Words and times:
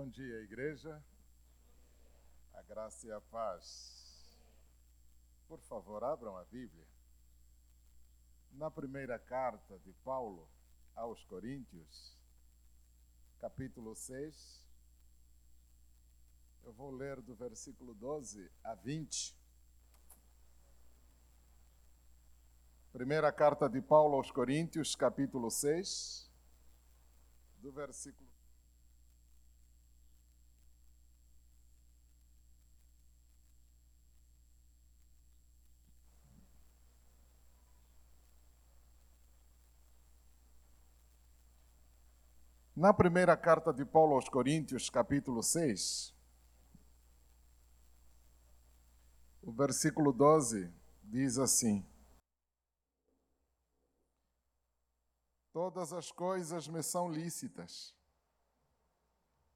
Bom 0.00 0.08
dia, 0.10 0.40
igreja. 0.42 1.02
A 2.54 2.62
graça 2.62 3.04
e 3.08 3.10
a 3.10 3.20
paz. 3.20 4.40
Por 5.48 5.58
favor, 5.62 6.04
abram 6.04 6.36
a 6.36 6.44
Bíblia. 6.44 6.86
Na 8.52 8.70
primeira 8.70 9.18
carta 9.18 9.76
de 9.80 9.92
Paulo 10.04 10.48
aos 10.94 11.24
Coríntios, 11.24 12.16
capítulo 13.40 13.96
6, 13.96 14.62
eu 16.62 16.72
vou 16.72 16.92
ler 16.92 17.20
do 17.20 17.34
versículo 17.34 17.92
12 17.92 18.48
a 18.62 18.76
20. 18.76 19.36
Primeira 22.92 23.32
carta 23.32 23.68
de 23.68 23.80
Paulo 23.80 24.14
aos 24.14 24.30
Coríntios, 24.30 24.94
capítulo 24.94 25.50
6, 25.50 26.30
do 27.56 27.72
versículo 27.72 28.27
Na 42.80 42.94
primeira 42.94 43.36
carta 43.36 43.72
de 43.72 43.84
Paulo 43.84 44.14
aos 44.14 44.28
Coríntios, 44.28 44.88
capítulo 44.88 45.42
6, 45.42 46.14
o 49.42 49.50
versículo 49.50 50.12
12 50.12 50.72
diz 51.02 51.38
assim: 51.40 51.84
Todas 55.52 55.92
as 55.92 56.12
coisas 56.12 56.68
me 56.68 56.80
são 56.80 57.10
lícitas, 57.10 57.92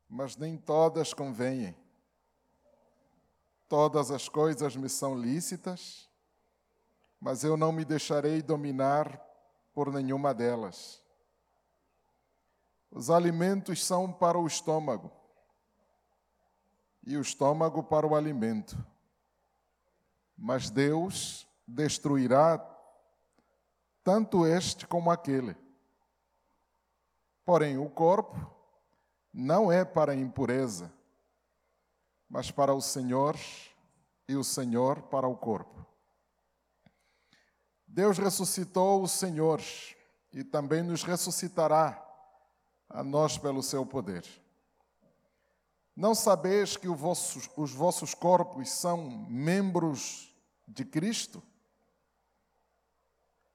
mas 0.09 0.37
nem 0.37 0.59
todas 0.59 1.15
convêm. 1.15 1.77
Todas 3.69 4.11
as 4.11 4.29
coisas 4.29 4.75
me 4.75 4.89
são 4.89 5.17
lícitas, 5.17 6.11
mas 7.21 7.45
eu 7.45 7.57
não 7.57 7.71
me 7.71 7.85
deixarei 7.85 8.43
dominar 8.43 9.17
por 9.73 9.93
nenhuma 9.93 10.35
delas. 10.35 11.02
Os 12.95 13.09
alimentos 13.09 13.83
são 13.83 14.13
para 14.13 14.39
o 14.39 14.47
estômago 14.47 15.11
e 17.03 17.17
o 17.17 17.23
estômago 17.23 17.83
para 17.83 18.07
o 18.07 18.15
alimento. 18.15 18.77
Mas 20.37 20.69
Deus 20.69 21.49
destruirá 21.67 22.59
tanto 24.05 24.47
este 24.47 24.87
como 24.87 25.11
aquele. 25.11 25.57
Porém, 27.47 27.79
o 27.79 27.89
corpo 27.89 28.37
não 29.33 29.73
é 29.73 29.87
para 29.87 30.13
a 30.13 30.17
impureza, 30.17 30.93
mas 32.29 32.51
para 32.51 32.75
o 32.75 32.83
Senhor 32.83 33.37
e 34.29 34.37
o 34.37 34.45
Senhor 34.45 35.01
para 35.05 35.27
o 35.27 35.35
corpo. 35.35 35.87
Deus 37.87 38.19
ressuscitou 38.19 39.03
o 39.03 39.09
Senhor 39.09 39.63
e 40.31 40.45
também 40.45 40.83
nos 40.83 41.03
ressuscitará 41.03 42.12
a 42.93 43.03
nós 43.03 43.39
pelo 43.39 43.63
seu 43.63 43.85
poder. 43.87 44.25
Não 45.97 46.15
sabeis 46.15 46.77
que 46.77 46.89
os 46.89 47.73
vossos 47.73 48.15
corpos 48.15 48.71
são 48.71 49.27
membros 49.29 50.35
de 50.67 50.85
Cristo? 50.85 51.43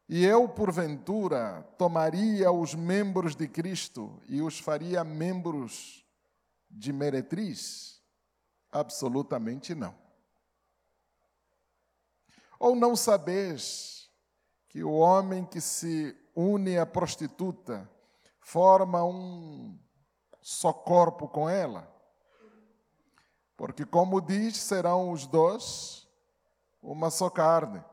E 0.10 0.24
eu, 0.24 0.48
porventura, 0.48 1.64
tomaria 1.78 2.52
os 2.52 2.74
membros 2.74 3.36
de 3.36 3.48
Cristo 3.48 4.22
e 4.28 4.42
os 4.42 4.60
faria 4.60 5.04
membros 5.04 6.06
de 6.70 6.94
meretriz? 6.94 8.02
Absolutamente 8.72 9.76
não. 9.76 9.94
Ou 12.60 12.76
não 12.76 12.96
sabeis 12.96 14.10
que 14.70 14.84
o 14.84 14.94
homem 14.94 15.44
que 15.46 15.60
se 15.60 16.16
une 16.36 16.78
à 16.78 16.86
prostituta 16.86 17.90
forma 18.48 19.04
um 19.04 19.78
só 20.42 20.72
corpo 20.72 21.28
com 21.28 21.50
ela. 21.50 21.94
Porque, 23.58 23.86
como 23.86 24.22
diz, 24.22 24.56
serão 24.56 25.12
os 25.12 25.28
dois 25.28 26.08
uma 26.82 27.10
só 27.10 27.30
carne. 27.30 27.84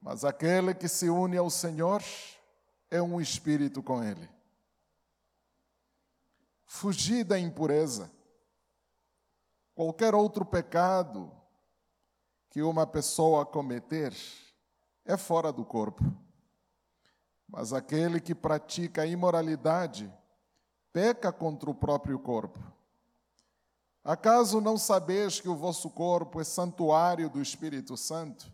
Mas 0.00 0.24
aquele 0.24 0.72
que 0.74 0.86
se 0.86 1.10
une 1.10 1.36
ao 1.36 1.50
Senhor 1.50 2.00
é 2.88 3.02
um 3.02 3.20
espírito 3.20 3.82
com 3.82 4.00
Ele. 4.00 4.30
Fugir 6.64 7.24
da 7.24 7.36
impureza. 7.36 8.12
Qualquer 9.74 10.14
outro 10.14 10.44
pecado 10.44 11.32
que 12.48 12.62
uma 12.62 12.86
pessoa 12.86 13.44
cometer 13.44 14.14
é 15.04 15.16
fora 15.16 15.52
do 15.52 15.64
corpo. 15.64 16.04
Mas 17.52 17.74
aquele 17.74 18.18
que 18.18 18.34
pratica 18.34 19.02
a 19.02 19.06
imoralidade 19.06 20.10
peca 20.90 21.30
contra 21.30 21.70
o 21.70 21.74
próprio 21.74 22.18
corpo. 22.18 22.58
Acaso 24.02 24.58
não 24.58 24.78
sabeis 24.78 25.38
que 25.38 25.50
o 25.50 25.54
vosso 25.54 25.90
corpo 25.90 26.40
é 26.40 26.44
santuário 26.44 27.28
do 27.28 27.42
Espírito 27.42 27.94
Santo, 27.94 28.50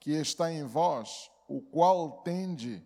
que 0.00 0.10
está 0.10 0.50
em 0.50 0.64
vós, 0.64 1.30
o 1.46 1.62
qual 1.62 2.22
tende 2.22 2.84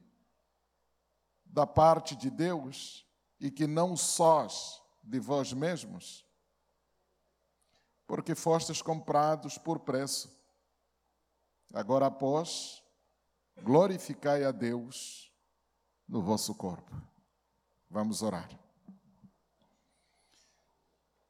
da 1.47 1.67
parte 1.67 2.15
de 2.15 2.29
Deus 2.29 3.07
e 3.41 3.51
que 3.51 3.67
não 3.67 3.97
sós 3.97 4.83
de 5.03 5.19
vós 5.19 5.55
mesmos? 5.55 6.27
Porque 8.07 8.35
fostes 8.35 8.83
comprados 8.83 9.57
por 9.57 9.79
preço. 9.79 10.31
Agora, 11.73 12.07
após, 12.07 12.83
glorificai 13.63 14.45
a 14.45 14.51
Deus 14.51 15.34
no 16.09 16.23
vosso 16.23 16.55
corpo. 16.55 16.95
Vamos 17.89 18.23
orar. 18.23 18.49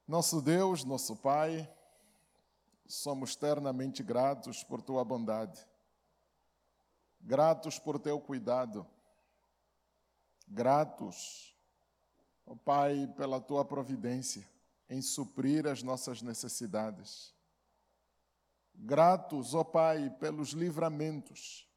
Nosso 0.07 0.41
Deus, 0.41 0.83
nosso 0.83 1.15
Pai, 1.15 1.67
somos 2.87 3.35
eternamente 3.35 4.03
gratos 4.03 4.63
por 4.63 4.81
tua 4.81 5.03
bondade, 5.03 5.65
gratos 7.19 7.79
por 7.79 7.99
teu 7.99 8.19
cuidado, 8.19 8.85
gratos, 10.47 11.55
oh 12.45 12.55
Pai, 12.55 13.11
pela 13.17 13.41
tua 13.41 13.65
providência 13.65 14.47
em 14.87 15.01
suprir 15.01 15.65
as 15.65 15.81
nossas 15.81 16.21
necessidades. 16.21 17.33
Gratos, 18.75 19.55
ó 19.55 19.61
oh 19.61 19.65
Pai, 19.65 20.09
pelos 20.19 20.49
livramentos 20.49 21.67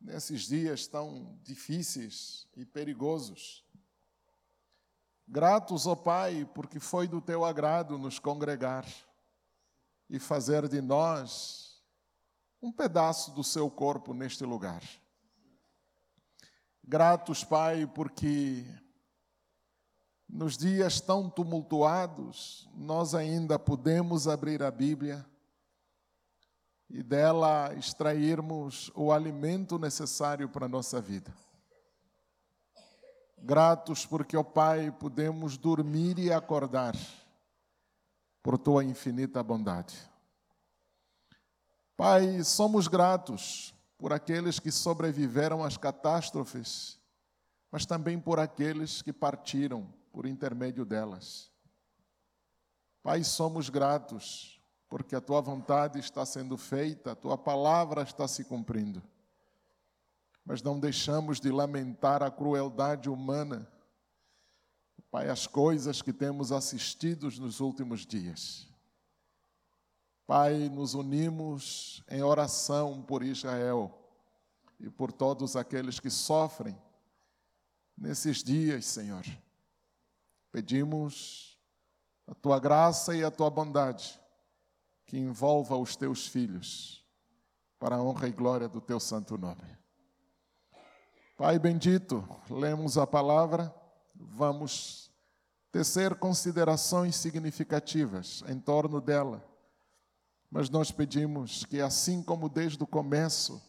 nesses 0.00 0.42
dias 0.42 0.86
tão 0.86 1.38
difíceis 1.42 2.46
e 2.56 2.64
perigosos. 2.64 3.64
Gratos, 5.26 5.86
ó 5.86 5.94
Pai, 5.94 6.48
porque 6.54 6.80
foi 6.80 7.06
do 7.06 7.20
teu 7.20 7.44
agrado 7.44 7.98
nos 7.98 8.18
congregar 8.18 8.86
e 10.08 10.18
fazer 10.18 10.68
de 10.68 10.80
nós 10.80 11.82
um 12.62 12.72
pedaço 12.72 13.32
do 13.32 13.44
seu 13.44 13.70
corpo 13.70 14.14
neste 14.14 14.44
lugar. 14.44 14.82
Gratos, 16.82 17.44
Pai, 17.44 17.86
porque 17.86 18.64
nos 20.28 20.56
dias 20.56 21.00
tão 21.00 21.28
tumultuados 21.28 22.68
nós 22.74 23.14
ainda 23.14 23.58
podemos 23.58 24.26
abrir 24.26 24.62
a 24.62 24.70
Bíblia 24.70 25.26
e 26.90 27.02
dela 27.02 27.74
extrairmos 27.74 28.90
o 28.94 29.12
alimento 29.12 29.78
necessário 29.78 30.48
para 30.48 30.66
a 30.66 30.68
nossa 30.68 31.00
vida. 31.00 31.34
Gratos 33.36 34.06
porque, 34.06 34.36
ó 34.36 34.42
Pai, 34.42 34.90
podemos 34.90 35.56
dormir 35.56 36.18
e 36.18 36.32
acordar 36.32 36.96
por 38.42 38.58
tua 38.58 38.84
infinita 38.84 39.42
bondade. 39.42 39.96
Pai, 41.96 42.42
somos 42.42 42.88
gratos 42.88 43.74
por 43.98 44.12
aqueles 44.12 44.58
que 44.58 44.70
sobreviveram 44.70 45.62
às 45.62 45.76
catástrofes, 45.76 46.98
mas 47.70 47.84
também 47.84 48.18
por 48.18 48.38
aqueles 48.38 49.02
que 49.02 49.12
partiram 49.12 49.92
por 50.12 50.24
intermédio 50.26 50.84
delas. 50.84 51.50
Pai, 53.02 53.22
somos 53.24 53.68
gratos 53.68 54.57
porque 54.88 55.14
a 55.14 55.20
tua 55.20 55.40
vontade 55.40 55.98
está 55.98 56.24
sendo 56.24 56.56
feita, 56.56 57.12
a 57.12 57.16
tua 57.16 57.36
palavra 57.36 58.02
está 58.02 58.26
se 58.26 58.44
cumprindo. 58.44 59.02
Mas 60.44 60.62
não 60.62 60.80
deixamos 60.80 61.38
de 61.38 61.50
lamentar 61.50 62.22
a 62.22 62.30
crueldade 62.30 63.10
humana, 63.10 63.70
Pai, 65.10 65.30
as 65.30 65.46
coisas 65.46 66.02
que 66.02 66.12
temos 66.12 66.52
assistido 66.52 67.30
nos 67.40 67.60
últimos 67.60 68.04
dias. 68.04 68.68
Pai, 70.26 70.68
nos 70.68 70.92
unimos 70.92 72.04
em 72.10 72.22
oração 72.22 73.02
por 73.02 73.22
Israel 73.22 73.98
e 74.78 74.90
por 74.90 75.10
todos 75.10 75.56
aqueles 75.56 75.98
que 75.98 76.10
sofrem 76.10 76.76
nesses 77.96 78.42
dias, 78.42 78.84
Senhor. 78.84 79.24
Pedimos 80.52 81.58
a 82.26 82.34
tua 82.34 82.60
graça 82.60 83.16
e 83.16 83.24
a 83.24 83.30
tua 83.30 83.48
bondade 83.48 84.20
que 85.08 85.16
envolva 85.16 85.74
os 85.74 85.96
teus 85.96 86.28
filhos, 86.28 87.02
para 87.78 87.96
a 87.96 88.02
honra 88.02 88.28
e 88.28 88.30
glória 88.30 88.68
do 88.68 88.78
teu 88.78 89.00
santo 89.00 89.38
nome. 89.38 89.64
Pai 91.34 91.58
bendito, 91.58 92.22
lemos 92.50 92.98
a 92.98 93.06
palavra, 93.06 93.74
vamos 94.14 95.10
tecer 95.72 96.14
considerações 96.16 97.16
significativas 97.16 98.44
em 98.48 98.60
torno 98.60 99.00
dela, 99.00 99.42
mas 100.50 100.68
nós 100.68 100.90
pedimos 100.90 101.64
que, 101.64 101.80
assim 101.80 102.22
como 102.22 102.46
desde 102.46 102.82
o 102.82 102.86
começo, 102.86 103.62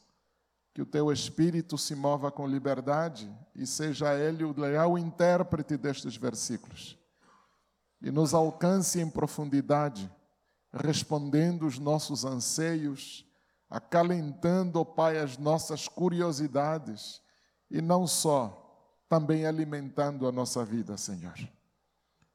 que 0.74 0.82
o 0.82 0.86
teu 0.86 1.10
Espírito 1.10 1.78
se 1.78 1.96
mova 1.96 2.30
com 2.30 2.46
liberdade 2.46 3.34
e 3.56 3.66
seja 3.66 4.14
ele 4.14 4.44
o 4.44 4.60
leal 4.60 4.98
intérprete 4.98 5.78
destes 5.78 6.18
versículos 6.18 6.98
e 8.02 8.12
nos 8.12 8.34
alcance 8.34 9.00
em 9.00 9.10
profundidade 9.10 10.12
respondendo 10.74 11.66
os 11.66 11.80
nossos 11.80 12.26
anseios, 12.26 13.26
acalentando, 13.70 14.80
ó 14.80 14.86
Pai, 14.86 15.18
as 15.18 15.38
nossas 15.38 15.88
curiosidades 15.88 17.22
e 17.70 17.82
não 17.82 18.08
só, 18.08 18.56
também 19.08 19.46
alimentando 19.46 20.28
a 20.28 20.32
nossa 20.32 20.64
vida, 20.66 20.98
Senhor. 20.98 21.38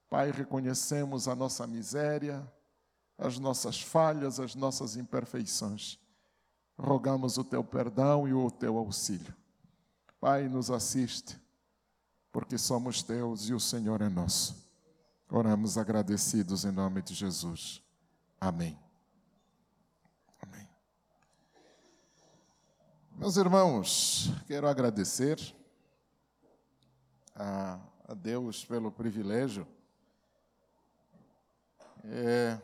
Pai, 0.09 0.31
reconhecemos 0.31 1.27
a 1.27 1.35
nossa 1.35 1.67
miséria, 1.67 2.47
as 3.19 3.39
nossas 3.39 3.81
falhas, 3.81 4.39
as 4.39 4.55
nossas 4.55 4.97
imperfeições. 4.97 5.99
Rogamos 6.79 7.37
o 7.39 7.45
teu 7.45 7.63
perdão 7.63 8.27
e 8.27 8.35
o 8.35 8.51
teu 8.51 8.77
auxílio. 8.77 9.35
Pai, 10.21 10.49
nos 10.49 10.71
assiste, 10.71 11.39
porque 12.33 12.59
somos 12.59 13.03
teus 13.03 13.49
e 13.49 13.55
o 13.55 13.61
Senhor 13.61 14.01
é 14.01 14.09
nosso. 14.09 14.65
Oramos 15.31 15.79
agradecidos 15.79 16.65
em 16.65 16.71
nome 16.71 17.03
de 17.03 17.15
Jesus. 17.15 17.84
Amém. 18.47 18.79
Amém. 20.43 20.69
Meus 23.13 23.39
irmãos, 23.39 24.29
quero 24.47 24.69
agradecer 24.69 25.39
a, 27.35 27.81
Deus 28.15 28.63
pelo 28.63 28.93
privilégio. 28.93 29.67
É, 32.05 32.61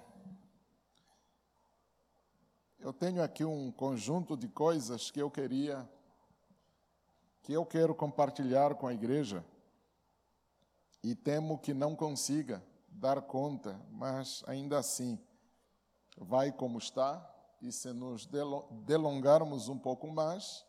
eu 2.79 2.93
tenho 2.93 3.23
aqui 3.23 3.43
um 3.43 3.73
conjunto 3.73 4.37
de 4.37 4.49
coisas 4.49 5.11
que 5.11 5.23
eu 5.23 5.31
queria, 5.31 5.89
que 7.41 7.55
eu 7.55 7.65
quero 7.65 7.95
compartilhar 7.95 8.75
com 8.75 8.87
a 8.87 8.93
igreja 8.93 9.43
e 11.03 11.15
temo 11.15 11.59
que 11.59 11.73
não 11.73 11.97
consiga 11.97 12.63
dar 12.87 13.23
conta, 13.23 13.81
mas 13.91 14.45
ainda 14.47 14.79
assim 14.79 15.19
vai 16.21 16.53
como 16.53 16.79
está, 16.79 17.27
e 17.63 17.73
se 17.73 17.93
nos 17.93 18.29
delongarmos 18.85 19.69
um 19.69 19.79
pouco 19.79 20.07
mais, 20.13 20.67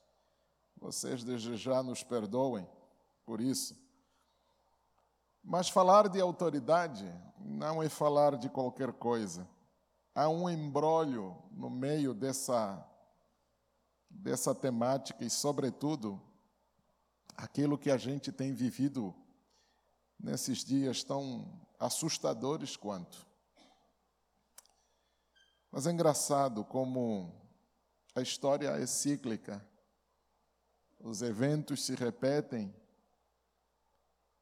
vocês 0.77 1.23
desde 1.23 1.55
já 1.57 1.83
nos 1.83 2.03
perdoem 2.03 2.67
por 3.25 3.41
isso. 3.41 3.77
Mas 5.43 5.69
falar 5.69 6.07
de 6.07 6.21
autoridade 6.21 7.05
não 7.37 7.83
é 7.83 7.89
falar 7.89 8.37
de 8.37 8.49
qualquer 8.49 8.93
coisa. 8.93 9.47
Há 10.15 10.29
um 10.29 10.49
embrólio 10.49 11.37
no 11.51 11.69
meio 11.69 12.13
dessa, 12.13 12.85
dessa 14.09 14.55
temática 14.55 15.23
e, 15.23 15.29
sobretudo, 15.29 16.21
aquilo 17.35 17.77
que 17.77 17.91
a 17.91 17.97
gente 17.97 18.31
tem 18.31 18.53
vivido 18.53 19.13
nesses 20.19 20.63
dias 20.63 21.03
tão 21.03 21.59
assustadores 21.79 22.77
quanto. 22.77 23.30
Mas 25.71 25.87
é 25.87 25.91
engraçado 25.91 26.65
como 26.65 27.33
a 28.13 28.21
história 28.21 28.67
é 28.69 28.85
cíclica, 28.85 29.65
os 30.99 31.21
eventos 31.21 31.85
se 31.85 31.95
repetem, 31.95 32.75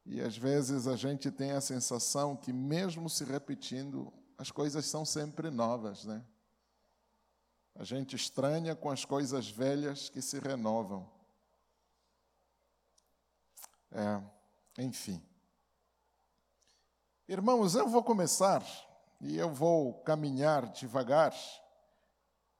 e 0.05 0.19
às 0.21 0.35
vezes 0.35 0.87
a 0.87 0.95
gente 0.95 1.29
tem 1.29 1.51
a 1.51 1.61
sensação 1.61 2.35
que, 2.35 2.51
mesmo 2.51 3.07
se 3.07 3.23
repetindo, 3.23 4.11
as 4.39 4.49
coisas 4.49 4.85
são 4.87 5.05
sempre 5.05 5.51
novas, 5.51 6.03
né? 6.03 6.25
A 7.75 7.83
gente 7.83 8.15
estranha 8.15 8.75
com 8.75 8.89
as 8.89 9.05
coisas 9.05 9.49
velhas 9.49 10.09
que 10.09 10.21
se 10.21 10.39
renovam. 10.39 11.09
É, 13.91 14.21
enfim. 14.81 15.23
Irmãos, 17.27 17.75
eu 17.75 17.87
vou 17.87 18.03
começar 18.03 18.63
e 19.21 19.37
eu 19.37 19.49
vou 19.49 19.93
caminhar 20.01 20.71
devagar, 20.71 21.33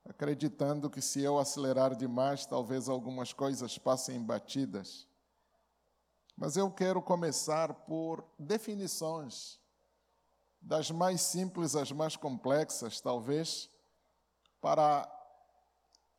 acreditando 0.06 0.90
que 0.90 1.02
se 1.02 1.22
eu 1.22 1.38
acelerar 1.38 1.96
demais, 1.96 2.46
talvez 2.46 2.90
algumas 2.90 3.32
coisas 3.32 3.78
passem 3.78 4.22
batidas. 4.22 5.08
Mas 6.36 6.58
eu 6.58 6.72
quero 6.72 7.02
começar 7.02 7.74
por 7.74 8.26
definições, 8.38 9.60
das 10.62 10.92
mais 10.92 11.22
simples 11.22 11.76
às 11.76 11.92
mais 11.92 12.16
complexas, 12.16 13.00
talvez, 13.00 13.70
para 14.62 15.10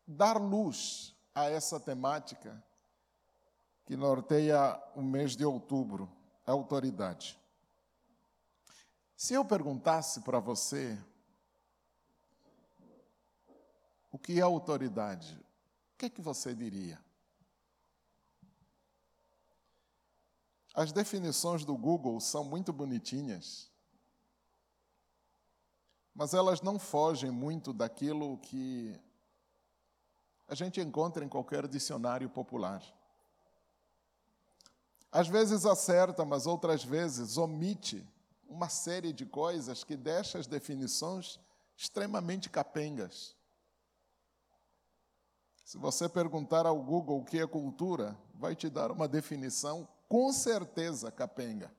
dar 0.06 0.40
luz 0.40 1.14
a 1.34 1.48
essa 1.48 1.78
temática 1.78 2.62
que 3.86 3.96
norteia 3.96 4.80
o 4.94 5.02
mês 5.02 5.36
de 5.36 5.44
outubro, 5.44 6.10
autoridade. 6.46 7.39
Se 9.20 9.34
eu 9.34 9.44
perguntasse 9.44 10.22
para 10.22 10.40
você 10.40 10.98
o 14.10 14.18
que 14.18 14.38
é 14.38 14.40
autoridade, 14.40 15.38
o 15.92 15.98
que 15.98 16.06
é 16.06 16.08
que 16.08 16.22
você 16.22 16.54
diria? 16.54 16.98
As 20.72 20.90
definições 20.90 21.66
do 21.66 21.76
Google 21.76 22.18
são 22.18 22.42
muito 22.42 22.72
bonitinhas, 22.72 23.70
mas 26.14 26.32
elas 26.32 26.62
não 26.62 26.78
fogem 26.78 27.30
muito 27.30 27.74
daquilo 27.74 28.38
que 28.38 28.98
a 30.48 30.54
gente 30.54 30.80
encontra 30.80 31.22
em 31.22 31.28
qualquer 31.28 31.68
dicionário 31.68 32.30
popular. 32.30 32.82
Às 35.12 35.28
vezes 35.28 35.66
acerta, 35.66 36.24
mas 36.24 36.46
outras 36.46 36.82
vezes 36.82 37.36
omite 37.36 38.02
uma 38.50 38.68
série 38.68 39.12
de 39.12 39.24
coisas 39.24 39.84
que 39.84 39.96
deixa 39.96 40.36
as 40.38 40.46
definições 40.46 41.38
extremamente 41.76 42.50
capengas. 42.50 43.36
Se 45.64 45.78
você 45.78 46.08
perguntar 46.08 46.66
ao 46.66 46.82
Google 46.82 47.20
o 47.20 47.24
que 47.24 47.38
é 47.38 47.46
cultura, 47.46 48.18
vai 48.34 48.56
te 48.56 48.68
dar 48.68 48.90
uma 48.90 49.06
definição 49.06 49.88
com 50.08 50.32
certeza 50.32 51.12
capenga. 51.12 51.72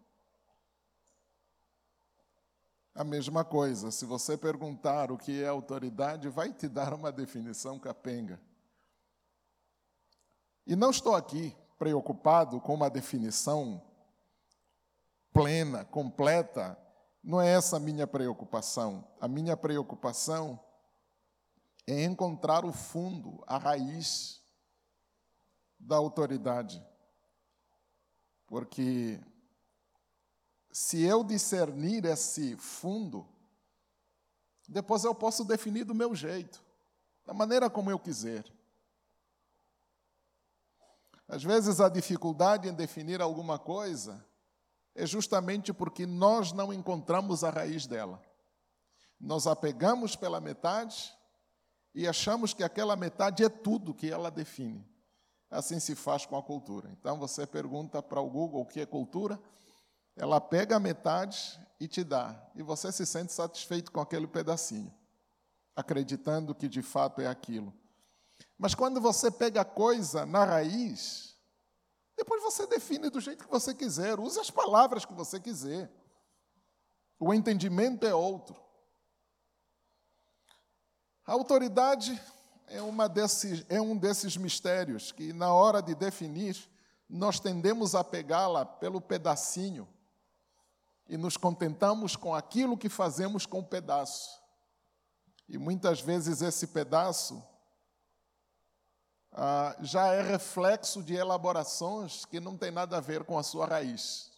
A 2.95 3.03
mesma 3.03 3.43
coisa, 3.43 3.91
se 3.91 4.05
você 4.05 4.37
perguntar 4.37 5.11
o 5.11 5.17
que 5.17 5.43
é 5.43 5.47
autoridade, 5.47 6.29
vai 6.29 6.53
te 6.53 6.69
dar 6.69 6.93
uma 6.93 7.11
definição 7.11 7.77
capenga. 7.77 8.39
E 10.65 10.75
não 10.75 10.89
estou 10.89 11.15
aqui 11.15 11.55
preocupado 11.77 12.61
com 12.61 12.73
uma 12.73 12.89
definição 12.89 13.81
plena, 15.33 15.85
completa. 15.85 16.77
Não 17.23 17.39
é 17.39 17.49
essa 17.49 17.77
a 17.77 17.79
minha 17.79 18.07
preocupação. 18.07 19.07
A 19.19 19.27
minha 19.27 19.55
preocupação 19.55 20.59
é 21.87 22.03
encontrar 22.03 22.65
o 22.65 22.71
fundo, 22.71 23.43
a 23.47 23.57
raiz 23.57 24.41
da 25.79 25.95
autoridade. 25.97 26.83
Porque 28.47 29.19
se 30.71 31.01
eu 31.01 31.23
discernir 31.23 32.05
esse 32.05 32.55
fundo, 32.57 33.27
depois 34.67 35.03
eu 35.03 35.13
posso 35.13 35.43
definir 35.43 35.83
do 35.83 35.95
meu 35.95 36.15
jeito, 36.15 36.63
da 37.25 37.33
maneira 37.33 37.69
como 37.69 37.91
eu 37.91 37.99
quiser. 37.99 38.45
Às 41.27 41.43
vezes 41.43 41.79
a 41.79 41.87
dificuldade 41.87 42.67
em 42.67 42.73
definir 42.73 43.21
alguma 43.21 43.57
coisa 43.57 44.25
é 44.95 45.05
justamente 45.05 45.73
porque 45.73 46.05
nós 46.05 46.51
não 46.51 46.73
encontramos 46.73 47.43
a 47.43 47.49
raiz 47.49 47.87
dela. 47.87 48.21
Nós 49.19 49.47
apegamos 49.47 50.15
pela 50.15 50.41
metade 50.41 51.13
e 51.93 52.07
achamos 52.07 52.53
que 52.53 52.63
aquela 52.63 52.95
metade 52.95 53.43
é 53.43 53.49
tudo 53.49 53.93
que 53.93 54.09
ela 54.09 54.31
define. 54.31 54.85
Assim 55.49 55.79
se 55.79 55.95
faz 55.95 56.25
com 56.25 56.37
a 56.37 56.43
cultura. 56.43 56.89
Então 56.91 57.19
você 57.19 57.45
pergunta 57.45 58.01
para 58.01 58.21
o 58.21 58.29
Google 58.29 58.61
o 58.61 58.65
que 58.65 58.79
é 58.79 58.85
cultura, 58.85 59.39
ela 60.15 60.39
pega 60.39 60.75
a 60.75 60.79
metade 60.79 61.59
e 61.79 61.87
te 61.87 62.03
dá, 62.03 62.39
e 62.53 62.61
você 62.61 62.91
se 62.91 63.05
sente 63.05 63.33
satisfeito 63.33 63.91
com 63.91 63.99
aquele 63.99 64.27
pedacinho, 64.27 64.93
acreditando 65.75 66.53
que 66.53 66.67
de 66.67 66.81
fato 66.81 67.21
é 67.21 67.27
aquilo. 67.27 67.73
Mas 68.57 68.75
quando 68.75 69.01
você 69.01 69.31
pega 69.31 69.61
a 69.61 69.65
coisa 69.65 70.25
na 70.25 70.43
raiz, 70.43 71.30
depois 72.21 72.43
você 72.43 72.67
define 72.67 73.09
do 73.09 73.19
jeito 73.19 73.43
que 73.43 73.49
você 73.49 73.73
quiser, 73.73 74.19
use 74.19 74.39
as 74.39 74.51
palavras 74.51 75.03
que 75.03 75.13
você 75.13 75.39
quiser. 75.39 75.91
O 77.19 77.33
entendimento 77.33 78.05
é 78.05 78.13
outro. 78.13 78.55
A 81.25 81.33
autoridade 81.33 82.21
é, 82.67 82.79
uma 82.79 83.09
desses, 83.09 83.65
é 83.67 83.81
um 83.81 83.97
desses 83.97 84.37
mistérios 84.37 85.11
que, 85.11 85.33
na 85.33 85.51
hora 85.51 85.81
de 85.81 85.95
definir, 85.95 86.55
nós 87.09 87.39
tendemos 87.39 87.95
a 87.95 88.03
pegá-la 88.03 88.67
pelo 88.67 89.01
pedacinho 89.01 89.89
e 91.09 91.17
nos 91.17 91.37
contentamos 91.37 92.15
com 92.15 92.35
aquilo 92.35 92.77
que 92.77 92.87
fazemos 92.87 93.47
com 93.47 93.61
o 93.61 93.67
pedaço. 93.67 94.39
E 95.49 95.57
muitas 95.57 96.01
vezes 96.01 96.43
esse 96.43 96.67
pedaço 96.67 97.43
ah, 99.33 99.75
já 99.79 100.07
é 100.07 100.21
reflexo 100.21 101.01
de 101.01 101.15
elaborações 101.15 102.25
que 102.25 102.39
não 102.39 102.57
tem 102.57 102.71
nada 102.71 102.97
a 102.97 103.01
ver 103.01 103.23
com 103.23 103.37
a 103.37 103.43
sua 103.43 103.65
raiz. 103.65 104.31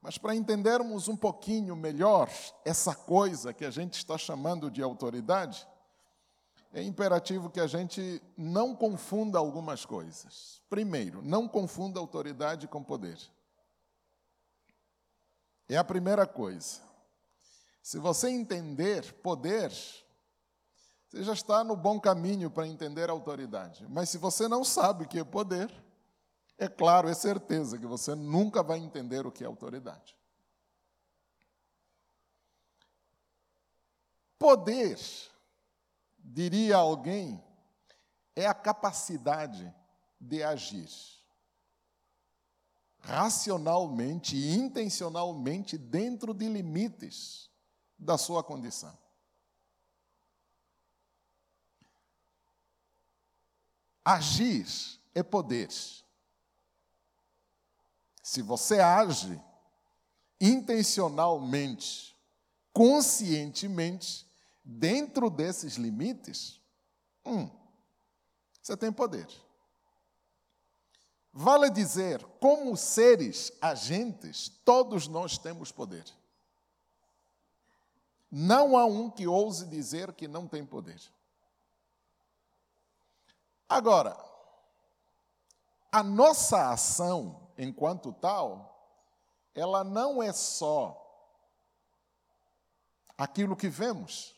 Mas 0.00 0.16
para 0.16 0.34
entendermos 0.34 1.08
um 1.08 1.16
pouquinho 1.16 1.76
melhor 1.76 2.30
essa 2.64 2.94
coisa 2.94 3.52
que 3.52 3.64
a 3.64 3.70
gente 3.70 3.94
está 3.94 4.16
chamando 4.16 4.70
de 4.70 4.82
autoridade, 4.82 5.66
é 6.72 6.82
imperativo 6.82 7.50
que 7.50 7.60
a 7.60 7.66
gente 7.66 8.22
não 8.36 8.74
confunda 8.74 9.38
algumas 9.38 9.84
coisas. 9.84 10.62
Primeiro, 10.70 11.20
não 11.20 11.48
confunda 11.48 12.00
autoridade 12.00 12.66
com 12.66 12.82
poder. 12.82 13.18
É 15.68 15.76
a 15.76 15.84
primeira 15.84 16.26
coisa. 16.26 16.89
Se 17.82 17.98
você 17.98 18.28
entender 18.28 19.12
poder, 19.14 19.70
você 19.70 21.24
já 21.24 21.32
está 21.32 21.64
no 21.64 21.74
bom 21.74 21.98
caminho 21.98 22.50
para 22.50 22.66
entender 22.66 23.10
autoridade. 23.10 23.86
Mas 23.88 24.10
se 24.10 24.18
você 24.18 24.46
não 24.46 24.64
sabe 24.64 25.04
o 25.04 25.08
que 25.08 25.18
é 25.18 25.24
poder, 25.24 25.72
é 26.56 26.68
claro, 26.68 27.08
é 27.08 27.14
certeza 27.14 27.78
que 27.78 27.86
você 27.86 28.14
nunca 28.14 28.62
vai 28.62 28.78
entender 28.78 29.26
o 29.26 29.32
que 29.32 29.42
é 29.42 29.46
autoridade. 29.46 30.16
Poder, 34.38 34.98
diria 36.18 36.76
alguém, 36.76 37.42
é 38.36 38.46
a 38.46 38.54
capacidade 38.54 39.74
de 40.20 40.42
agir 40.42 40.88
racionalmente 43.00 44.36
e 44.36 44.54
intencionalmente 44.54 45.76
dentro 45.78 46.34
de 46.34 46.48
limites 46.48 47.49
da 48.00 48.16
sua 48.16 48.42
condição. 48.42 48.98
Agir 54.04 54.66
é 55.14 55.22
poder. 55.22 55.68
Se 58.22 58.40
você 58.42 58.80
age 58.80 59.40
intencionalmente, 60.40 62.16
conscientemente, 62.72 64.26
dentro 64.64 65.28
desses 65.28 65.74
limites, 65.74 66.60
hum, 67.24 67.50
você 68.62 68.76
tem 68.76 68.90
poder. 68.90 69.28
Vale 71.32 71.70
dizer, 71.70 72.24
como 72.40 72.76
seres 72.76 73.52
agentes, 73.60 74.48
todos 74.64 75.06
nós 75.06 75.38
temos 75.38 75.70
poder. 75.70 76.04
Não 78.30 78.76
há 78.76 78.84
um 78.84 79.10
que 79.10 79.26
ouse 79.26 79.66
dizer 79.66 80.12
que 80.12 80.28
não 80.28 80.46
tem 80.46 80.64
poder. 80.64 81.00
Agora, 83.68 84.16
a 85.90 86.02
nossa 86.02 86.70
ação 86.70 87.48
enquanto 87.62 88.12
tal, 88.12 88.70
ela 89.54 89.84
não 89.84 90.22
é 90.22 90.32
só 90.32 90.96
aquilo 93.18 93.54
que 93.54 93.68
vemos, 93.68 94.34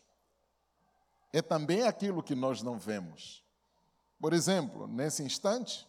é 1.33 1.41
também 1.41 1.83
aquilo 1.83 2.23
que 2.23 2.35
nós 2.35 2.63
não 2.63 2.79
vemos. 2.79 3.45
Por 4.21 4.33
exemplo, 4.33 4.89
nesse 4.89 5.23
instante, 5.23 5.87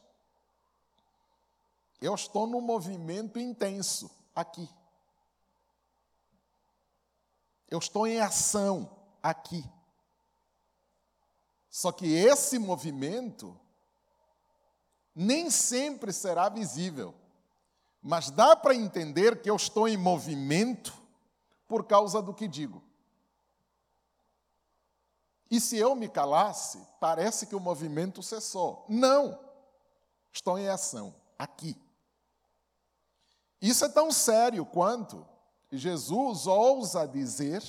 eu 1.99 2.13
estou 2.13 2.45
num 2.45 2.61
movimento 2.61 3.39
intenso 3.39 4.11
aqui. 4.35 4.69
Eu 7.69 7.79
estou 7.79 8.05
em 8.05 8.19
ação 8.19 8.89
aqui. 9.21 9.63
Só 11.69 11.91
que 11.91 12.05
esse 12.13 12.59
movimento 12.59 13.59
nem 15.15 15.49
sempre 15.49 16.13
será 16.13 16.49
visível. 16.49 17.15
Mas 18.01 18.29
dá 18.29 18.55
para 18.55 18.75
entender 18.75 19.41
que 19.41 19.49
eu 19.49 19.55
estou 19.55 19.87
em 19.87 19.97
movimento 19.97 20.93
por 21.67 21.85
causa 21.85 22.21
do 22.21 22.33
que 22.33 22.47
digo. 22.47 22.83
E 25.49 25.59
se 25.59 25.77
eu 25.77 25.95
me 25.95 26.09
calasse, 26.09 26.85
parece 26.99 27.45
que 27.45 27.55
o 27.55 27.59
movimento 27.59 28.21
cessou. 28.21 28.85
Não! 28.89 29.39
Estou 30.31 30.57
em 30.57 30.67
ação, 30.67 31.15
aqui. 31.37 31.79
Isso 33.61 33.85
é 33.85 33.89
tão 33.89 34.11
sério 34.11 34.65
quanto 34.65 35.25
Jesus 35.77 36.45
ousa 36.45 37.07
dizer: 37.07 37.63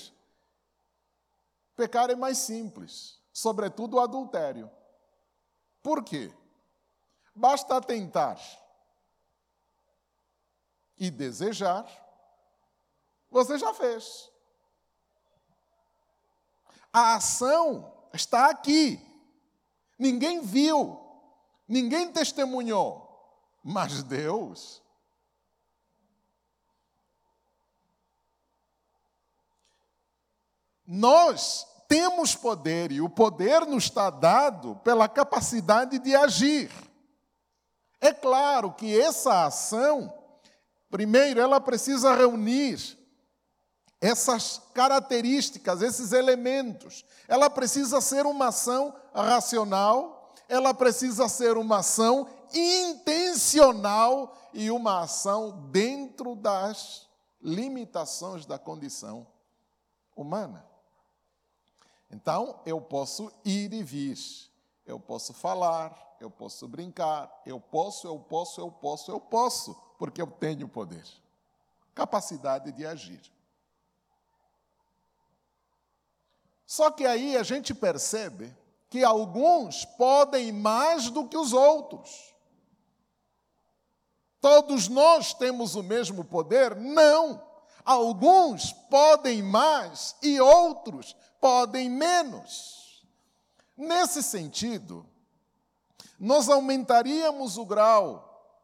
pecar 1.75 2.09
é 2.09 2.15
mais 2.15 2.37
simples, 2.37 3.19
sobretudo 3.33 3.97
o 3.97 3.99
adultério. 3.99 4.69
Por 5.81 6.03
quê? 6.03 6.31
Basta 7.35 7.81
tentar 7.81 8.39
e 10.97 11.11
desejar, 11.11 11.85
você 13.29 13.57
já 13.57 13.73
fez. 13.73 14.31
A 16.93 17.15
ação 17.15 17.93
está 18.13 18.49
aqui. 18.49 19.01
Ninguém 19.99 20.41
viu, 20.41 20.97
ninguém 21.67 22.11
testemunhou, 22.11 23.05
mas 23.63 24.03
Deus. 24.03 24.81
Nós 30.87 31.65
temos 31.87 32.35
poder 32.35 32.91
e 32.91 33.01
o 33.01 33.09
poder 33.09 33.65
nos 33.65 33.85
está 33.85 34.09
dado 34.09 34.75
pela 34.83 35.07
capacidade 35.07 35.99
de 35.99 36.15
agir. 36.15 36.71
É 38.01 38.13
claro 38.13 38.71
que 38.73 38.99
essa 38.99 39.45
ação 39.45 40.13
Primeiro, 40.95 41.41
ela 41.41 41.59
precisa 41.59 42.15
reunir 42.15 42.97
essas 43.99 44.61
características, 44.73 45.81
esses 45.81 46.13
elementos. 46.13 47.03
Ela 47.27 47.49
precisa 47.49 47.99
ser 47.99 48.25
uma 48.25 48.47
ação 48.47 48.95
racional, 49.13 50.33
ela 50.47 50.73
precisa 50.73 51.27
ser 51.27 51.57
uma 51.57 51.79
ação 51.79 52.29
intencional 52.53 54.33
e 54.53 54.71
uma 54.71 55.01
ação 55.01 55.67
dentro 55.69 56.33
das 56.33 57.09
limitações 57.41 58.45
da 58.45 58.57
condição 58.57 59.27
humana. 60.15 60.65
Então, 62.09 62.61
eu 62.65 62.79
posso 62.79 63.31
ir 63.43 63.73
e 63.73 63.83
vir, 63.83 64.17
eu 64.85 64.99
posso 64.99 65.33
falar, 65.33 66.17
eu 66.19 66.29
posso 66.29 66.67
brincar, 66.67 67.41
eu 67.45 67.59
posso, 67.59 68.07
eu 68.07 68.19
posso, 68.19 68.61
eu 68.61 68.71
posso, 68.71 69.11
eu 69.11 69.19
posso 69.19 69.75
porque 69.97 70.21
eu 70.21 70.27
tenho 70.27 70.67
poder, 70.67 71.05
capacidade 71.93 72.71
de 72.71 72.85
agir. 72.85 73.21
Só 76.65 76.89
que 76.91 77.05
aí 77.05 77.37
a 77.37 77.43
gente 77.43 77.73
percebe 77.73 78.55
que 78.89 79.03
alguns 79.03 79.85
podem 79.85 80.51
mais 80.51 81.09
do 81.09 81.27
que 81.27 81.37
os 81.37 81.53
outros. 81.53 82.33
Todos 84.41 84.87
nós 84.87 85.33
temos 85.33 85.75
o 85.75 85.83
mesmo 85.83 86.23
poder? 86.23 86.75
Não. 86.75 87.43
Alguns 87.83 88.73
podem 88.73 89.43
mais 89.43 90.15
e 90.21 90.39
outros 90.39 91.15
podem 91.45 91.91
menos. 91.91 93.05
Nesse 93.77 94.23
sentido, 94.23 95.07
nós 96.19 96.49
aumentaríamos 96.49 97.55
o 97.59 97.65
grau 97.67 98.57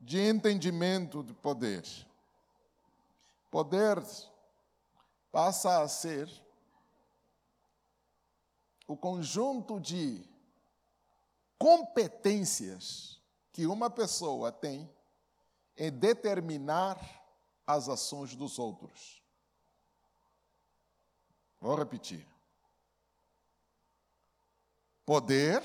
de 0.00 0.18
entendimento 0.18 1.22
de 1.22 1.32
poder. 1.32 1.84
Poder 3.52 4.02
passa 5.30 5.80
a 5.80 5.86
ser 5.86 6.28
o 8.88 8.96
conjunto 8.96 9.78
de 9.78 10.28
competências 11.56 13.20
que 13.52 13.64
uma 13.64 13.88
pessoa 13.88 14.50
tem 14.50 14.90
em 15.76 15.92
determinar 15.92 16.98
as 17.64 17.88
ações 17.88 18.34
dos 18.34 18.58
outros. 18.58 19.21
Vou 21.62 21.76
repetir. 21.76 22.26
Poder 25.06 25.62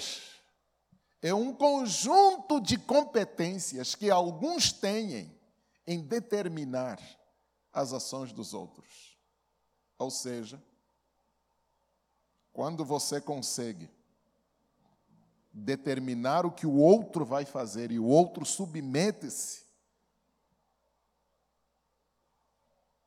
é 1.24 1.34
um 1.34 1.52
conjunto 1.52 2.62
de 2.62 2.78
competências 2.78 3.96
que 3.96 4.12
alguns 4.12 4.72
têm 4.72 5.36
em 5.88 6.00
determinar 6.00 7.02
as 7.74 7.94
ações 7.94 8.32
dos 8.32 8.54
outros. 8.54 9.18
Ou 9.98 10.12
seja, 10.12 10.64
quando 12.54 12.86
você 12.86 13.20
consegue 13.20 13.90
determinar 15.52 16.46
o 16.46 16.52
que 16.52 16.68
o 16.68 16.76
outro 16.76 17.26
vai 17.26 17.44
fazer 17.44 17.92
e 17.92 17.98
o 17.98 18.06
outro 18.06 18.46
submete-se, 18.46 19.66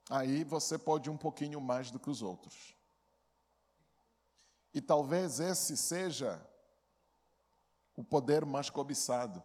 aí 0.09 0.43
você 0.43 0.77
pode 0.77 1.09
um 1.09 1.17
pouquinho 1.17 1.61
mais 1.61 1.93
do 1.93 2.01
que 2.01 2.11
os 2.11 2.21
outros. 2.21 2.80
E 4.73 4.81
talvez 4.81 5.41
esse 5.41 5.77
seja 5.77 6.41
o 7.97 8.05
poder 8.05 8.45
mais 8.47 8.71
cobiçado, 8.71 9.43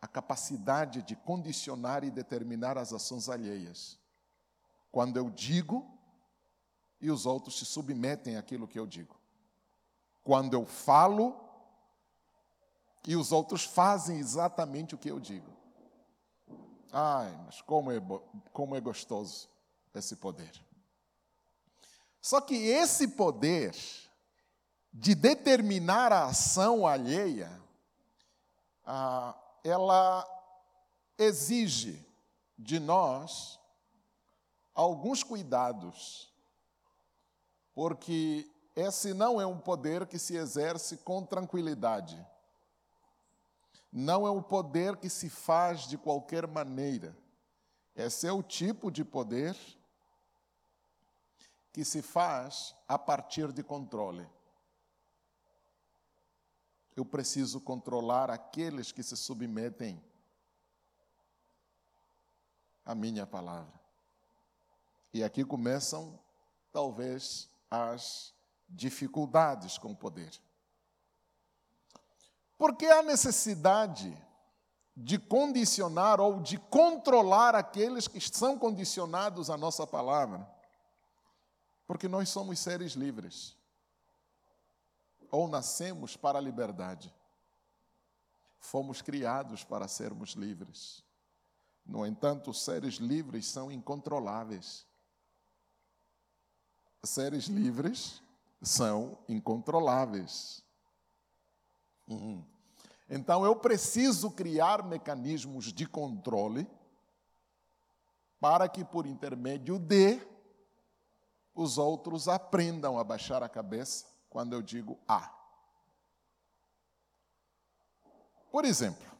a 0.00 0.06
capacidade 0.06 1.02
de 1.02 1.16
condicionar 1.16 2.04
e 2.04 2.10
determinar 2.10 2.78
as 2.78 2.92
ações 2.92 3.28
alheias. 3.28 3.98
Quando 4.92 5.16
eu 5.16 5.30
digo 5.30 5.96
e 7.00 7.10
os 7.10 7.26
outros 7.26 7.58
se 7.58 7.64
submetem 7.64 8.36
àquilo 8.36 8.68
que 8.68 8.78
eu 8.78 8.86
digo. 8.86 9.16
Quando 10.22 10.54
eu 10.54 10.64
falo 10.64 11.38
e 13.06 13.14
os 13.14 13.32
outros 13.32 13.64
fazem 13.64 14.18
exatamente 14.18 14.94
o 14.94 14.98
que 14.98 15.10
eu 15.10 15.20
digo. 15.20 15.54
Ai, 16.92 17.36
mas 17.44 17.60
como 17.62 17.92
é, 17.92 18.00
como 18.52 18.74
é 18.74 18.80
gostoso 18.80 19.48
esse 19.94 20.16
poder. 20.16 20.65
Só 22.26 22.40
que 22.40 22.56
esse 22.56 23.06
poder 23.06 23.72
de 24.92 25.14
determinar 25.14 26.10
a 26.10 26.24
ação 26.24 26.84
alheia, 26.84 27.48
ah, 28.84 29.32
ela 29.62 30.26
exige 31.16 32.04
de 32.58 32.80
nós 32.80 33.60
alguns 34.74 35.22
cuidados, 35.22 36.34
porque 37.72 38.50
esse 38.74 39.14
não 39.14 39.40
é 39.40 39.46
um 39.46 39.60
poder 39.60 40.04
que 40.04 40.18
se 40.18 40.34
exerce 40.34 40.96
com 40.96 41.24
tranquilidade 41.24 42.20
não 43.92 44.26
é 44.26 44.30
um 44.32 44.42
poder 44.42 44.96
que 44.96 45.08
se 45.08 45.30
faz 45.30 45.86
de 45.86 45.96
qualquer 45.96 46.46
maneira. 46.48 47.16
Esse 47.94 48.26
é 48.26 48.32
o 48.32 48.42
tipo 48.42 48.90
de 48.90 49.04
poder 49.04 49.56
que 51.76 51.84
se 51.84 52.00
faz 52.00 52.74
a 52.88 52.98
partir 52.98 53.52
de 53.52 53.62
controle. 53.62 54.26
Eu 56.96 57.04
preciso 57.04 57.60
controlar 57.60 58.30
aqueles 58.30 58.90
que 58.90 59.02
se 59.02 59.14
submetem 59.14 60.02
à 62.82 62.94
minha 62.94 63.26
palavra. 63.26 63.78
E 65.12 65.22
aqui 65.22 65.44
começam, 65.44 66.18
talvez, 66.72 67.50
as 67.70 68.32
dificuldades 68.66 69.76
com 69.76 69.92
o 69.92 69.96
poder. 69.96 70.32
Porque 72.56 72.86
há 72.86 73.02
necessidade 73.02 74.16
de 74.96 75.18
condicionar 75.18 76.22
ou 76.22 76.40
de 76.40 76.56
controlar 76.56 77.54
aqueles 77.54 78.08
que 78.08 78.18
são 78.18 78.58
condicionados 78.58 79.50
à 79.50 79.58
nossa 79.58 79.86
palavra. 79.86 80.55
Porque 81.86 82.08
nós 82.08 82.28
somos 82.28 82.58
seres 82.58 82.92
livres. 82.92 83.56
Ou 85.30 85.48
nascemos 85.48 86.16
para 86.16 86.38
a 86.38 86.42
liberdade. 86.42 87.12
Fomos 88.58 89.00
criados 89.00 89.62
para 89.62 89.86
sermos 89.86 90.30
livres. 90.30 91.04
No 91.84 92.04
entanto, 92.04 92.52
seres 92.52 92.94
livres 92.94 93.46
são 93.46 93.70
incontroláveis. 93.70 94.84
Seres 97.04 97.44
livres 97.44 98.20
são 98.60 99.18
incontroláveis. 99.28 100.64
Uhum. 102.08 102.44
Então 103.08 103.44
eu 103.44 103.54
preciso 103.54 104.30
criar 104.32 104.84
mecanismos 104.84 105.72
de 105.72 105.86
controle 105.86 106.68
para 108.40 108.68
que, 108.68 108.84
por 108.84 109.06
intermédio 109.06 109.78
de, 109.78 110.20
os 111.56 111.78
outros 111.78 112.28
aprendam 112.28 112.98
a 112.98 113.02
baixar 113.02 113.42
a 113.42 113.48
cabeça 113.48 114.06
quando 114.28 114.52
eu 114.52 114.60
digo 114.60 115.00
A. 115.08 115.34
Por 118.52 118.64
exemplo, 118.66 119.10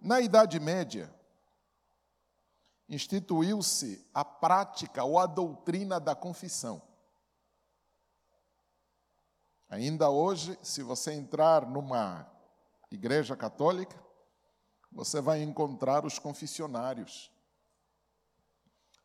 na 0.00 0.20
Idade 0.20 0.60
Média, 0.60 1.12
instituiu-se 2.88 4.06
a 4.12 4.24
prática 4.24 5.02
ou 5.02 5.18
a 5.18 5.24
doutrina 5.24 5.98
da 5.98 6.14
confissão. 6.14 6.82
Ainda 9.70 10.10
hoje, 10.10 10.58
se 10.62 10.82
você 10.82 11.14
entrar 11.14 11.66
numa 11.66 12.30
igreja 12.90 13.34
católica, 13.34 13.98
você 14.90 15.18
vai 15.18 15.42
encontrar 15.42 16.04
os 16.04 16.18
confessionários. 16.18 17.31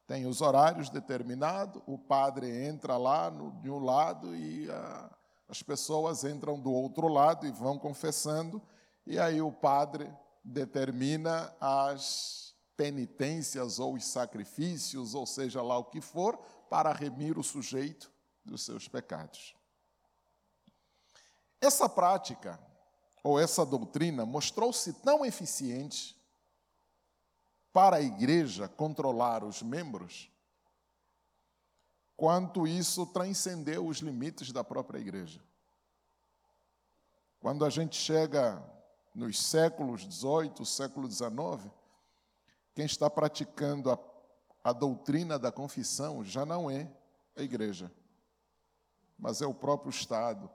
Tem 0.08 0.26
os 0.26 0.39
horários 0.41 0.89
determinados, 0.89 1.84
o 1.86 1.98
padre 1.98 2.65
entra 2.65 2.96
lá 2.96 3.30
no, 3.30 3.52
de 3.62 3.70
um 3.70 3.78
lado 3.78 4.34
e 4.34 4.72
a, 4.72 5.12
as 5.50 5.62
pessoas 5.62 6.24
entram 6.24 6.58
do 6.58 6.72
outro 6.72 7.10
lado 7.10 7.46
e 7.46 7.52
vão 7.52 7.78
confessando, 7.78 8.62
e 9.06 9.20
aí 9.20 9.41
o 9.41 9.52
padre 9.52 10.10
determina 10.41 11.54
as 11.60 12.56
penitências 12.78 13.80
ou 13.80 13.96
os 13.96 14.06
sacrifícios, 14.06 15.13
ou 15.13 15.26
seja 15.26 15.62
lá 15.62 15.78
o 15.78 15.84
que 15.84 16.00
for, 16.00 16.38
para 16.70 16.93
remir 16.93 17.38
o 17.38 17.43
sujeito 17.43 18.10
dos 18.46 18.63
seus 18.63 18.88
pecados. 18.88 19.56
Essa 21.60 21.89
prática, 21.89 22.58
ou 23.22 23.38
essa 23.38 23.65
doutrina, 23.65 24.26
mostrou-se 24.26 24.93
tão 24.93 25.26
eficiente 25.26 26.17
para 27.78 27.98
a 27.98 28.02
igreja 28.02 28.68
controlar 28.68 29.44
os 29.44 29.62
membros, 29.62 30.32
quanto 32.16 32.66
isso 32.66 33.06
transcendeu 33.06 33.86
os 33.86 34.00
limites 34.00 34.52
da 34.52 34.63
própria 34.63 34.98
igreja. 34.98 35.40
Quando 37.40 37.63
a 37.63 37.70
gente 37.70 37.96
chega 37.96 38.60
nos 39.13 39.40
séculos 39.40 40.02
XVIII, 40.02 40.66
século 40.66 41.08
XIX, 41.08 41.72
quem 42.74 42.88
está 42.88 43.12
praticando 43.12 43.92
a, 43.92 44.00
a 44.63 44.74
doutrina 44.74 45.38
da 45.38 45.52
confissão 45.52 46.24
já 46.24 46.44
não 46.48 46.72
é 46.72 46.92
a 47.36 47.44
igreja, 47.44 47.92
mas 49.20 49.40
é 49.40 49.46
o 49.46 49.54
próprio 49.54 49.92
Estado, 49.92 50.50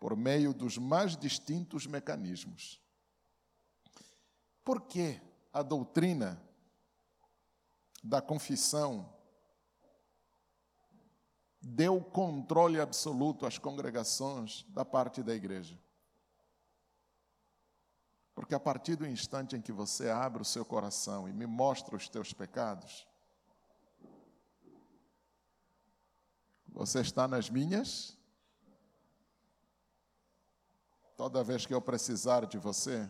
por 0.00 0.16
meio 0.16 0.52
dos 0.52 0.78
mais 0.78 1.16
distintos 1.16 1.86
mecanismos. 1.86 2.82
Por 4.64 4.80
que 4.80 5.20
a 5.52 5.62
doutrina 5.62 6.42
da 8.02 8.20
confissão 8.22 9.12
deu 11.60 12.00
controle 12.02 12.80
absoluto 12.80 13.46
às 13.46 13.58
congregações 13.58 14.64
da 14.68 14.84
parte 14.84 15.22
da 15.22 15.34
igreja? 15.34 15.78
Porque 18.34 18.54
a 18.54 18.60
partir 18.60 18.96
do 18.96 19.06
instante 19.06 19.54
em 19.54 19.60
que 19.60 19.72
você 19.72 20.08
abre 20.08 20.42
o 20.42 20.44
seu 20.44 20.64
coração 20.64 21.28
e 21.28 21.32
me 21.32 21.46
mostra 21.46 21.94
os 21.94 22.08
teus 22.08 22.32
pecados, 22.32 23.06
você 26.66 27.00
está 27.00 27.28
nas 27.28 27.50
minhas 27.50 28.16
Toda 31.22 31.44
vez 31.44 31.64
que 31.64 31.72
eu 31.72 31.80
precisar 31.80 32.46
de 32.46 32.58
você, 32.58 33.08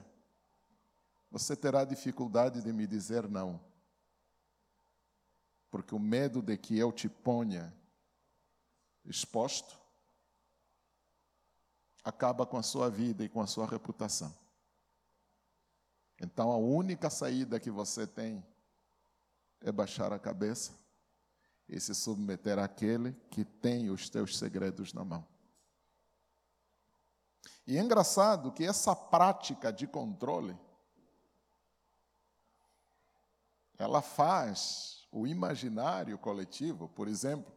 você 1.33 1.57
terá 1.57 1.83
dificuldade 1.83 2.61
de 2.61 2.71
me 2.75 2.87
dizer 2.87 3.27
não. 3.27 3.59
Porque 5.71 5.95
o 5.95 5.99
medo 5.99 6.42
de 6.42 6.59
que 6.59 6.79
eu 6.79 6.92
te 6.92 7.09
ponha 7.09 7.75
exposto 9.03 9.81
acaba 12.05 12.45
com 12.45 12.59
a 12.59 12.62
sua 12.62 12.90
vida 12.90 13.25
e 13.25 13.31
com 13.31 13.40
a 13.40 13.47
sua 13.47 13.66
reputação. 13.66 14.37
Então 16.21 16.53
a 16.53 16.59
única 16.59 17.09
saída 17.09 17.59
que 17.59 17.71
você 17.71 18.07
tem 18.07 18.47
é 19.62 19.73
baixar 19.73 20.12
a 20.12 20.18
cabeça 20.18 20.73
e 21.66 21.81
se 21.81 21.95
submeter 21.95 22.59
àquele 22.59 23.14
que 23.31 23.42
tem 23.42 23.88
os 23.88 24.11
teus 24.11 24.37
segredos 24.37 24.92
na 24.92 25.03
mão. 25.03 25.27
E 27.66 27.79
é 27.79 27.81
engraçado 27.81 28.53
que 28.53 28.64
essa 28.64 28.95
prática 28.95 29.73
de 29.73 29.87
controle, 29.87 30.55
ela 33.83 34.01
faz 34.01 35.09
o 35.11 35.27
imaginário 35.27 36.16
coletivo, 36.16 36.88
por 36.88 37.09
exemplo, 37.09 37.53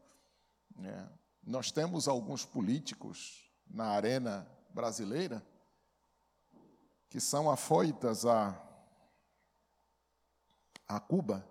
né, 0.76 1.08
nós 1.44 1.72
temos 1.72 2.08
alguns 2.08 2.44
políticos 2.44 3.48
na 3.68 3.90
arena 3.90 4.50
brasileira, 4.72 5.46
que 7.10 7.20
são 7.20 7.50
afoitas 7.50 8.26
a, 8.26 8.60
a 10.88 11.00
Cuba. 11.00 11.48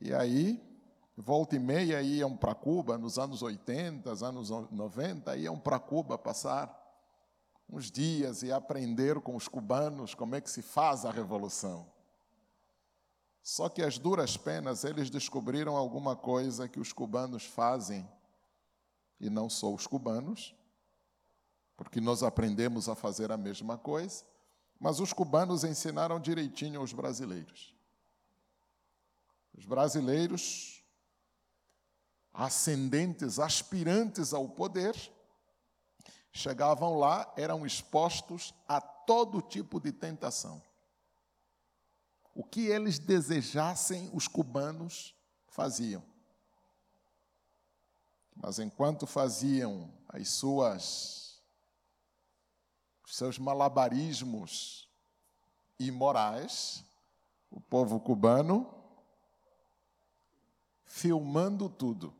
E 0.00 0.12
aí, 0.12 0.60
volta 1.16 1.54
e 1.54 1.60
meia 1.60 2.02
iam 2.02 2.36
para 2.36 2.56
Cuba, 2.56 2.98
nos 2.98 3.18
anos 3.18 3.40
80, 3.40 4.10
anos 4.26 4.50
90, 4.50 5.36
iam 5.36 5.58
para 5.58 5.78
Cuba 5.78 6.18
passar 6.18 6.76
uns 7.68 7.88
dias 7.88 8.42
e 8.42 8.50
aprender 8.50 9.20
com 9.20 9.36
os 9.36 9.46
cubanos 9.46 10.12
como 10.12 10.34
é 10.34 10.40
que 10.40 10.50
se 10.50 10.60
faz 10.60 11.04
a 11.04 11.12
revolução. 11.12 11.99
Só 13.42 13.68
que 13.68 13.82
as 13.82 13.98
duras 13.98 14.36
penas 14.36 14.84
eles 14.84 15.10
descobriram 15.10 15.76
alguma 15.76 16.14
coisa 16.14 16.68
que 16.68 16.78
os 16.78 16.92
cubanos 16.92 17.44
fazem 17.44 18.08
e 19.18 19.28
não 19.28 19.48
só 19.48 19.72
os 19.72 19.86
cubanos, 19.86 20.54
porque 21.76 22.00
nós 22.00 22.22
aprendemos 22.22 22.88
a 22.88 22.94
fazer 22.94 23.32
a 23.32 23.36
mesma 23.36 23.78
coisa, 23.78 24.24
mas 24.78 25.00
os 25.00 25.12
cubanos 25.12 25.64
ensinaram 25.64 26.20
direitinho 26.20 26.80
aos 26.80 26.92
brasileiros. 26.92 27.74
Os 29.56 29.66
brasileiros 29.66 30.82
ascendentes, 32.32 33.38
aspirantes 33.38 34.32
ao 34.32 34.48
poder, 34.48 34.94
chegavam 36.32 36.98
lá, 36.98 37.30
eram 37.36 37.66
expostos 37.66 38.54
a 38.66 38.80
todo 38.80 39.42
tipo 39.42 39.80
de 39.80 39.92
tentação. 39.92 40.62
O 42.40 42.42
que 42.42 42.68
eles 42.68 42.98
desejassem, 42.98 44.08
os 44.14 44.26
cubanos 44.26 45.14
faziam. 45.46 46.02
Mas 48.34 48.58
enquanto 48.58 49.06
faziam 49.06 49.92
as 50.08 50.30
suas 50.30 51.42
os 53.04 53.14
seus 53.14 53.38
malabarismos 53.38 54.88
imorais, 55.78 56.82
o 57.50 57.60
povo 57.60 58.00
cubano 58.00 58.74
filmando 60.86 61.68
tudo. 61.68 62.14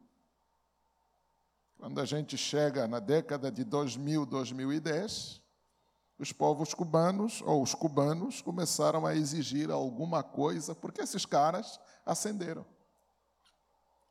Quando 1.78 1.98
a 1.98 2.04
gente 2.04 2.36
chega 2.36 2.86
na 2.86 2.98
década 3.00 3.50
de 3.50 3.64
2000, 3.64 4.26
2010, 4.26 5.39
os 6.20 6.32
povos 6.32 6.74
cubanos, 6.74 7.40
ou 7.46 7.62
os 7.62 7.74
cubanos, 7.74 8.42
começaram 8.42 9.06
a 9.06 9.16
exigir 9.16 9.70
alguma 9.70 10.22
coisa, 10.22 10.74
porque 10.74 11.00
esses 11.00 11.24
caras 11.24 11.80
acenderam. 12.04 12.66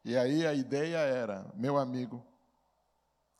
E 0.03 0.17
aí 0.17 0.47
a 0.47 0.55
ideia 0.55 0.97
era, 0.97 1.45
meu 1.53 1.77
amigo, 1.77 2.25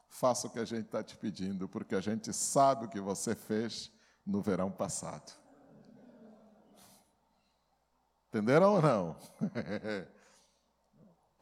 faça 0.08 0.46
o 0.46 0.52
que 0.52 0.60
a 0.60 0.66
gente 0.66 0.86
está 0.86 1.04
te 1.04 1.18
pedindo, 1.18 1.68
porque 1.68 1.96
a 1.96 2.00
gente 2.00 2.32
sabe 2.32 2.86
o 2.86 2.90
que 2.90 3.02
você 3.02 3.34
fez 3.34 3.92
no 4.24 4.40
verão 4.40 4.70
passado. 4.70 5.34
Entenderam 8.28 8.76
ou 8.76 8.82
não? 8.84 9.16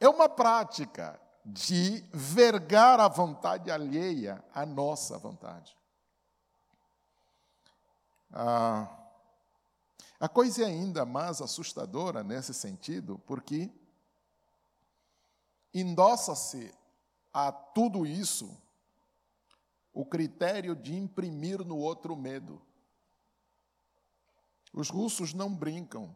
é 0.00 0.08
uma 0.08 0.30
prática 0.30 1.20
de 1.44 2.02
vergar 2.10 2.98
a 2.98 3.08
vontade 3.08 3.70
alheia 3.70 4.42
à 4.54 4.64
nossa 4.64 5.18
vontade. 5.18 5.77
Ah, 8.30 8.88
a 10.20 10.28
coisa 10.28 10.62
é 10.62 10.66
ainda 10.66 11.06
mais 11.06 11.40
assustadora 11.40 12.22
nesse 12.22 12.52
sentido, 12.52 13.18
porque 13.26 13.70
endossa-se 15.72 16.74
a 17.32 17.52
tudo 17.52 18.04
isso 18.06 18.56
o 19.92 20.04
critério 20.04 20.76
de 20.76 20.96
imprimir 20.96 21.64
no 21.64 21.76
outro 21.76 22.16
medo. 22.16 22.60
Os 24.72 24.90
russos 24.90 25.34
não 25.34 25.52
brincam, 25.52 26.14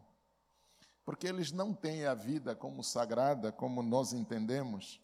porque 1.03 1.27
eles 1.27 1.51
não 1.51 1.73
têm 1.73 2.05
a 2.05 2.13
vida 2.13 2.55
como 2.55 2.83
sagrada, 2.83 3.51
como 3.51 3.81
nós 3.81 4.13
entendemos. 4.13 5.02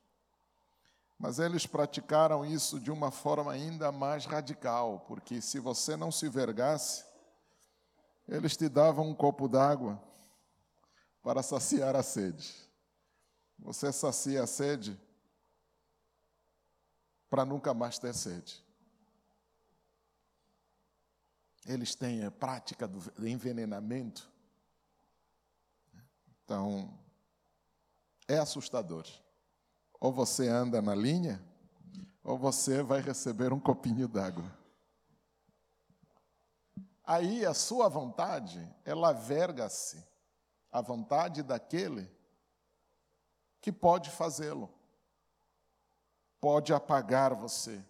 Mas 1.19 1.37
eles 1.37 1.65
praticaram 1.65 2.45
isso 2.45 2.79
de 2.79 2.89
uma 2.89 3.11
forma 3.11 3.51
ainda 3.51 3.91
mais 3.91 4.25
radical, 4.25 5.01
porque 5.01 5.41
se 5.41 5.59
você 5.59 5.97
não 5.97 6.13
se 6.13 6.29
vergasse, 6.29 7.03
eles 8.25 8.55
te 8.55 8.69
davam 8.69 9.09
um 9.09 9.13
copo 9.13 9.45
d'água 9.49 10.01
para 11.21 11.43
saciar 11.43 11.93
a 11.93 12.01
sede. 12.01 12.55
Você 13.57 13.91
sacia 13.91 14.43
a 14.43 14.47
sede 14.47 14.97
para 17.29 17.43
nunca 17.43 17.73
mais 17.73 17.99
ter 17.99 18.13
sede. 18.13 18.63
Eles 21.65 21.93
têm 21.95 22.23
a 22.23 22.31
prática 22.31 22.87
do 22.87 23.27
envenenamento. 23.27 24.31
Então, 26.45 26.97
é 28.25 28.37
assustador. 28.37 29.05
Ou 29.99 30.11
você 30.11 30.47
anda 30.47 30.81
na 30.81 30.95
linha, 30.95 31.43
ou 32.23 32.37
você 32.37 32.81
vai 32.81 33.01
receber 33.01 33.51
um 33.51 33.59
copinho 33.59 34.07
d'água. 34.07 34.57
Aí 37.03 37.45
a 37.45 37.53
sua 37.53 37.89
vontade, 37.89 38.63
ela 38.85 39.11
verga-se 39.11 40.07
à 40.71 40.79
vontade 40.79 41.41
daquele 41.41 42.09
que 43.59 43.71
pode 43.71 44.09
fazê-lo. 44.11 44.69
Pode 46.39 46.73
apagar 46.73 47.33
você, 47.33 47.83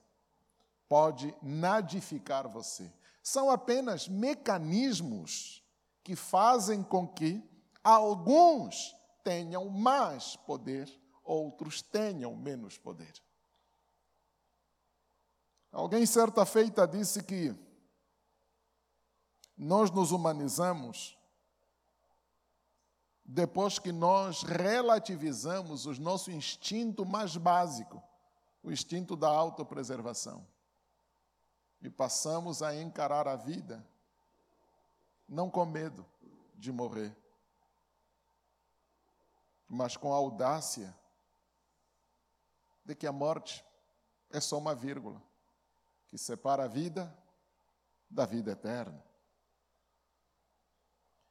pode 0.87 1.35
nadificar 1.41 2.47
você. 2.47 2.91
São 3.21 3.51
apenas 3.51 4.07
mecanismos 4.07 5.63
que 6.03 6.15
fazem 6.15 6.81
com 6.81 7.07
que 7.07 7.43
alguns 7.83 8.95
tenham 9.23 9.69
mais 9.69 10.35
poder 10.35 10.89
outros 11.29 11.79
tenham 11.79 12.35
menos 12.35 12.75
poder. 12.75 13.13
Alguém 15.71 16.03
certa 16.03 16.43
feita 16.43 16.87
disse 16.87 17.21
que 17.21 17.55
nós 19.55 19.91
nos 19.91 20.11
humanizamos 20.11 21.15
depois 23.23 23.77
que 23.77 23.91
nós 23.91 24.41
relativizamos 24.41 25.85
o 25.85 25.93
nosso 26.01 26.31
instinto 26.31 27.05
mais 27.05 27.37
básico, 27.37 28.01
o 28.63 28.71
instinto 28.71 29.15
da 29.15 29.29
autopreservação, 29.29 30.47
e 31.79 31.91
passamos 31.91 32.63
a 32.63 32.75
encarar 32.75 33.27
a 33.27 33.35
vida 33.35 33.85
não 35.27 35.47
com 35.47 35.63
medo 35.63 36.03
de 36.55 36.71
morrer, 36.71 37.15
mas 39.67 39.95
com 39.95 40.11
audácia 40.11 40.97
de 42.89 42.95
que 42.95 43.05
a 43.05 43.11
morte 43.11 43.63
é 44.31 44.39
só 44.39 44.57
uma 44.57 44.73
vírgula 44.73 45.21
que 46.07 46.17
separa 46.17 46.63
a 46.63 46.67
vida 46.67 47.15
da 48.09 48.25
vida 48.25 48.49
eterna. 48.53 48.99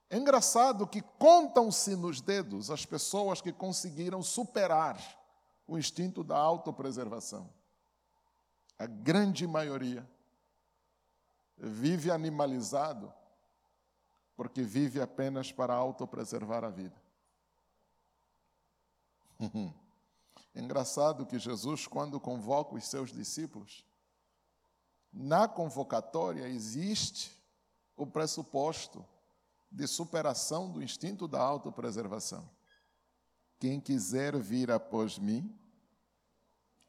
É 0.08 0.16
engraçado 0.16 0.86
que 0.86 1.02
contam-se 1.02 1.96
nos 1.96 2.20
dedos 2.20 2.70
as 2.70 2.86
pessoas 2.86 3.40
que 3.40 3.52
conseguiram 3.52 4.22
superar 4.22 4.96
o 5.66 5.76
instinto 5.76 6.22
da 6.22 6.38
autopreservação. 6.38 7.52
A 8.78 8.86
grande 8.86 9.44
maioria 9.44 10.08
vive 11.56 12.08
animalizado 12.08 13.12
porque 14.36 14.62
vive 14.62 15.00
apenas 15.00 15.50
para 15.50 15.74
autopreservar 15.74 16.62
a 16.62 16.70
vida. 16.70 17.02
É 20.58 20.60
engraçado 20.60 21.24
que 21.24 21.38
Jesus, 21.38 21.86
quando 21.86 22.18
convoca 22.18 22.74
os 22.74 22.84
seus 22.84 23.12
discípulos, 23.12 23.86
na 25.12 25.46
convocatória 25.46 26.48
existe 26.48 27.30
o 27.96 28.04
pressuposto 28.04 29.06
de 29.70 29.86
superação 29.86 30.68
do 30.72 30.82
instinto 30.82 31.28
da 31.28 31.40
autopreservação. 31.40 32.50
Quem 33.60 33.78
quiser 33.78 34.36
vir 34.36 34.72
após 34.72 35.16
mim, 35.16 35.56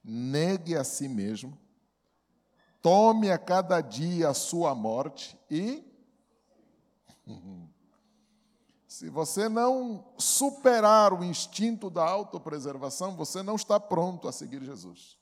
negue 0.03 0.75
a 0.75 0.83
si 0.83 1.07
mesmo, 1.07 1.55
tome 2.81 3.29
a 3.29 3.37
cada 3.37 3.81
dia 3.81 4.29
a 4.29 4.33
sua 4.33 4.73
morte 4.73 5.39
e 5.47 5.83
Se 8.89 9.07
você 9.07 9.47
não 9.47 10.03
superar 10.17 11.13
o 11.13 11.23
instinto 11.23 11.91
da 11.91 12.03
autopreservação, 12.03 13.15
você 13.15 13.43
não 13.43 13.55
está 13.55 13.79
pronto 13.79 14.27
a 14.27 14.31
seguir 14.31 14.63
Jesus. 14.63 15.15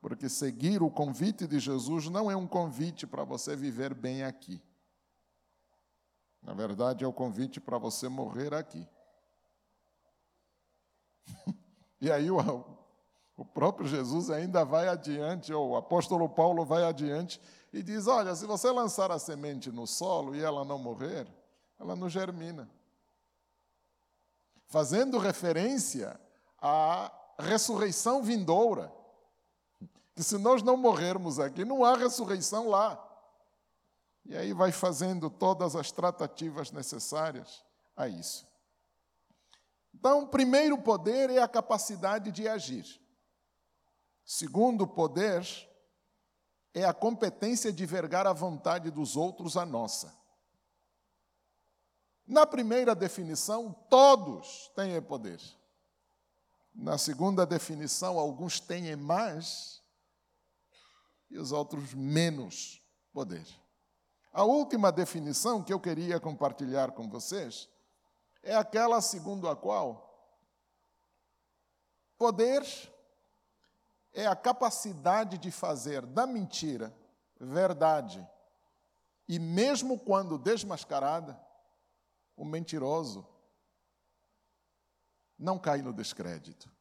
Porque 0.00 0.28
seguir 0.28 0.82
o 0.82 0.90
convite 0.90 1.46
de 1.46 1.60
Jesus 1.60 2.08
não 2.08 2.28
é 2.28 2.34
um 2.34 2.48
convite 2.48 3.06
para 3.06 3.22
você 3.22 3.54
viver 3.54 3.94
bem 3.94 4.24
aqui. 4.24 4.60
Na 6.42 6.52
verdade, 6.52 7.04
é 7.04 7.06
o 7.06 7.12
convite 7.12 7.60
para 7.60 7.78
você 7.78 8.08
morrer 8.08 8.52
aqui. 8.54 8.84
e 12.00 12.10
aí 12.10 12.28
o, 12.28 12.38
O 13.36 13.44
próprio 13.44 13.86
Jesus 13.86 14.30
ainda 14.30 14.64
vai 14.64 14.88
adiante, 14.88 15.52
ou 15.52 15.70
o 15.70 15.76
apóstolo 15.76 16.28
Paulo 16.28 16.64
vai 16.64 16.82
adiante 16.82 17.40
e 17.72 17.84
diz: 17.84 18.08
Olha, 18.08 18.34
se 18.34 18.46
você 18.46 18.68
lançar 18.72 19.12
a 19.12 19.18
semente 19.20 19.70
no 19.70 19.86
solo 19.86 20.34
e 20.34 20.40
ela 20.40 20.64
não 20.64 20.76
morrer, 20.76 21.28
ela 21.80 21.96
não 21.96 22.08
germina. 22.08 22.70
Fazendo 24.66 25.18
referência 25.18 26.20
à 26.60 27.10
ressurreição 27.38 28.22
vindoura. 28.22 28.92
Que 30.14 30.22
se 30.22 30.36
nós 30.36 30.62
não 30.62 30.76
morrermos 30.76 31.40
aqui, 31.40 31.64
não 31.64 31.82
há 31.82 31.96
ressurreição 31.96 32.68
lá. 32.68 33.02
E 34.26 34.36
aí 34.36 34.52
vai 34.52 34.70
fazendo 34.70 35.30
todas 35.30 35.74
as 35.74 35.90
tratativas 35.90 36.70
necessárias 36.70 37.64
a 37.96 38.06
isso. 38.06 38.46
Então, 39.94 40.24
o 40.24 40.28
primeiro 40.28 40.78
poder 40.78 41.30
é 41.30 41.42
a 41.42 41.48
capacidade 41.48 42.30
de 42.30 42.46
agir. 42.46 43.00
Segundo 44.24 44.86
poder 44.86 45.44
é 46.74 46.84
a 46.84 46.94
competência 46.94 47.72
de 47.72 47.84
vergar 47.86 48.26
a 48.26 48.32
vontade 48.32 48.90
dos 48.90 49.16
outros 49.16 49.56
à 49.56 49.64
nossa. 49.64 50.19
Na 52.30 52.46
primeira 52.46 52.94
definição, 52.94 53.72
todos 53.90 54.70
têm 54.76 55.02
poder. 55.02 55.40
Na 56.72 56.96
segunda 56.96 57.44
definição, 57.44 58.20
alguns 58.20 58.60
têm 58.60 58.94
mais 58.94 59.82
e 61.28 61.36
os 61.36 61.50
outros 61.50 61.92
menos 61.92 62.80
poder. 63.12 63.44
A 64.32 64.44
última 64.44 64.92
definição 64.92 65.60
que 65.60 65.72
eu 65.72 65.80
queria 65.80 66.20
compartilhar 66.20 66.92
com 66.92 67.10
vocês 67.10 67.68
é 68.44 68.54
aquela 68.54 69.00
segundo 69.00 69.48
a 69.48 69.56
qual 69.56 70.08
poder 72.16 72.64
é 74.14 74.28
a 74.28 74.36
capacidade 74.36 75.36
de 75.36 75.50
fazer 75.50 76.06
da 76.06 76.28
mentira 76.28 76.96
verdade. 77.40 78.24
E 79.26 79.36
mesmo 79.40 79.98
quando 79.98 80.38
desmascarada, 80.38 81.49
o 82.40 82.44
mentiroso 82.46 83.26
não 85.38 85.58
cai 85.58 85.82
no 85.82 85.92
descrédito. 85.92 86.72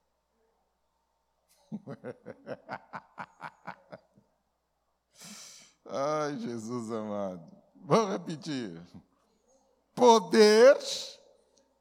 Ai, 5.86 6.38
Jesus 6.38 6.90
amado. 6.90 7.46
Vamos 7.76 8.14
repetir. 8.14 8.82
Poder 9.94 10.78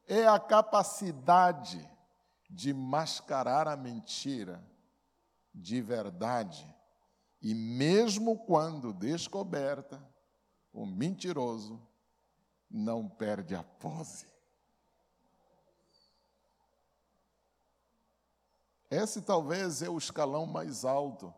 é 0.09 0.27
a 0.27 0.41
capacidade 0.41 1.89
de 2.51 2.75
mascarar 2.75 3.69
a 3.69 3.77
mentira 3.77 4.61
de 5.55 5.81
verdade. 5.81 6.67
E 7.41 7.55
mesmo 7.55 8.45
quando 8.45 8.93
descoberta, 8.93 10.05
o 10.73 10.85
mentiroso 10.85 11.81
não 12.71 13.09
perde 13.09 13.55
a 13.55 13.63
pose. 13.63 14.27
Esse 18.91 19.21
talvez 19.21 19.83
é 19.83 19.89
o 19.89 19.99
escalão 19.99 20.47
mais 20.47 20.85
alto 20.85 21.33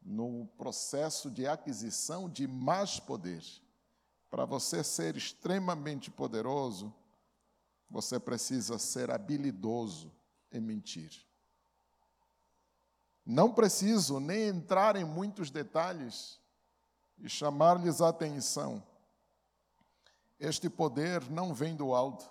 no 0.00 0.46
processo 0.58 1.30
de 1.30 1.46
aquisição 1.46 2.28
de 2.28 2.46
mais 2.46 3.00
poder. 3.00 3.42
Para 4.30 4.44
você 4.44 4.84
ser 4.84 5.16
extremamente 5.16 6.10
poderoso, 6.10 6.94
você 7.88 8.20
precisa 8.20 8.78
ser 8.78 9.10
habilidoso 9.10 10.12
em 10.52 10.60
mentir. 10.60 11.24
Não 13.24 13.52
preciso 13.52 14.20
nem 14.20 14.48
entrar 14.48 14.96
em 14.96 15.04
muitos 15.04 15.50
detalhes 15.50 16.38
e 17.18 17.28
chamar-lhes 17.28 18.00
a 18.00 18.08
atenção. 18.08 18.82
Este 20.38 20.68
poder 20.68 21.30
não 21.30 21.54
vem 21.54 21.76
do 21.76 21.94
alto, 21.94 22.28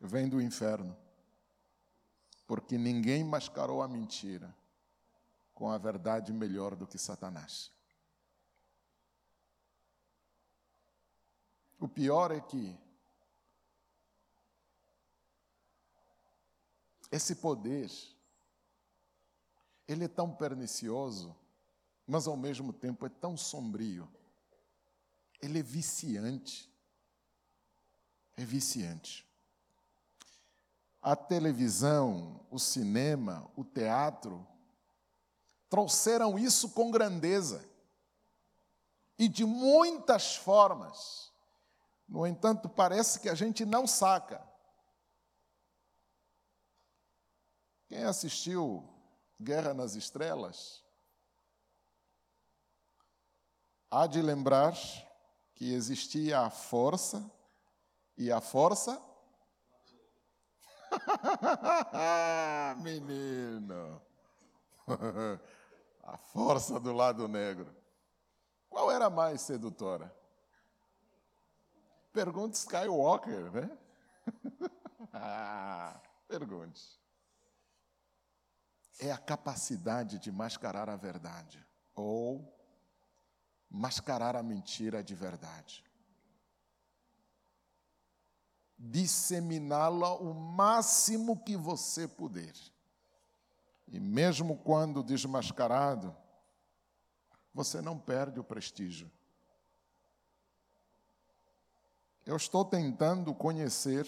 vem 0.00 0.28
do 0.28 0.40
inferno. 0.40 0.96
Porque 2.46 2.76
ninguém 2.76 3.24
mascarou 3.24 3.82
a 3.82 3.88
mentira 3.88 4.54
com 5.54 5.70
a 5.70 5.78
verdade 5.78 6.32
melhor 6.32 6.74
do 6.74 6.86
que 6.86 6.98
Satanás. 6.98 7.72
O 11.78 11.88
pior 11.88 12.30
é 12.30 12.40
que 12.40 12.78
esse 17.10 17.36
poder, 17.36 17.90
ele 19.86 20.04
é 20.04 20.08
tão 20.08 20.34
pernicioso, 20.34 21.36
mas 22.06 22.26
ao 22.26 22.36
mesmo 22.36 22.72
tempo 22.72 23.04
é 23.04 23.08
tão 23.08 23.36
sombrio. 23.36 24.08
Ele 25.42 25.58
é 25.58 25.62
viciante. 25.62 26.72
É 28.36 28.44
viciante. 28.44 29.28
A 31.02 31.16
televisão, 31.16 32.46
o 32.48 32.58
cinema, 32.60 33.50
o 33.56 33.64
teatro 33.64 34.46
trouxeram 35.68 36.38
isso 36.38 36.70
com 36.70 36.90
grandeza 36.90 37.68
e 39.18 39.28
de 39.28 39.44
muitas 39.44 40.36
formas. 40.36 41.32
No 42.06 42.26
entanto, 42.26 42.68
parece 42.68 43.18
que 43.18 43.28
a 43.28 43.34
gente 43.34 43.64
não 43.64 43.86
saca. 43.86 44.46
Quem 47.88 48.04
assistiu 48.04 48.88
Guerra 49.40 49.74
nas 49.74 49.96
Estrelas 49.96 50.82
há 53.90 54.06
de 54.06 54.22
lembrar 54.22 54.74
que 55.54 55.72
existia 55.72 56.40
a 56.40 56.50
força 56.50 57.30
e 58.16 58.30
a 58.30 58.40
força. 58.40 59.00
Menino! 62.82 64.02
a 66.02 66.16
força 66.16 66.78
do 66.80 66.92
lado 66.92 67.28
negro. 67.28 67.74
Qual 68.68 68.90
era 68.90 69.08
mais 69.08 69.42
sedutora? 69.42 70.14
Pergunte 72.12 72.58
Skywalker, 72.58 73.50
né? 73.52 73.78
pergunte. 76.28 77.00
É 79.00 79.10
a 79.10 79.18
capacidade 79.18 80.18
de 80.18 80.30
mascarar 80.30 80.88
a 80.88 80.96
verdade 80.96 81.64
ou 81.94 82.61
mascarar 83.72 84.36
a 84.36 84.42
mentira 84.42 85.02
de 85.02 85.14
verdade. 85.14 85.82
Disseminá-la 88.78 90.12
o 90.14 90.34
máximo 90.34 91.42
que 91.42 91.56
você 91.56 92.06
puder. 92.06 92.52
E 93.88 93.98
mesmo 93.98 94.58
quando 94.58 95.02
desmascarado, 95.02 96.14
você 97.54 97.80
não 97.80 97.98
perde 97.98 98.38
o 98.38 98.44
prestígio. 98.44 99.10
Eu 102.26 102.36
estou 102.36 102.64
tentando 102.64 103.34
conhecer 103.34 104.06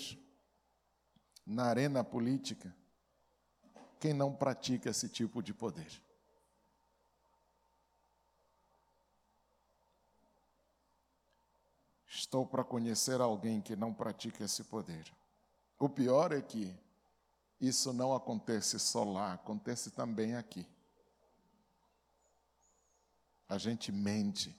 na 1.46 1.64
arena 1.64 2.05
política 2.05 2.74
quem 3.98 4.12
não 4.12 4.35
pratica 4.35 4.90
esse 4.90 5.09
tipo 5.09 5.42
de 5.42 5.55
poder. 5.55 6.04
Estou 12.14 12.46
para 12.46 12.62
conhecer 12.62 13.20
alguém 13.20 13.61
que 13.61 13.74
não 13.74 13.92
pratica 13.92 14.44
esse 14.44 14.62
poder. 14.62 15.12
O 15.81 15.88
pior 15.88 16.31
é 16.33 16.40
que 16.40 16.72
isso 17.61 17.92
não 17.92 18.14
acontece 18.14 18.79
só 18.79 19.03
lá, 19.03 19.33
acontece 19.33 19.90
também 19.90 20.37
aqui. 20.37 20.64
A 23.48 23.59
gente 23.59 23.90
mente 23.90 24.57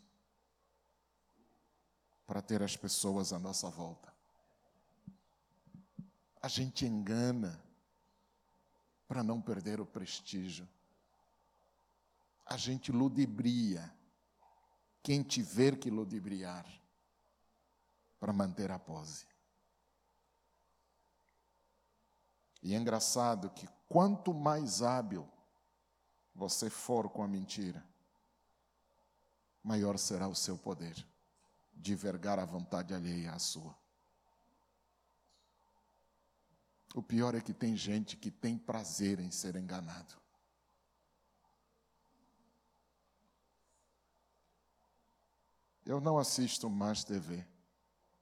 para 2.28 2.42
ter 2.42 2.62
as 2.62 2.76
pessoas 2.76 3.32
à 3.32 3.40
nossa 3.40 3.70
volta. 3.70 4.14
A 6.42 6.50
gente 6.50 6.86
engana 6.86 7.64
para 9.08 9.24
não 9.24 9.42
perder 9.42 9.80
o 9.80 9.86
prestígio. 9.86 10.68
A 12.46 12.58
gente 12.58 12.92
ludibria 12.92 13.90
quem 15.02 15.24
tiver 15.24 15.78
que 15.78 15.90
ludibriar 15.90 16.66
para 18.20 18.34
manter 18.34 18.72
a 18.72 18.80
pose. 18.80 19.28
E 22.62 22.74
é 22.74 22.78
engraçado 22.78 23.50
que 23.52 23.68
quanto 23.88 24.34
mais 24.34 24.82
hábil 24.82 25.30
você 26.34 26.70
for 26.70 27.10
com 27.10 27.24
a 27.24 27.28
mentira, 27.28 27.86
maior 29.64 29.98
será 29.98 30.28
o 30.28 30.36
seu 30.36 30.58
poder 30.58 30.96
de 31.74 31.96
vergar 31.96 32.40
a 32.40 32.46
vontade 32.46 32.94
alheia 32.94 33.32
à 33.32 33.40
sua. 33.40 33.76
O 36.96 37.04
pior 37.04 37.36
é 37.36 37.42
que 37.42 37.54
tem 37.54 37.76
gente 37.76 38.16
que 38.16 38.32
tem 38.32 38.58
prazer 38.58 39.20
em 39.20 39.30
ser 39.30 39.56
enganado. 39.56 40.16
Eu 45.86 46.00
não 46.00 46.18
assisto 46.18 46.70
mais 46.70 47.04
TV, 47.04 47.46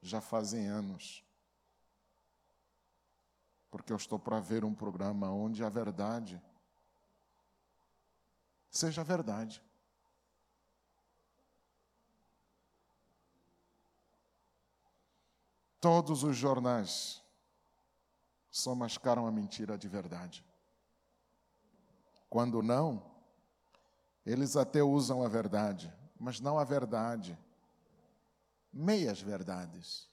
já 0.03 0.21
fazem 0.21 0.67
anos. 0.67 1.23
Porque 3.71 3.91
eu 3.91 3.97
estou 3.97 4.19
para 4.19 4.39
ver 4.39 4.63
um 4.63 4.73
programa 4.73 5.31
onde 5.31 5.63
a 5.63 5.69
verdade 5.69 6.41
seja 8.69 9.03
verdade. 9.03 9.63
Todos 15.79 16.23
os 16.23 16.35
jornais 16.35 17.21
só 18.49 18.73
mascaram 18.73 19.27
a 19.27 19.31
mentira 19.31 19.77
de 19.77 19.87
verdade. 19.87 20.45
Quando 22.29 22.63
não, 22.63 23.11
eles 24.25 24.55
até 24.55 24.81
usam 24.81 25.23
a 25.23 25.27
verdade, 25.27 25.93
mas 26.19 26.39
não 26.39 26.57
a 26.57 26.63
verdade. 26.63 27.37
Meias 28.73 29.21
verdades. 29.21 30.09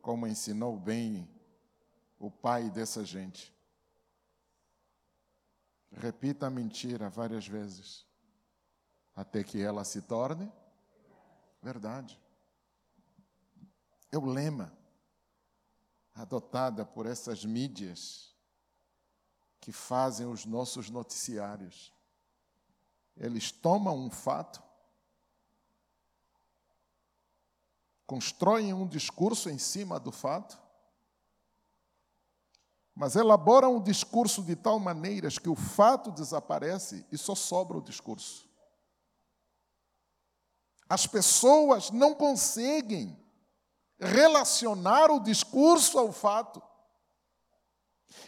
Como 0.00 0.26
ensinou 0.26 0.78
bem 0.78 1.28
o 2.18 2.30
pai 2.30 2.70
dessa 2.70 3.04
gente. 3.04 3.54
Repita 5.92 6.46
a 6.46 6.50
mentira 6.50 7.08
várias 7.08 7.46
vezes, 7.46 8.06
até 9.14 9.44
que 9.44 9.60
ela 9.60 9.84
se 9.84 10.02
torne 10.02 10.50
verdade. 11.62 12.20
É 14.12 14.16
o 14.16 14.24
lema 14.24 14.72
adotada 16.14 16.86
por 16.86 17.06
essas 17.06 17.44
mídias 17.44 18.34
que 19.60 19.72
fazem 19.72 20.26
os 20.26 20.44
nossos 20.44 20.88
noticiários. 20.88 21.92
Eles 23.16 23.50
tomam 23.50 23.98
um 23.98 24.10
fato, 24.10 24.62
constroem 28.06 28.72
um 28.72 28.86
discurso 28.86 29.50
em 29.50 29.58
cima 29.58 29.98
do 29.98 30.12
fato, 30.12 30.58
mas 32.94 33.14
elaboram 33.14 33.76
um 33.76 33.82
discurso 33.82 34.42
de 34.42 34.56
tal 34.56 34.78
maneira 34.78 35.28
que 35.28 35.48
o 35.48 35.54
fato 35.54 36.10
desaparece 36.10 37.04
e 37.12 37.18
só 37.18 37.34
sobra 37.34 37.76
o 37.76 37.82
discurso. 37.82 38.48
As 40.88 41.06
pessoas 41.06 41.90
não 41.90 42.14
conseguem 42.14 43.14
relacionar 43.98 45.10
o 45.10 45.20
discurso 45.20 45.98
ao 45.98 46.12
fato. 46.12 46.62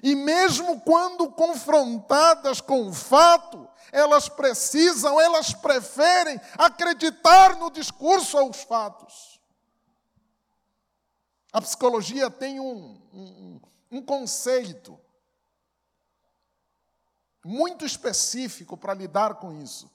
E 0.03 0.15
mesmo 0.15 0.81
quando 0.81 1.31
confrontadas 1.31 2.61
com 2.61 2.89
o 2.89 2.93
fato, 2.93 3.67
elas 3.93 4.29
precisam, 4.29 5.21
elas 5.21 5.55
preferem 5.55 6.39
acreditar 6.59 7.57
no 7.57 7.71
discurso 7.71 8.37
aos 8.37 8.63
fatos. 8.63 9.38
A 11.53 11.61
psicologia 11.61 12.31
tem 12.31 12.61
um, 12.61 13.01
um, 13.13 13.61
um 13.91 14.03
conceito 14.03 14.99
muito 17.45 17.87
específico 17.87 18.77
para 18.77 18.95
lidar 18.95 19.37
com 19.37 19.53
isso: 19.63 19.91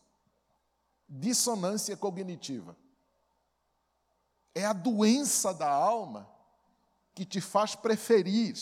dissonância 1.07 1.95
cognitiva. 1.95 2.75
É 4.55 4.65
a 4.65 4.73
doença 4.73 5.53
da 5.53 5.69
alma 5.69 6.29
que 7.13 7.25
te 7.25 7.39
faz 7.39 7.75
preferir 7.75 8.55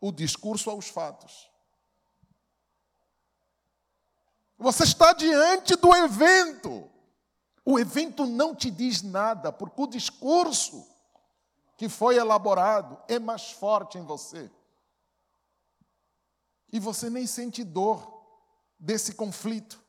o 0.00 0.10
discurso 0.10 0.70
aos 0.70 0.88
fatos. 0.88 1.50
Você 4.58 4.84
está 4.84 5.12
diante 5.12 5.76
do 5.76 5.94
evento. 5.94 6.88
O 7.64 7.78
evento 7.78 8.26
não 8.26 8.54
te 8.54 8.70
diz 8.70 9.02
nada, 9.02 9.52
porque 9.52 9.80
o 9.80 9.86
discurso 9.86 10.89
que 11.80 11.88
foi 11.88 12.16
elaborado 12.16 12.98
é 13.08 13.18
mais 13.18 13.52
forte 13.52 13.96
em 13.96 14.04
você. 14.04 14.50
E 16.70 16.78
você 16.78 17.08
nem 17.08 17.26
sente 17.26 17.64
dor 17.64 18.22
desse 18.78 19.14
conflito, 19.14 19.82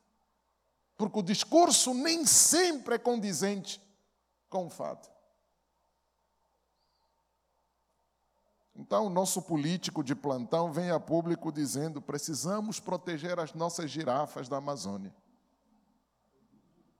porque 0.95 1.19
o 1.19 1.21
discurso 1.21 1.93
nem 1.93 2.25
sempre 2.25 2.95
é 2.95 2.97
condizente 2.97 3.81
com 4.49 4.67
o 4.67 4.69
fato. 4.69 5.11
Então, 8.73 9.07
o 9.07 9.09
nosso 9.09 9.41
político 9.41 10.01
de 10.01 10.15
plantão 10.15 10.71
vem 10.71 10.91
a 10.91 10.99
público 10.99 11.51
dizendo: 11.51 12.01
precisamos 12.01 12.79
proteger 12.79 13.37
as 13.37 13.53
nossas 13.53 13.91
girafas 13.91 14.47
da 14.47 14.55
Amazônia. 14.55 15.13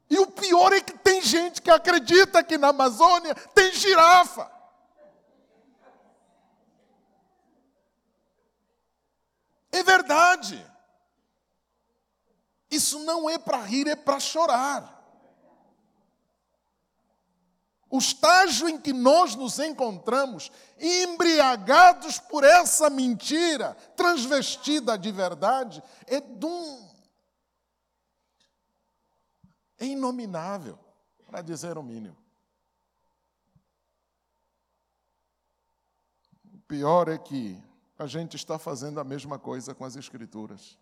E 0.10 0.20
o 0.20 0.28
pior 0.28 0.74
é 0.74 0.82
que 0.82 0.98
tem 0.98 1.22
gente 1.22 1.62
que 1.62 1.72
acredita 1.72 2.44
que 2.44 2.58
na 2.58 2.68
Amazônia 2.68 3.34
tem 3.56 3.72
girafa. 3.72 4.60
É 9.72 9.84
verdade. 9.84 10.66
Isso 12.70 13.00
não 13.00 13.30
é 13.30 13.38
para 13.38 13.62
rir, 13.62 13.88
é 13.88 13.96
para 13.96 14.20
chorar. 14.20 15.02
O 17.90 17.98
estágio 17.98 18.70
em 18.70 18.80
que 18.80 18.94
nós 18.94 19.36
nos 19.36 19.60
encontramos, 19.60 20.50
embriagados 20.80 22.18
por 22.20 22.46
essa 22.46 22.90
mentira 22.90 23.76
transvestida 23.98 24.98
de 24.98 25.12
verdade, 25.12 25.84
é 26.08 26.22
de 26.22 26.46
um. 26.46 26.90
É 29.78 29.86
inominável, 29.86 30.80
para 31.28 31.42
dizer 31.42 31.78
o 31.78 31.84
mínimo. 31.84 32.16
O 36.54 36.60
pior 36.60 37.10
é 37.10 37.18
que 37.18 37.62
a 38.02 38.08
gente 38.08 38.36
está 38.36 38.58
fazendo 38.58 39.00
a 39.00 39.04
mesma 39.04 39.38
coisa 39.38 39.76
com 39.76 39.86
as 39.86 39.96
Escrituras. 39.96 40.76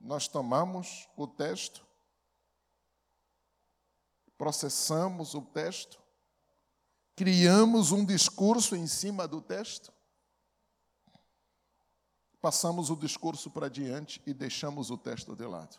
Nós 0.00 0.28
tomamos 0.28 1.08
o 1.16 1.26
texto, 1.26 1.84
processamos 4.36 5.34
o 5.34 5.42
texto, 5.42 6.00
criamos 7.16 7.90
um 7.90 8.04
discurso 8.04 8.76
em 8.76 8.86
cima 8.86 9.26
do 9.26 9.42
texto, 9.42 9.92
passamos 12.40 12.88
o 12.88 12.94
discurso 12.94 13.50
para 13.50 13.68
diante 13.68 14.22
e 14.24 14.32
deixamos 14.32 14.92
o 14.92 14.96
texto 14.96 15.34
de 15.34 15.44
lado. 15.44 15.76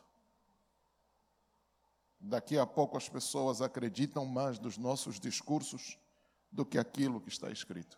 Daqui 2.20 2.58
a 2.58 2.66
pouco 2.68 2.98
as 2.98 3.08
pessoas 3.08 3.62
acreditam 3.62 4.26
mais 4.26 4.60
dos 4.60 4.78
nossos 4.78 5.22
discursos 5.22 5.98
do 6.52 6.66
que 6.66 6.78
aquilo 6.78 7.22
que 7.22 7.30
está 7.30 7.50
escrito. 7.50 7.98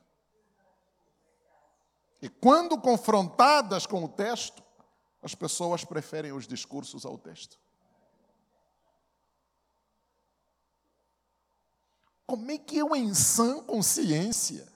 E 2.22 2.30
quando 2.30 2.80
confrontadas 2.80 3.88
com 3.88 4.04
o 4.04 4.08
texto, 4.08 4.64
as 5.24 5.34
pessoas 5.34 5.84
preferem 5.84 6.32
os 6.32 6.48
discursos 6.48 7.06
ao 7.06 7.18
texto. 7.18 7.60
Como 12.28 12.50
é 12.52 12.58
que 12.58 12.78
eu, 12.78 12.96
em 12.96 13.14
sã 13.14 13.62
consciência, 13.64 14.72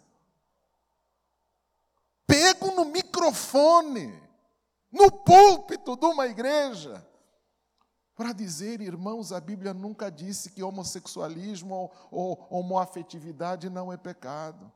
pego 2.26 2.72
no 2.72 2.86
microfone, 2.86 4.22
no 4.92 5.12
púlpito 5.12 5.96
de 5.96 6.06
uma 6.06 6.26
igreja, 6.28 7.08
para 8.16 8.34
dizer, 8.34 8.82
irmãos, 8.82 9.32
a 9.32 9.39
Bíblia 9.39 9.74
nunca 9.74 10.10
disse 10.10 10.50
que 10.50 10.64
homossexualismo 10.64 11.76
ou, 11.76 11.93
ou 12.12 12.48
homoafetividade 12.50 13.70
não 13.70 13.93
é 13.93 13.98
pecado 13.98 14.72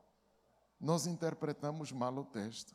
nós 0.80 1.06
interpretamos 1.06 1.92
mal 1.92 2.16
o 2.16 2.24
texto. 2.24 2.74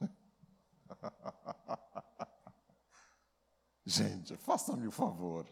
Gente, 3.86 4.36
faça-me 4.36 4.86
o 4.86 4.92
favor. 4.92 5.46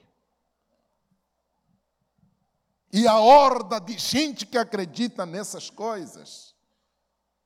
E 2.93 3.09
a 3.09 3.19
horda 3.19 3.81
de 3.81 3.99
gente 3.99 4.47
que 4.47 4.57
acredita 4.57 5.27
nessas 5.27 5.71
coisas 5.71 6.55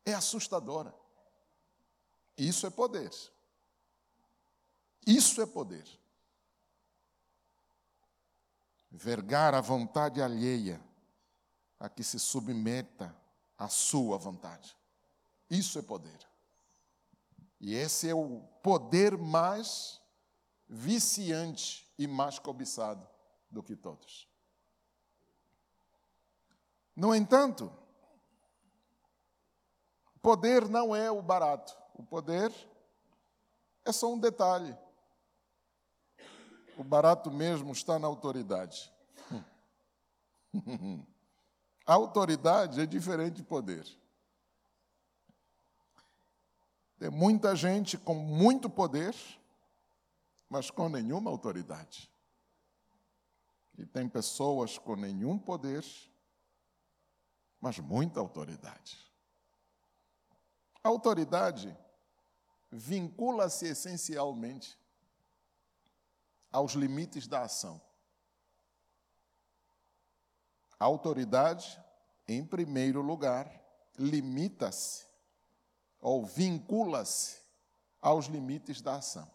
é 0.04 0.12
assustadora. 0.12 0.94
Isso 2.36 2.66
é 2.66 2.70
poder. 2.70 3.10
Isso 5.06 5.40
é 5.40 5.46
poder. 5.46 5.86
Vergar 8.90 9.54
a 9.54 9.60
vontade 9.60 10.20
alheia 10.20 10.80
a 11.78 11.88
que 11.88 12.02
se 12.04 12.18
submeta 12.18 13.19
a 13.60 13.68
sua 13.68 14.16
vontade. 14.16 14.74
Isso 15.50 15.78
é 15.78 15.82
poder. 15.82 16.18
E 17.60 17.74
esse 17.74 18.08
é 18.08 18.14
o 18.14 18.40
poder 18.62 19.18
mais 19.18 20.00
viciante 20.66 21.86
e 21.98 22.06
mais 22.06 22.38
cobiçado 22.38 23.06
do 23.50 23.62
que 23.62 23.76
todos. 23.76 24.26
No 26.96 27.14
entanto, 27.14 27.70
poder 30.22 30.66
não 30.66 30.96
é 30.96 31.10
o 31.10 31.20
barato. 31.20 31.76
O 31.94 32.02
poder 32.02 32.50
é 33.84 33.92
só 33.92 34.10
um 34.10 34.18
detalhe. 34.18 34.74
O 36.78 36.84
barato 36.84 37.30
mesmo 37.30 37.72
está 37.72 37.98
na 37.98 38.06
autoridade. 38.06 38.90
Autoridade 41.92 42.80
é 42.80 42.86
diferente 42.86 43.38
de 43.38 43.42
poder. 43.42 43.84
Tem 47.00 47.10
muita 47.10 47.56
gente 47.56 47.98
com 47.98 48.14
muito 48.14 48.70
poder, 48.70 49.12
mas 50.48 50.70
com 50.70 50.88
nenhuma 50.88 51.32
autoridade. 51.32 52.08
E 53.76 53.84
tem 53.84 54.08
pessoas 54.08 54.78
com 54.78 54.94
nenhum 54.94 55.36
poder, 55.36 55.84
mas 57.60 57.80
muita 57.80 58.20
autoridade. 58.20 58.96
A 60.84 60.90
autoridade 60.90 61.76
vincula-se 62.70 63.66
essencialmente 63.66 64.78
aos 66.52 66.74
limites 66.74 67.26
da 67.26 67.42
ação. 67.42 67.80
A 70.80 70.86
autoridade, 70.86 71.78
em 72.26 72.42
primeiro 72.42 73.02
lugar, 73.02 73.52
limita-se 73.98 75.06
ou 76.00 76.24
vincula-se 76.24 77.38
aos 78.00 78.24
limites 78.24 78.80
da 78.80 78.96
ação. 78.96 79.30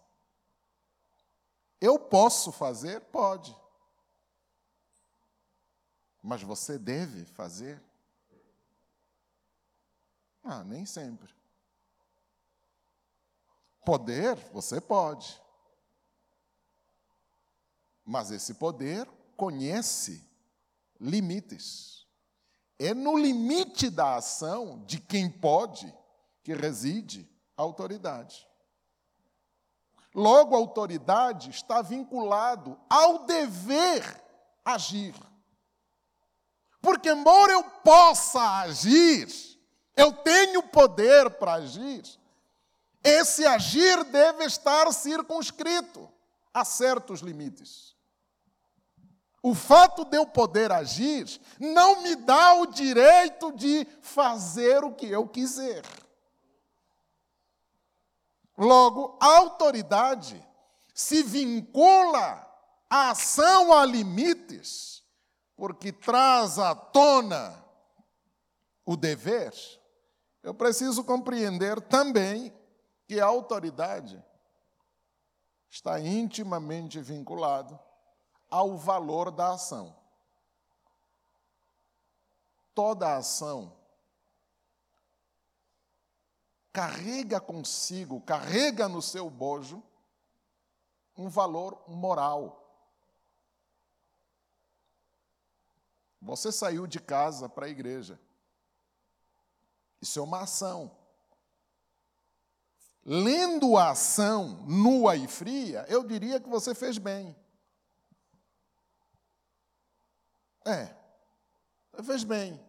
Eu 1.80 2.00
posso 2.00 2.52
fazer? 2.52 3.00
Pode. 3.00 3.56
Mas 6.24 6.42
você 6.42 6.80
deve 6.80 7.26
fazer? 7.26 7.80
Ah, 10.44 10.64
nem 10.64 10.84
sempre. 10.84 11.32
Poder, 13.86 14.36
você 14.52 14.82
pode. 14.82 15.40
Mas 18.04 18.32
esse 18.32 18.56
poder 18.56 19.08
conhece 19.38 20.25
limites. 21.00 22.06
É 22.78 22.94
no 22.94 23.18
limite 23.18 23.90
da 23.90 24.16
ação 24.16 24.84
de 24.86 25.00
quem 25.00 25.30
pode 25.30 25.94
que 26.44 26.54
reside 26.54 27.30
a 27.58 27.62
autoridade. 27.62 28.48
Logo, 30.14 30.56
a 30.56 30.60
autoridade 30.60 31.50
está 31.50 31.82
vinculado 31.82 32.80
ao 32.90 33.26
dever 33.26 34.24
agir. 34.64 35.14
Porque, 36.82 37.10
embora 37.10 37.52
eu 37.52 37.64
possa 37.64 38.60
agir, 38.60 39.28
eu 39.96 40.12
tenho 40.14 40.64
poder 40.64 41.32
para 41.32 41.54
agir, 41.56 42.04
esse 43.04 43.46
agir 43.46 44.04
deve 44.06 44.46
estar 44.46 44.92
circunscrito 44.94 46.10
a 46.54 46.64
certos 46.64 47.22
limites. 47.22 47.95
O 49.46 49.54
fato 49.54 50.04
de 50.06 50.18
eu 50.18 50.26
poder 50.26 50.72
agir 50.72 51.40
não 51.60 52.02
me 52.02 52.16
dá 52.16 52.56
o 52.56 52.66
direito 52.66 53.52
de 53.52 53.86
fazer 54.02 54.84
o 54.84 54.92
que 54.92 55.06
eu 55.06 55.28
quiser. 55.28 55.84
Logo, 58.58 59.20
a 59.22 59.38
autoridade 59.38 60.44
se 60.96 61.22
vincula 61.22 62.44
a 62.90 63.12
ação 63.12 63.72
a 63.72 63.86
limites, 63.86 65.04
porque 65.56 65.92
traz 65.92 66.58
à 66.58 66.74
tona 66.74 67.64
o 68.84 68.98
dever. 68.98 69.54
Eu 70.42 70.56
preciso 70.56 71.04
compreender 71.04 71.80
também 71.82 72.52
que 73.08 73.20
a 73.20 73.26
autoridade 73.26 74.20
está 75.70 76.00
intimamente 76.00 77.00
vinculado 77.00 77.80
ao 78.56 78.78
valor 78.78 79.32
da 79.32 79.52
ação. 79.52 79.94
Toda 82.74 83.18
ação 83.18 83.76
carrega 86.72 87.42
consigo, 87.42 88.22
carrega 88.22 88.88
no 88.88 89.02
seu 89.02 89.30
bojo 89.30 89.84
um 91.18 91.28
valor 91.28 91.84
moral. 91.86 92.66
Você 96.22 96.50
saiu 96.50 96.88
de 96.88 97.02
casa 97.02 97.50
para 97.50 97.66
a 97.66 97.70
igreja. 97.70 98.18
Isso 100.00 100.18
é 100.18 100.22
uma 100.22 100.44
ação. 100.44 100.96
Lendo 103.04 103.76
a 103.76 103.90
ação 103.90 104.64
nua 104.66 105.18
e 105.18 105.28
fria, 105.28 105.86
eu 105.90 106.06
diria 106.06 106.40
que 106.40 106.48
você 106.48 106.74
fez 106.74 106.98
bem. 106.98 107.36
É, 110.66 110.90
fez 112.04 112.24
bem. 112.24 112.60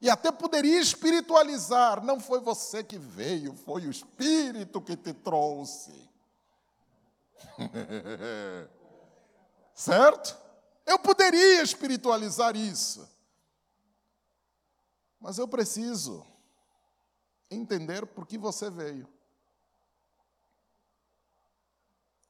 E 0.00 0.08
até 0.08 0.30
poderia 0.30 0.80
espiritualizar. 0.80 2.04
Não 2.04 2.20
foi 2.20 2.40
você 2.40 2.84
que 2.84 2.98
veio, 2.98 3.54
foi 3.54 3.86
o 3.86 3.90
Espírito 3.90 4.80
que 4.80 4.96
te 4.96 5.12
trouxe. 5.12 6.08
certo? 9.74 10.36
Eu 10.84 10.98
poderia 10.98 11.62
espiritualizar 11.62 12.56
isso. 12.56 13.08
Mas 15.18 15.38
eu 15.38 15.48
preciso 15.48 16.24
entender 17.50 18.06
por 18.06 18.26
que 18.26 18.38
você 18.38 18.70
veio. 18.70 19.08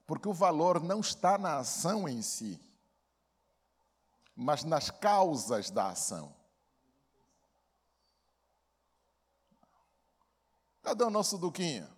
Porque 0.06 0.28
o 0.28 0.32
valor 0.32 0.82
não 0.82 1.00
está 1.00 1.36
na 1.36 1.58
ação 1.58 2.08
em 2.08 2.22
si, 2.22 2.60
mas 4.36 4.62
nas 4.62 4.90
causas 4.90 5.70
da 5.70 5.88
ação. 5.88 6.36
Cadê 10.82 11.02
o 11.02 11.10
nosso 11.10 11.38
Duquinha? 11.38 11.90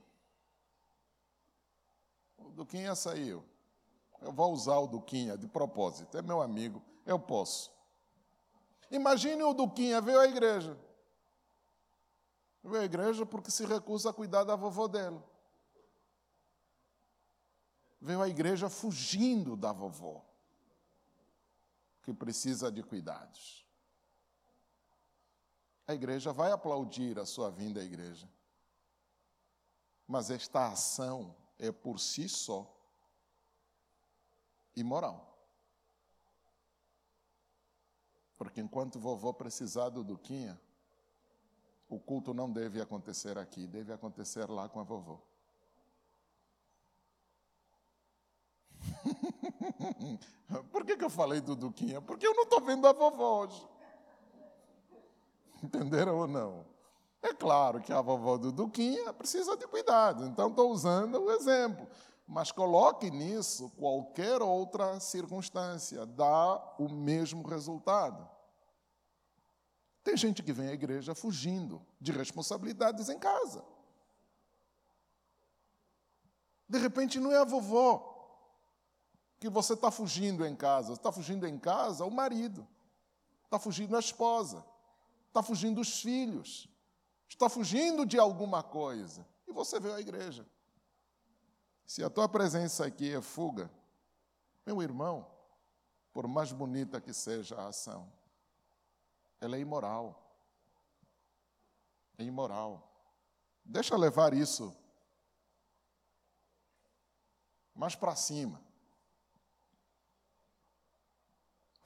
O 2.38 2.50
Duquinha 2.50 2.94
saiu. 2.94 3.44
Eu 4.22 4.32
vou 4.32 4.52
usar 4.52 4.78
o 4.78 4.86
Duquinha 4.86 5.36
de 5.36 5.46
propósito, 5.48 6.16
é 6.16 6.22
meu 6.22 6.40
amigo, 6.40 6.82
eu 7.04 7.18
posso. 7.18 7.72
Imagine 8.90 9.42
o 9.42 9.52
Duquinha 9.52 10.00
veio 10.00 10.20
à 10.20 10.26
igreja. 10.26 10.78
Veio 12.62 12.82
à 12.82 12.84
igreja 12.84 13.26
porque 13.26 13.50
se 13.50 13.66
recusa 13.66 14.10
a 14.10 14.12
cuidar 14.12 14.44
da 14.44 14.56
vovó 14.56 14.88
dela. 14.88 15.22
Veio 18.00 18.22
à 18.22 18.28
igreja 18.28 18.68
fugindo 18.68 19.56
da 19.56 19.72
vovó, 19.72 20.24
que 22.08 22.14
precisa 22.14 22.72
de 22.72 22.82
cuidados. 22.82 23.66
A 25.86 25.94
igreja 25.94 26.32
vai 26.32 26.50
aplaudir 26.50 27.18
a 27.18 27.26
sua 27.26 27.50
vinda 27.50 27.80
à 27.80 27.84
igreja 27.84 28.28
mas 30.08 30.30
esta 30.30 30.68
ação 30.68 31.36
é 31.58 31.70
por 31.70 32.00
si 32.00 32.30
só 32.30 32.74
imoral. 34.74 35.38
Porque 38.38 38.58
enquanto 38.58 38.98
vovó 38.98 39.34
precisar 39.34 39.90
do 39.90 40.02
Duquinha, 40.02 40.58
o 41.90 42.00
culto 42.00 42.32
não 42.32 42.50
deve 42.50 42.80
acontecer 42.80 43.36
aqui, 43.36 43.66
deve 43.66 43.92
acontecer 43.92 44.48
lá 44.48 44.66
com 44.66 44.80
a 44.80 44.84
vovó. 44.84 45.22
Por 50.70 50.84
que, 50.84 50.96
que 50.96 51.04
eu 51.04 51.10
falei 51.10 51.40
do 51.40 51.54
Duquinha? 51.54 52.00
Porque 52.00 52.26
eu 52.26 52.34
não 52.34 52.44
estou 52.44 52.60
vendo 52.60 52.86
a 52.86 52.92
vovó 52.92 53.44
hoje. 53.44 53.68
Entenderam 55.62 56.18
ou 56.18 56.26
não? 56.26 56.64
É 57.22 57.34
claro 57.34 57.80
que 57.80 57.92
a 57.92 58.00
vovó 58.00 58.36
do 58.36 58.52
Duquinha 58.52 59.12
precisa 59.12 59.56
de 59.56 59.66
cuidado, 59.66 60.24
então 60.26 60.48
estou 60.48 60.70
usando 60.70 61.20
o 61.20 61.30
exemplo. 61.32 61.86
Mas 62.26 62.52
coloque 62.52 63.10
nisso 63.10 63.70
qualquer 63.70 64.40
outra 64.40 65.00
circunstância, 65.00 66.06
dá 66.06 66.74
o 66.78 66.88
mesmo 66.88 67.46
resultado. 67.46 68.28
Tem 70.04 70.16
gente 70.16 70.42
que 70.42 70.52
vem 70.52 70.68
à 70.68 70.72
igreja 70.72 71.14
fugindo 71.14 71.84
de 72.00 72.12
responsabilidades 72.12 73.08
em 73.08 73.18
casa. 73.18 73.64
De 76.68 76.78
repente 76.78 77.18
não 77.18 77.32
é 77.32 77.38
a 77.38 77.44
vovó 77.44 78.07
que 79.38 79.48
você 79.48 79.74
está 79.74 79.90
fugindo 79.90 80.44
em 80.44 80.54
casa, 80.56 80.94
está 80.94 81.12
fugindo 81.12 81.46
em 81.46 81.58
casa 81.58 82.04
o 82.04 82.10
marido, 82.10 82.66
está 83.44 83.58
fugindo 83.58 83.96
a 83.96 84.00
esposa, 84.00 84.64
está 85.28 85.42
fugindo 85.42 85.80
os 85.80 86.00
filhos, 86.00 86.68
está 87.28 87.48
fugindo 87.48 88.04
de 88.04 88.18
alguma 88.18 88.62
coisa. 88.62 89.26
E 89.46 89.52
você 89.52 89.78
veio 89.78 89.94
à 89.94 90.00
igreja. 90.00 90.46
Se 91.86 92.02
a 92.02 92.10
tua 92.10 92.28
presença 92.28 92.84
aqui 92.84 93.14
é 93.14 93.22
fuga, 93.22 93.70
meu 94.66 94.82
irmão, 94.82 95.26
por 96.12 96.26
mais 96.26 96.52
bonita 96.52 97.00
que 97.00 97.14
seja 97.14 97.54
a 97.56 97.68
ação, 97.68 98.12
ela 99.40 99.56
é 99.56 99.60
imoral. 99.60 100.36
É 102.18 102.24
imoral. 102.24 102.84
Deixa 103.64 103.96
levar 103.96 104.34
isso 104.34 104.76
mais 107.74 107.94
para 107.94 108.16
cima. 108.16 108.67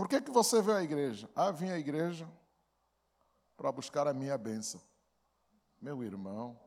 Por 0.03 0.09
que, 0.09 0.21
que 0.21 0.33
você 0.33 0.61
veio 0.61 0.79
à 0.79 0.83
igreja? 0.83 1.31
Ah, 1.33 1.53
vim 1.53 1.71
à 1.71 1.79
igreja 1.79 2.29
para 3.57 3.71
buscar 3.71 4.09
a 4.09 4.13
minha 4.13 4.37
bênção. 4.37 4.83
Meu 5.81 6.03
irmão, 6.03 6.59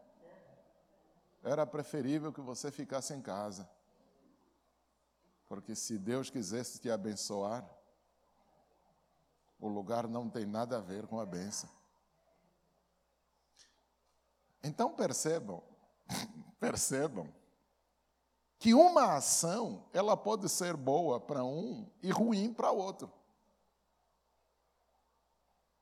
era 1.44 1.68
preferível 1.68 2.32
que 2.32 2.40
você 2.40 2.72
ficasse 2.72 3.14
em 3.14 3.22
casa. 3.22 3.70
Porque 5.50 5.76
se 5.76 5.98
Deus 5.98 6.30
quisesse 6.30 6.80
te 6.80 6.90
abençoar, 6.90 7.70
o 9.60 9.68
lugar 9.68 10.08
não 10.08 10.30
tem 10.30 10.46
nada 10.46 10.78
a 10.78 10.82
ver 10.82 11.06
com 11.06 11.20
a 11.20 11.26
bênção. 11.26 11.70
Então 14.64 14.94
percebam, 14.94 15.62
percebam 16.58 17.28
que 18.58 18.74
uma 18.74 19.18
ação, 19.18 19.90
ela 19.92 20.16
pode 20.16 20.48
ser 20.48 20.78
boa 20.78 21.20
para 21.20 21.44
um 21.44 21.86
e 22.02 22.10
ruim 22.10 22.54
para 22.54 22.72
outro. 22.72 23.12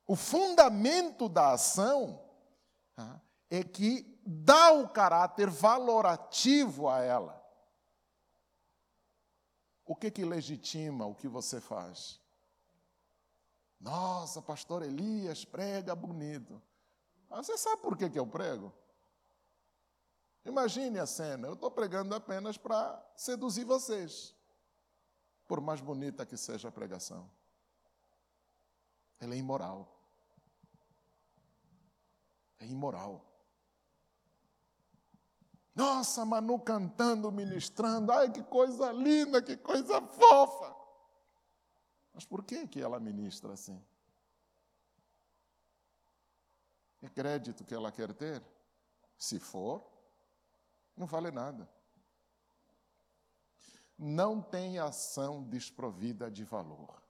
O 0.06 0.16
fundamento 0.16 1.30
da 1.30 1.54
ação 1.54 2.22
tá, 2.96 3.22
é 3.50 3.64
que 3.64 4.20
dá 4.26 4.72
o 4.72 4.90
caráter 4.90 5.50
valorativo 5.50 6.90
a 6.90 7.00
ela. 7.00 7.42
O 9.86 9.96
que 9.96 10.10
que 10.10 10.24
legitima 10.24 11.06
o 11.06 11.16
que 11.16 11.28
você 11.28 11.60
faz? 11.60 12.20
Nossa, 13.80 14.42
pastor 14.42 14.82
Elias 14.82 15.44
prega 15.44 15.94
bonito. 15.94 16.62
Ah, 17.30 17.44
você 17.44 17.58
sabe 17.58 17.82
por 17.82 17.98
que, 17.98 18.10
que 18.10 18.20
eu 18.20 18.26
prego? 18.26 18.74
Imagine 20.46 21.00
a 21.00 21.06
cena, 21.06 21.48
eu 21.48 21.54
estou 21.54 21.72
pregando 21.72 22.14
apenas 22.14 22.58
para 22.58 23.02
seduzir 23.16 23.64
vocês, 23.64 24.36
por 25.48 25.62
mais 25.62 25.80
bonita 25.80 26.26
que 26.26 26.36
seja 26.36 26.68
a 26.68 26.72
pregação. 26.72 27.30
Ela 29.24 29.36
é 29.36 29.38
imoral. 29.38 29.88
É 32.60 32.66
imoral. 32.66 33.26
Nossa, 35.74 36.26
Manu 36.26 36.60
cantando, 36.60 37.32
ministrando, 37.32 38.12
ai 38.12 38.32
que 38.32 38.44
coisa 38.44 38.92
linda, 38.92 39.42
que 39.42 39.56
coisa 39.56 40.02
fofa. 40.02 40.76
Mas 42.14 42.26
por 42.26 42.44
que, 42.44 42.68
que 42.68 42.82
ela 42.82 43.00
ministra 43.00 43.54
assim? 43.54 43.82
É 47.02 47.08
crédito 47.08 47.64
que 47.64 47.74
ela 47.74 47.92
quer 47.92 48.14
ter? 48.14 48.44
Se 49.18 49.40
for, 49.40 49.84
não 50.98 51.08
vale 51.08 51.32
nada. 51.32 51.68
Não 53.98 54.42
tem 54.42 54.80
ação 54.80 55.44
desprovida 55.44 56.30
de 56.30 56.44
valor. 56.44 57.03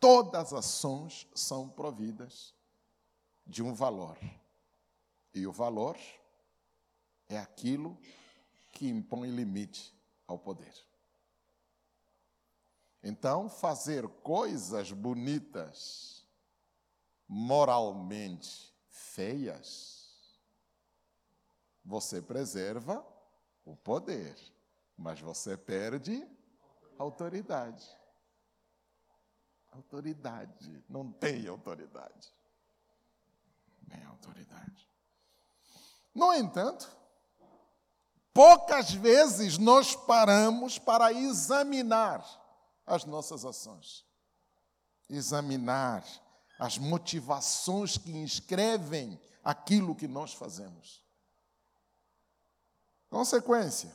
Todas 0.00 0.54
as 0.54 0.64
ações 0.64 1.28
são 1.34 1.68
providas 1.68 2.54
de 3.46 3.62
um 3.62 3.74
valor. 3.74 4.18
E 5.34 5.46
o 5.46 5.52
valor 5.52 5.98
é 7.28 7.38
aquilo 7.38 8.00
que 8.72 8.88
impõe 8.88 9.28
limite 9.28 9.94
ao 10.26 10.38
poder. 10.38 10.74
Então, 13.02 13.48
fazer 13.48 14.08
coisas 14.22 14.90
bonitas, 14.90 16.26
moralmente 17.28 18.74
feias, 18.88 20.40
você 21.84 22.22
preserva 22.22 23.06
o 23.64 23.76
poder, 23.76 24.36
mas 24.96 25.20
você 25.20 25.56
perde 25.56 26.26
autoridade. 26.98 27.99
Autoridade. 29.72 30.84
Não 30.88 31.10
tem 31.12 31.46
autoridade. 31.46 32.32
Nem 33.86 34.04
autoridade. 34.04 34.88
No 36.14 36.34
entanto, 36.34 36.90
poucas 38.32 38.92
vezes 38.92 39.58
nós 39.58 39.94
paramos 39.94 40.78
para 40.78 41.12
examinar 41.12 42.24
as 42.86 43.04
nossas 43.04 43.44
ações, 43.44 44.04
examinar 45.08 46.04
as 46.58 46.76
motivações 46.76 47.96
que 47.96 48.10
inscrevem 48.10 49.20
aquilo 49.42 49.94
que 49.94 50.06
nós 50.06 50.34
fazemos. 50.34 51.04
Consequência: 53.08 53.94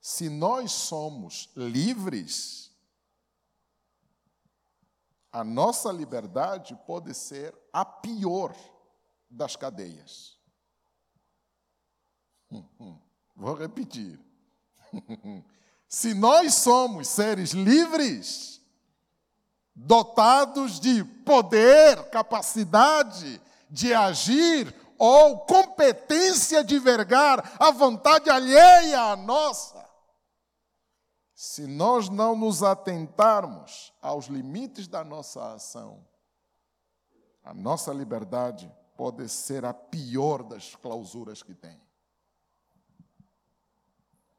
se 0.00 0.28
nós 0.28 0.72
somos 0.72 1.50
livres, 1.56 2.71
a 5.32 5.42
nossa 5.42 5.90
liberdade 5.90 6.78
pode 6.86 7.14
ser 7.14 7.54
a 7.72 7.84
pior 7.84 8.54
das 9.30 9.56
cadeias. 9.56 10.36
Vou 13.34 13.54
repetir. 13.54 14.20
Se 15.88 16.12
nós 16.14 16.54
somos 16.54 17.08
seres 17.08 17.52
livres, 17.52 18.60
dotados 19.74 20.78
de 20.78 21.02
poder, 21.04 22.10
capacidade 22.10 23.40
de 23.70 23.94
agir 23.94 24.74
ou 24.98 25.40
competência 25.40 26.62
de 26.62 26.78
vergar 26.78 27.56
a 27.58 27.70
vontade 27.70 28.28
alheia 28.28 29.12
à 29.12 29.16
nossa. 29.16 29.91
Se 31.44 31.66
nós 31.66 32.08
não 32.08 32.36
nos 32.36 32.62
atentarmos 32.62 33.92
aos 34.00 34.26
limites 34.26 34.86
da 34.86 35.02
nossa 35.02 35.54
ação, 35.54 36.06
a 37.42 37.52
nossa 37.52 37.92
liberdade 37.92 38.72
pode 38.96 39.28
ser 39.28 39.64
a 39.64 39.74
pior 39.74 40.44
das 40.44 40.76
clausuras 40.76 41.42
que 41.42 41.52
tem. 41.52 41.82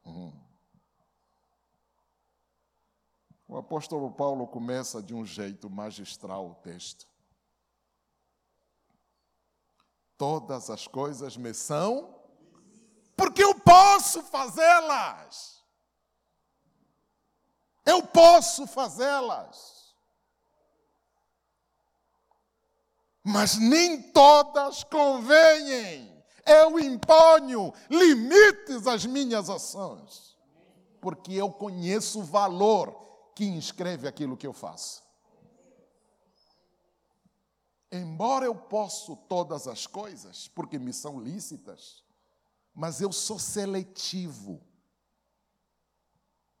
Hum. 0.06 0.32
O 3.46 3.58
apóstolo 3.58 4.10
Paulo 4.10 4.46
começa 4.46 5.02
de 5.02 5.14
um 5.14 5.26
jeito 5.26 5.68
magistral 5.68 6.52
o 6.52 6.54
texto. 6.54 7.06
Todas 10.16 10.70
as 10.70 10.86
coisas 10.86 11.36
me 11.36 11.52
são, 11.52 12.18
porque 13.14 13.44
eu 13.44 13.60
posso 13.60 14.22
fazê-las. 14.22 15.63
Eu 17.84 18.02
posso 18.02 18.66
fazê-las. 18.66 19.94
Mas 23.22 23.56
nem 23.58 24.02
todas 24.12 24.84
convêm. 24.84 26.14
Eu 26.46 26.78
imponho 26.78 27.72
limites 27.88 28.86
às 28.86 29.06
minhas 29.06 29.48
ações, 29.48 30.36
porque 31.00 31.32
eu 31.32 31.50
conheço 31.50 32.20
o 32.20 32.24
valor 32.24 33.32
que 33.34 33.46
inscreve 33.46 34.06
aquilo 34.06 34.36
que 34.36 34.46
eu 34.46 34.52
faço. 34.52 35.02
Embora 37.90 38.44
eu 38.44 38.54
possa 38.54 39.16
todas 39.28 39.66
as 39.66 39.86
coisas, 39.86 40.48
porque 40.48 40.78
me 40.78 40.92
são 40.92 41.18
lícitas, 41.18 42.02
mas 42.74 43.00
eu 43.00 43.12
sou 43.12 43.38
seletivo, 43.38 44.60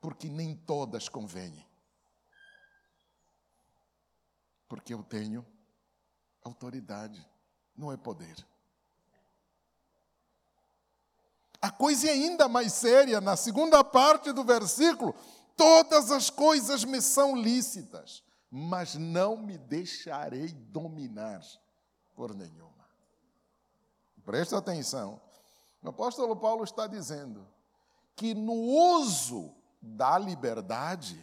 porque 0.04 0.28
nem 0.28 0.54
todas 0.54 1.08
convêm. 1.08 1.66
Porque 4.68 4.92
eu 4.92 5.02
tenho 5.02 5.46
autoridade, 6.42 7.26
não 7.74 7.90
é 7.90 7.96
poder. 7.96 8.36
A 11.58 11.70
coisa 11.70 12.06
é 12.06 12.10
ainda 12.10 12.46
mais 12.50 12.74
séria, 12.74 13.18
na 13.18 13.34
segunda 13.34 13.82
parte 13.82 14.30
do 14.30 14.44
versículo: 14.44 15.14
todas 15.56 16.10
as 16.10 16.28
coisas 16.28 16.84
me 16.84 17.00
são 17.00 17.34
lícitas, 17.34 18.22
mas 18.50 18.96
não 18.96 19.38
me 19.38 19.56
deixarei 19.56 20.48
dominar 20.48 21.40
por 22.14 22.34
nenhuma. 22.34 22.86
Presta 24.22 24.58
atenção. 24.58 25.18
O 25.82 25.88
apóstolo 25.88 26.36
Paulo 26.36 26.62
está 26.62 26.86
dizendo 26.86 27.48
que 28.14 28.34
no 28.34 28.52
uso 28.52 29.63
da 29.84 30.18
liberdade, 30.18 31.22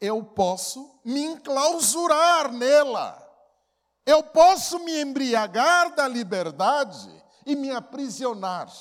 eu 0.00 0.24
posso 0.24 1.00
me 1.04 1.20
enclausurar 1.20 2.50
nela. 2.52 3.26
Eu 4.06 4.22
posso 4.22 4.78
me 4.80 5.02
embriagar 5.02 5.94
da 5.94 6.08
liberdade 6.08 7.10
e 7.44 7.54
me 7.54 7.70
aprisionar 7.70 8.72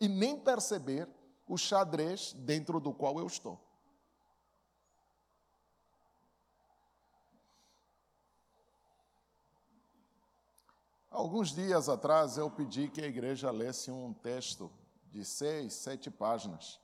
e 0.00 0.08
nem 0.08 0.38
perceber 0.38 1.08
o 1.46 1.56
xadrez 1.56 2.32
dentro 2.32 2.80
do 2.80 2.92
qual 2.92 3.18
eu 3.18 3.26
estou. 3.26 3.60
Alguns 11.08 11.54
dias 11.54 11.88
atrás 11.88 12.36
eu 12.36 12.50
pedi 12.50 12.88
que 12.88 13.00
a 13.00 13.06
igreja 13.06 13.50
lesse 13.50 13.90
um 13.90 14.12
texto 14.12 14.70
de 15.10 15.24
seis, 15.24 15.72
sete 15.72 16.10
páginas. 16.10 16.78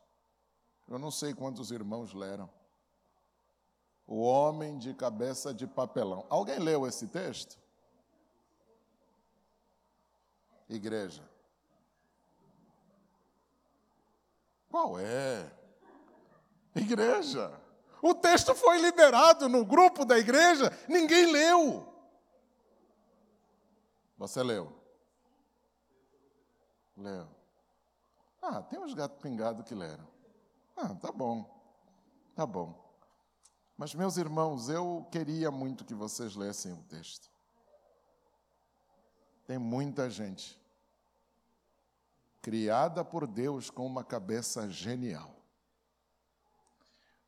Eu 0.88 0.98
não 0.98 1.10
sei 1.10 1.34
quantos 1.34 1.70
irmãos 1.70 2.12
leram. 2.12 2.50
O 4.06 4.20
homem 4.20 4.76
de 4.78 4.92
cabeça 4.94 5.54
de 5.54 5.66
papelão. 5.66 6.26
Alguém 6.28 6.58
leu 6.58 6.86
esse 6.86 7.06
texto? 7.08 7.58
Igreja. 10.68 11.22
Qual 14.68 14.98
é? 14.98 15.50
Igreja. 16.74 17.52
O 18.00 18.14
texto 18.14 18.54
foi 18.54 18.78
liberado 18.78 19.48
no 19.48 19.64
grupo 19.64 20.04
da 20.04 20.18
igreja, 20.18 20.76
ninguém 20.88 21.30
leu. 21.30 21.86
Você 24.18 24.42
leu? 24.42 24.72
Leu. 26.96 27.28
Ah, 28.40 28.60
tem 28.62 28.78
uns 28.78 28.92
gatos 28.94 29.18
pingados 29.22 29.64
que 29.64 29.74
leram. 29.74 30.11
Ah, 30.76 30.94
tá 30.94 31.12
bom. 31.12 31.48
Tá 32.34 32.46
bom. 32.46 32.82
Mas, 33.76 33.94
meus 33.94 34.16
irmãos, 34.16 34.68
eu 34.68 35.06
queria 35.10 35.50
muito 35.50 35.84
que 35.84 35.94
vocês 35.94 36.34
lessem 36.34 36.72
o 36.72 36.82
texto. 36.84 37.30
Tem 39.46 39.58
muita 39.58 40.08
gente 40.08 40.60
criada 42.40 43.04
por 43.04 43.26
Deus 43.26 43.70
com 43.70 43.86
uma 43.86 44.02
cabeça 44.02 44.68
genial, 44.68 45.36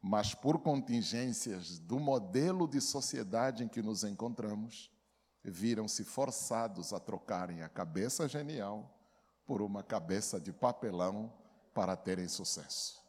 mas 0.03 0.35
por 0.35 0.59
contingências 0.59 1.79
do 1.79 2.01
modelo 2.01 2.67
de 2.67 2.81
sociedade 2.81 3.63
em 3.63 3.69
que 3.69 3.83
nos 3.83 4.03
encontramos, 4.03 4.91
viram-se 5.43 6.05
forçados 6.05 6.93
a 6.93 6.99
trocarem 6.99 7.63
a 7.63 7.69
cabeça 7.69 8.27
genial 8.27 8.91
por 9.47 9.61
uma 9.61 9.83
cabeça 9.83 10.41
de 10.41 10.53
papelão 10.53 11.33
para 11.75 11.97
terem 11.97 12.27
sucesso. 12.27 13.04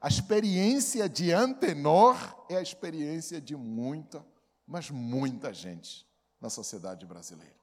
A 0.00 0.08
experiência 0.08 1.08
de 1.08 1.32
Antenor 1.32 2.16
é 2.48 2.56
a 2.56 2.62
experiência 2.62 3.40
de 3.40 3.56
muita, 3.56 4.24
mas 4.66 4.90
muita 4.90 5.52
gente 5.52 6.06
na 6.40 6.50
sociedade 6.50 7.06
brasileira. 7.06 7.60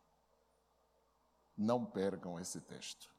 Não 1.58 1.86
percam 1.86 2.40
esse 2.40 2.62
texto. 2.62 3.10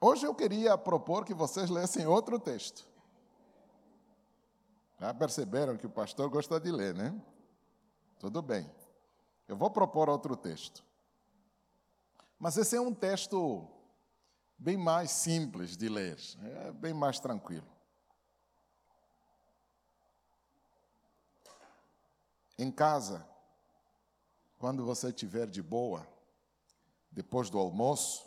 Hoje 0.00 0.26
eu 0.26 0.34
queria 0.34 0.76
propor 0.76 1.24
que 1.24 1.34
vocês 1.34 1.70
lessem 1.70 2.06
outro 2.06 2.38
texto. 2.38 2.86
Já 5.00 5.14
perceberam 5.14 5.76
que 5.76 5.86
o 5.86 5.90
pastor 5.90 6.28
gosta 6.28 6.60
de 6.60 6.70
ler, 6.70 6.94
né? 6.94 7.14
Tudo 8.18 8.42
bem. 8.42 8.70
Eu 9.48 9.56
vou 9.56 9.70
propor 9.70 10.08
outro 10.08 10.36
texto. 10.36 10.84
Mas 12.38 12.56
esse 12.56 12.76
é 12.76 12.80
um 12.80 12.92
texto 12.92 13.66
bem 14.58 14.76
mais 14.76 15.10
simples 15.10 15.76
de 15.76 15.88
ler, 15.88 16.18
é 16.42 16.72
bem 16.72 16.92
mais 16.92 17.20
tranquilo. 17.20 17.66
Em 22.58 22.72
casa, 22.72 23.24
quando 24.58 24.84
você 24.84 25.08
estiver 25.08 25.46
de 25.46 25.62
boa, 25.62 26.06
depois 27.10 27.48
do 27.48 27.58
almoço, 27.58 28.26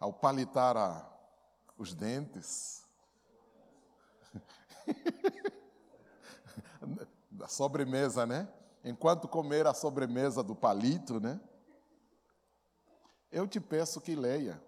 ao 0.00 0.12
palitar 0.12 0.76
a, 0.76 1.08
os 1.78 1.94
dentes, 1.94 2.84
da 7.30 7.46
sobremesa, 7.46 8.26
né? 8.26 8.48
Enquanto 8.84 9.28
comer 9.28 9.66
a 9.66 9.74
sobremesa 9.74 10.42
do 10.42 10.54
palito, 10.54 11.20
né? 11.20 11.40
Eu 13.30 13.46
te 13.46 13.60
peço 13.60 14.00
que 14.00 14.14
leia 14.14 14.62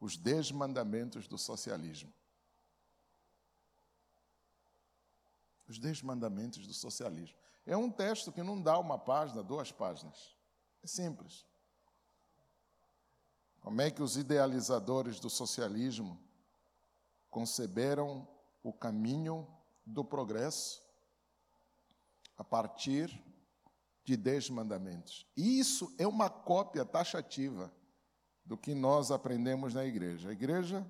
os 0.00 0.16
dez 0.16 0.50
mandamentos 0.50 1.26
do 1.26 1.38
socialismo. 1.38 2.12
Os 5.68 5.78
dez 5.78 6.00
mandamentos 6.02 6.66
do 6.66 6.72
socialismo. 6.72 7.36
É 7.64 7.76
um 7.76 7.90
texto 7.90 8.30
que 8.30 8.42
não 8.42 8.60
dá 8.60 8.78
uma 8.78 8.98
página, 8.98 9.42
duas 9.42 9.72
páginas. 9.72 10.36
É 10.82 10.86
simples. 10.86 11.44
Como 13.60 13.80
é 13.80 13.90
que 13.90 14.00
os 14.00 14.16
idealizadores 14.16 15.18
do 15.18 15.28
socialismo 15.28 16.20
conceberam 17.28 18.26
o 18.62 18.72
caminho 18.72 19.46
do 19.84 20.04
progresso 20.04 20.80
a 22.36 22.44
partir 22.44 23.20
de 24.06 24.16
dez 24.16 24.48
mandamentos. 24.48 25.26
Isso 25.36 25.92
é 25.98 26.06
uma 26.06 26.30
cópia 26.30 26.84
taxativa 26.84 27.72
do 28.44 28.56
que 28.56 28.72
nós 28.72 29.10
aprendemos 29.10 29.74
na 29.74 29.84
igreja. 29.84 30.28
A 30.28 30.32
igreja, 30.32 30.86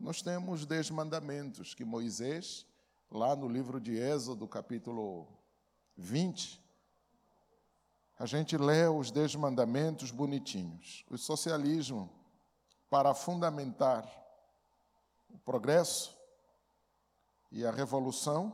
nós 0.00 0.20
temos 0.20 0.66
dez 0.66 0.90
mandamentos 0.90 1.74
que 1.74 1.84
Moisés, 1.84 2.66
lá 3.08 3.36
no 3.36 3.48
livro 3.48 3.80
de 3.80 3.96
Êxodo, 3.96 4.48
capítulo 4.48 5.28
20, 5.96 6.60
a 8.18 8.26
gente 8.26 8.56
lê 8.56 8.88
os 8.88 9.12
dez 9.12 9.36
mandamentos 9.36 10.10
bonitinhos. 10.10 11.04
O 11.08 11.16
socialismo, 11.16 12.10
para 12.90 13.14
fundamentar 13.14 14.04
o 15.30 15.38
progresso 15.38 16.16
e 17.52 17.64
a 17.64 17.70
revolução, 17.70 18.52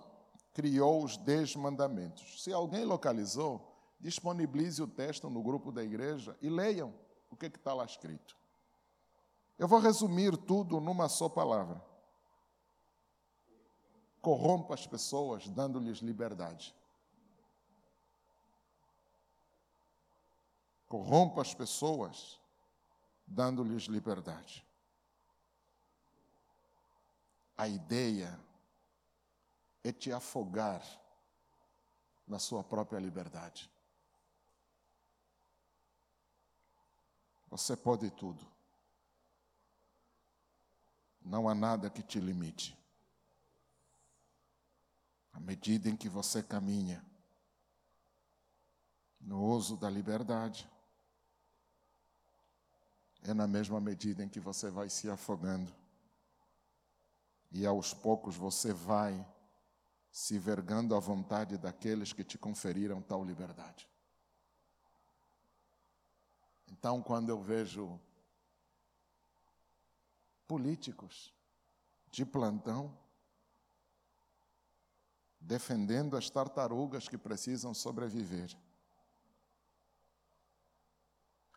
criou 0.53 1.03
os 1.03 1.17
dez 1.17 1.57
mandamentos. 1.57 2.43
Se 2.43 2.53
alguém 2.53 2.85
localizou, 2.85 3.72
disponibilize 4.03 4.83
o 4.83 4.87
texto 4.87 5.31
no 5.31 5.43
grupo 5.43 5.71
da 5.71 5.83
igreja 5.83 6.37
e 6.43 6.51
leiam 6.51 6.93
o 7.31 7.37
que 7.37 7.47
está 7.47 7.73
lá 7.73 7.85
escrito. 7.85 8.37
Eu 9.57 9.69
vou 9.69 9.79
resumir 9.79 10.37
tudo 10.37 10.81
numa 10.81 11.09
só 11.09 11.29
palavra. 11.29 11.81
Corrompa 14.21 14.75
as 14.75 14.87
pessoas, 14.87 15.49
dando-lhes 15.49 15.99
liberdade. 15.99 16.75
Corrompa 20.89 21.41
as 21.41 21.55
pessoas, 21.55 22.41
dando-lhes 23.27 23.85
liberdade. 23.85 24.67
A 27.57 27.69
ideia 27.69 28.39
é 29.85 29.93
te 29.93 30.13
afogar 30.13 30.83
na 32.27 32.39
sua 32.39 32.63
própria 32.65 32.99
liberdade. 32.99 33.71
Você 37.53 37.77
pode 37.77 38.11
tudo. 38.13 38.43
Não 41.21 41.47
há 41.47 41.55
nada 41.55 41.91
que 41.91 42.03
te 42.03 42.19
limite. 42.19 42.75
À 45.35 45.39
medida 45.39 45.91
em 45.91 45.95
que 45.95 46.09
você 46.09 46.43
caminha 46.43 47.05
no 49.21 49.45
uso 49.45 49.77
da 49.77 49.91
liberdade, 49.91 50.67
é 53.23 53.35
na 53.35 53.47
mesma 53.47 53.79
medida 53.79 54.25
em 54.25 54.31
que 54.31 54.41
você 54.41 54.71
vai 54.71 54.89
se 54.89 55.11
afogando. 55.11 55.75
E 57.51 57.67
aos 57.67 57.93
poucos 57.93 58.35
você 58.35 58.73
vai 58.73 59.31
se 60.11 60.39
vergando 60.39 60.95
à 60.95 60.99
vontade 60.99 61.59
daqueles 61.59 62.15
que 62.15 62.25
te 62.25 62.39
conferiram 62.39 63.03
tal 63.03 63.23
liberdade. 63.23 63.92
Então, 66.73 67.01
quando 67.01 67.29
eu 67.29 67.41
vejo 67.41 68.01
políticos 70.49 71.33
de 72.11 72.27
plantão 72.27 72.99
defendendo 75.41 76.17
as 76.17 76.29
tartarugas 76.29 77.09
que 77.09 77.19
precisam 77.19 77.75
sobreviver, 77.75 78.57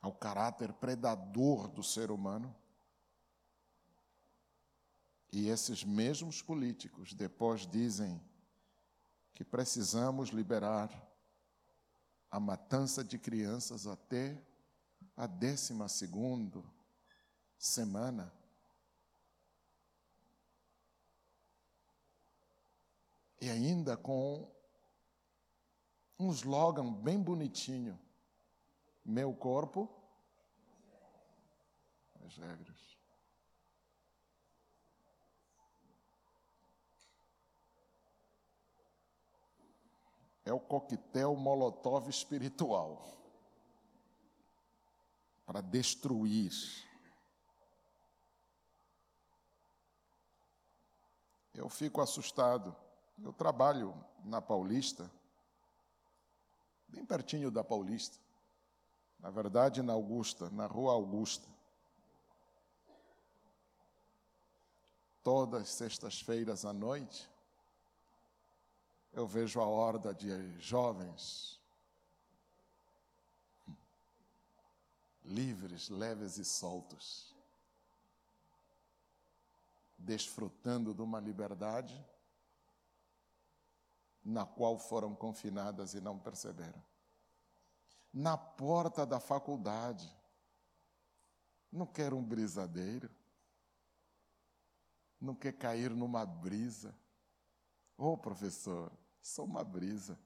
ao 0.01 0.13
caráter 0.13 0.71
predador 0.73 1.67
do 1.67 1.81
ser 1.81 2.11
humano. 2.11 2.55
E 5.31 5.47
esses 5.49 5.83
mesmos 5.83 6.43
políticos 6.43 7.11
depois 7.13 7.65
dizem 7.65 8.21
que 9.33 9.43
precisamos 9.43 10.29
liberar 10.29 10.91
a 12.29 12.39
matança 12.39 13.03
de 13.03 13.17
crianças 13.17 13.87
até 13.87 14.39
a 15.15 15.27
décima 15.27 15.87
segunda 15.87 16.63
semana. 17.57 18.33
E 23.39 23.49
ainda 23.49 23.95
com 23.95 24.51
um 26.19 26.31
slogan 26.31 26.93
bem 26.93 27.21
bonitinho. 27.21 27.99
Meu 29.03 29.33
corpo, 29.33 29.89
as 32.25 32.37
regras. 32.37 32.85
é 40.45 40.53
o 40.53 40.59
coquetel 40.59 41.35
molotov 41.35 42.07
espiritual 42.07 43.24
para 45.45 45.61
destruir. 45.61 46.51
Eu 51.53 51.69
fico 51.69 52.01
assustado. 52.01 52.75
Eu 53.23 53.31
trabalho 53.31 53.95
na 54.25 54.41
Paulista, 54.41 55.09
bem 56.87 57.05
pertinho 57.05 57.49
da 57.49 57.63
Paulista. 57.63 58.17
Na 59.19 59.29
verdade, 59.29 59.81
na 59.81 59.93
Augusta, 59.93 60.49
na 60.49 60.65
Rua 60.65 60.91
Augusta. 60.93 61.47
Todas 65.23 65.69
sextas-feiras 65.69 66.65
à 66.65 66.73
noite, 66.73 67.29
eu 69.13 69.25
vejo 69.25 69.61
a 69.61 69.65
horda 69.65 70.13
de 70.13 70.59
jovens 70.59 71.54
livres, 75.25 75.89
leves 75.89 76.37
e 76.37 76.45
soltos, 76.45 77.35
desfrutando 79.97 80.93
de 80.93 81.01
uma 81.01 81.19
liberdade 81.19 82.05
na 84.23 84.45
qual 84.45 84.79
foram 84.79 85.15
confinadas 85.15 85.93
e 85.93 86.01
não 86.01 86.17
perceberam. 86.17 86.83
Na 88.11 88.37
porta 88.37 89.05
da 89.05 89.19
faculdade, 89.19 90.09
não 91.71 91.85
quer 91.85 92.13
um 92.13 92.23
brisadeiro, 92.23 93.09
não 95.19 95.35
quer 95.35 95.53
cair 95.53 95.91
numa 95.91 96.25
brisa. 96.25 96.95
Ô 97.97 98.13
oh, 98.13 98.17
professor, 98.17 98.91
sou 99.21 99.45
uma 99.45 99.63
brisa. 99.63 100.17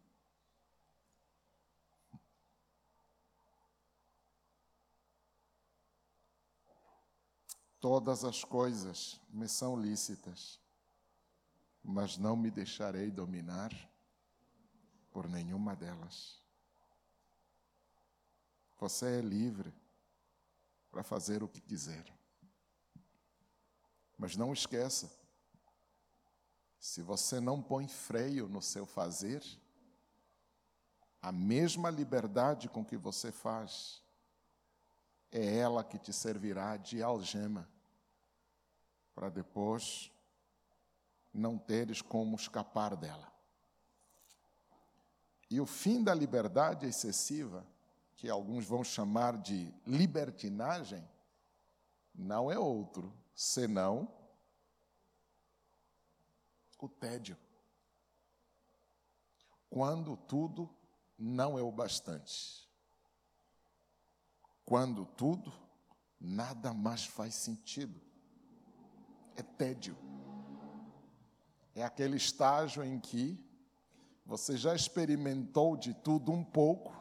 Todas 7.80 8.26
as 8.26 8.44
coisas 8.44 9.20
me 9.30 9.48
são 9.48 9.80
lícitas, 9.80 10.60
mas 11.84 12.18
não 12.18 12.36
me 12.36 12.52
deixarei 12.52 13.10
dominar 13.10 13.72
por 15.12 15.28
nenhuma 15.28 15.76
delas. 15.76 16.42
Você 18.80 19.20
é 19.20 19.22
livre 19.22 19.74
para 20.92 21.04
fazer 21.04 21.42
o 21.44 21.48
que 21.48 21.62
quiser. 21.62 22.06
Mas 24.18 24.36
não 24.36 24.52
esqueça, 24.52 25.10
se 26.80 27.02
você 27.02 27.40
não 27.40 27.62
põe 27.62 27.88
freio 27.88 28.48
no 28.48 28.62
seu 28.62 28.86
fazer, 28.86 29.44
a 31.22 31.32
mesma 31.32 31.90
liberdade 31.90 32.68
com 32.68 32.84
que 32.84 32.98
você 32.98 33.32
faz 33.32 34.02
é 35.32 35.58
ela 35.58 35.84
que 35.84 35.98
te 35.98 36.12
servirá 36.12 36.78
de 36.78 37.04
algema, 37.04 37.70
para 39.14 39.30
depois 39.30 40.12
não 41.34 41.58
teres 41.58 42.02
como 42.02 42.36
escapar 42.36 42.96
dela. 42.96 43.32
E 45.50 45.60
o 45.60 45.66
fim 45.66 46.04
da 46.04 46.14
liberdade 46.14 46.86
excessiva, 46.86 47.66
que 48.16 48.30
alguns 48.30 48.66
vão 48.66 48.84
chamar 48.84 49.38
de 49.38 49.74
libertinagem, 49.86 51.08
não 52.14 52.52
é 52.52 52.58
outro 52.58 53.14
senão 53.34 54.12
o 56.80 56.88
tédio. 56.88 57.38
Quando 59.70 60.18
tudo 60.18 60.70
não 61.18 61.58
é 61.58 61.62
o 61.62 61.72
bastante 61.72 62.69
quando 64.70 65.04
tudo, 65.04 65.52
nada 66.22 66.72
mais 66.72 67.04
faz 67.04 67.34
sentido. 67.34 68.00
É 69.36 69.42
tédio. 69.42 69.98
É 71.74 71.84
aquele 71.84 72.18
estágio 72.18 72.84
em 72.84 73.00
que 73.00 73.44
você 74.24 74.56
já 74.56 74.76
experimentou 74.76 75.76
de 75.76 75.96
tudo 75.96 76.32
um 76.32 76.44
pouco 76.44 76.94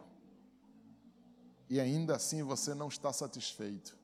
e 1.69 1.79
ainda 1.79 2.17
assim 2.17 2.43
você 2.43 2.75
não 2.75 2.89
está 2.89 3.13
satisfeito. 3.13 3.99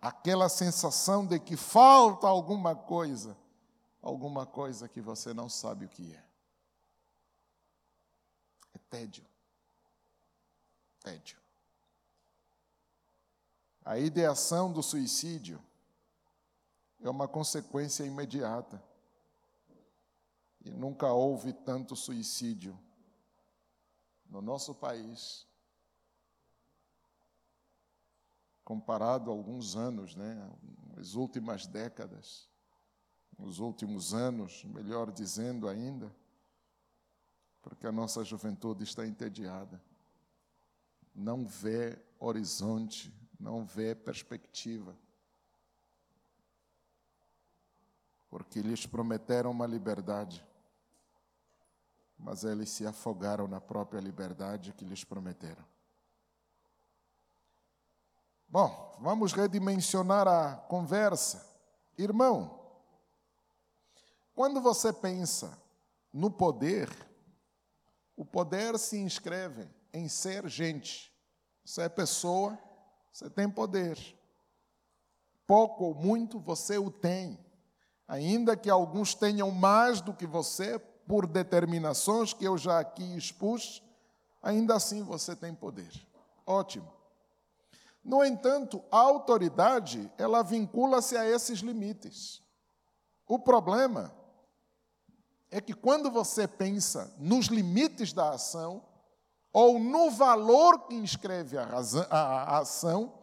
Aquela 0.00 0.48
sensação 0.48 1.26
de 1.26 1.40
que 1.40 1.56
falta 1.56 2.28
alguma 2.28 2.76
coisa, 2.76 3.36
alguma 4.00 4.46
coisa 4.46 4.88
que 4.88 5.00
você 5.00 5.34
não 5.34 5.48
sabe 5.48 5.86
o 5.86 5.88
que 5.88 6.14
é. 6.14 6.24
É 8.74 8.78
tédio 8.88 9.26
tédio. 11.06 11.38
A 13.84 13.96
ideação 13.96 14.72
do 14.72 14.82
suicídio 14.82 15.62
é 17.00 17.08
uma 17.08 17.28
consequência 17.28 18.02
imediata. 18.04 18.82
E 20.64 20.70
nunca 20.70 21.12
houve 21.12 21.52
tanto 21.52 21.94
suicídio 21.94 22.76
no 24.28 24.42
nosso 24.42 24.74
país, 24.74 25.46
comparado 28.64 29.30
a 29.30 29.32
alguns 29.32 29.76
anos, 29.76 30.16
né, 30.16 30.50
as 30.98 31.14
últimas 31.14 31.68
décadas, 31.68 32.48
nos 33.38 33.60
últimos 33.60 34.12
anos, 34.12 34.64
melhor 34.64 35.12
dizendo 35.12 35.68
ainda, 35.68 36.12
porque 37.62 37.86
a 37.86 37.92
nossa 37.92 38.24
juventude 38.24 38.82
está 38.82 39.06
entediada 39.06 39.80
não 41.16 41.46
vê 41.46 41.98
horizonte, 42.20 43.12
não 43.40 43.64
vê 43.64 43.94
perspectiva. 43.94 44.94
Porque 48.28 48.60
lhes 48.60 48.84
prometeram 48.86 49.50
uma 49.50 49.66
liberdade, 49.66 50.44
mas 52.18 52.44
eles 52.44 52.68
se 52.68 52.86
afogaram 52.86 53.48
na 53.48 53.60
própria 53.60 54.00
liberdade 54.00 54.74
que 54.74 54.84
lhes 54.84 55.04
prometeram. 55.04 55.64
Bom, 58.48 58.96
vamos 59.00 59.32
redimensionar 59.32 60.28
a 60.28 60.56
conversa. 60.56 61.44
Irmão, 61.96 62.60
quando 64.34 64.60
você 64.60 64.92
pensa 64.92 65.58
no 66.12 66.30
poder, 66.30 66.90
o 68.14 68.24
poder 68.24 68.78
se 68.78 68.98
inscreve 68.98 69.75
em 69.96 70.08
ser 70.08 70.46
gente. 70.46 71.10
Você 71.64 71.82
é 71.82 71.88
pessoa, 71.88 72.58
você 73.12 73.30
tem 73.30 73.48
poder. 73.48 73.98
Pouco 75.46 75.84
ou 75.84 75.94
muito 75.94 76.38
você 76.38 76.76
o 76.76 76.90
tem. 76.90 77.38
Ainda 78.06 78.56
que 78.56 78.68
alguns 78.68 79.14
tenham 79.14 79.50
mais 79.50 80.00
do 80.00 80.12
que 80.12 80.26
você, 80.26 80.78
por 80.78 81.26
determinações 81.26 82.32
que 82.32 82.44
eu 82.44 82.58
já 82.58 82.78
aqui 82.78 83.16
expus, 83.16 83.82
ainda 84.42 84.74
assim 84.74 85.02
você 85.02 85.34
tem 85.34 85.54
poder. 85.54 85.90
Ótimo. 86.44 86.92
No 88.04 88.24
entanto, 88.24 88.84
a 88.92 88.98
autoridade, 88.98 90.12
ela 90.18 90.42
vincula-se 90.42 91.16
a 91.16 91.26
esses 91.26 91.60
limites. 91.60 92.42
O 93.26 93.38
problema 93.38 94.14
é 95.50 95.60
que 95.60 95.72
quando 95.72 96.10
você 96.10 96.46
pensa 96.46 97.12
nos 97.18 97.46
limites 97.46 98.12
da 98.12 98.30
ação, 98.30 98.84
ou 99.58 99.78
no 99.78 100.10
valor 100.10 100.80
que 100.80 100.94
inscreve 100.94 101.56
a, 101.56 101.64
razão, 101.64 102.06
a, 102.10 102.18
a 102.18 102.58
ação, 102.58 103.18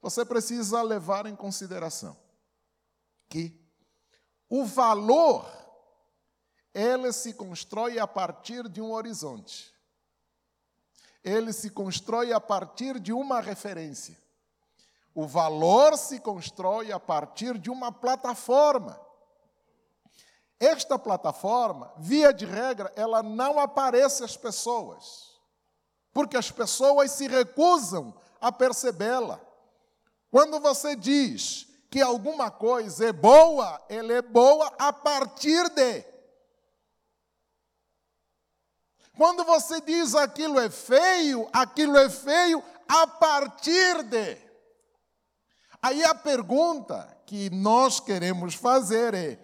você 0.00 0.24
precisa 0.24 0.80
levar 0.80 1.26
em 1.26 1.34
consideração 1.34 2.16
que 3.28 3.60
o 4.48 4.64
valor 4.64 5.44
ele 6.72 7.12
se 7.12 7.34
constrói 7.34 7.98
a 7.98 8.06
partir 8.06 8.68
de 8.68 8.80
um 8.80 8.92
horizonte. 8.92 9.74
Ele 11.24 11.52
se 11.52 11.68
constrói 11.68 12.32
a 12.32 12.40
partir 12.40 13.00
de 13.00 13.12
uma 13.12 13.40
referência. 13.40 14.16
O 15.12 15.26
valor 15.26 15.98
se 15.98 16.20
constrói 16.20 16.92
a 16.92 17.00
partir 17.00 17.58
de 17.58 17.70
uma 17.70 17.90
plataforma. 17.90 19.00
Esta 20.60 20.96
plataforma, 20.96 21.92
via 21.98 22.32
de 22.32 22.46
regra, 22.46 22.92
ela 22.94 23.20
não 23.20 23.58
aparece 23.58 24.22
às 24.22 24.36
pessoas 24.36 25.31
porque 26.12 26.36
as 26.36 26.50
pessoas 26.50 27.10
se 27.12 27.26
recusam 27.26 28.14
a 28.40 28.52
percebê-la. 28.52 29.40
Quando 30.30 30.60
você 30.60 30.96
diz 30.96 31.66
que 31.90 32.00
alguma 32.00 32.50
coisa 32.50 33.08
é 33.08 33.12
boa, 33.12 33.80
ela 33.88 34.12
é 34.12 34.22
boa 34.22 34.72
a 34.78 34.92
partir 34.92 35.68
de. 35.70 36.04
Quando 39.16 39.44
você 39.44 39.80
diz 39.80 40.14
aquilo 40.14 40.58
é 40.58 40.70
feio, 40.70 41.48
aquilo 41.52 41.98
é 41.98 42.08
feio 42.08 42.62
a 42.88 43.06
partir 43.06 44.02
de. 44.04 44.38
Aí 45.82 46.02
a 46.04 46.14
pergunta 46.14 47.16
que 47.26 47.50
nós 47.50 48.00
queremos 48.00 48.54
fazer 48.54 49.14
é: 49.14 49.38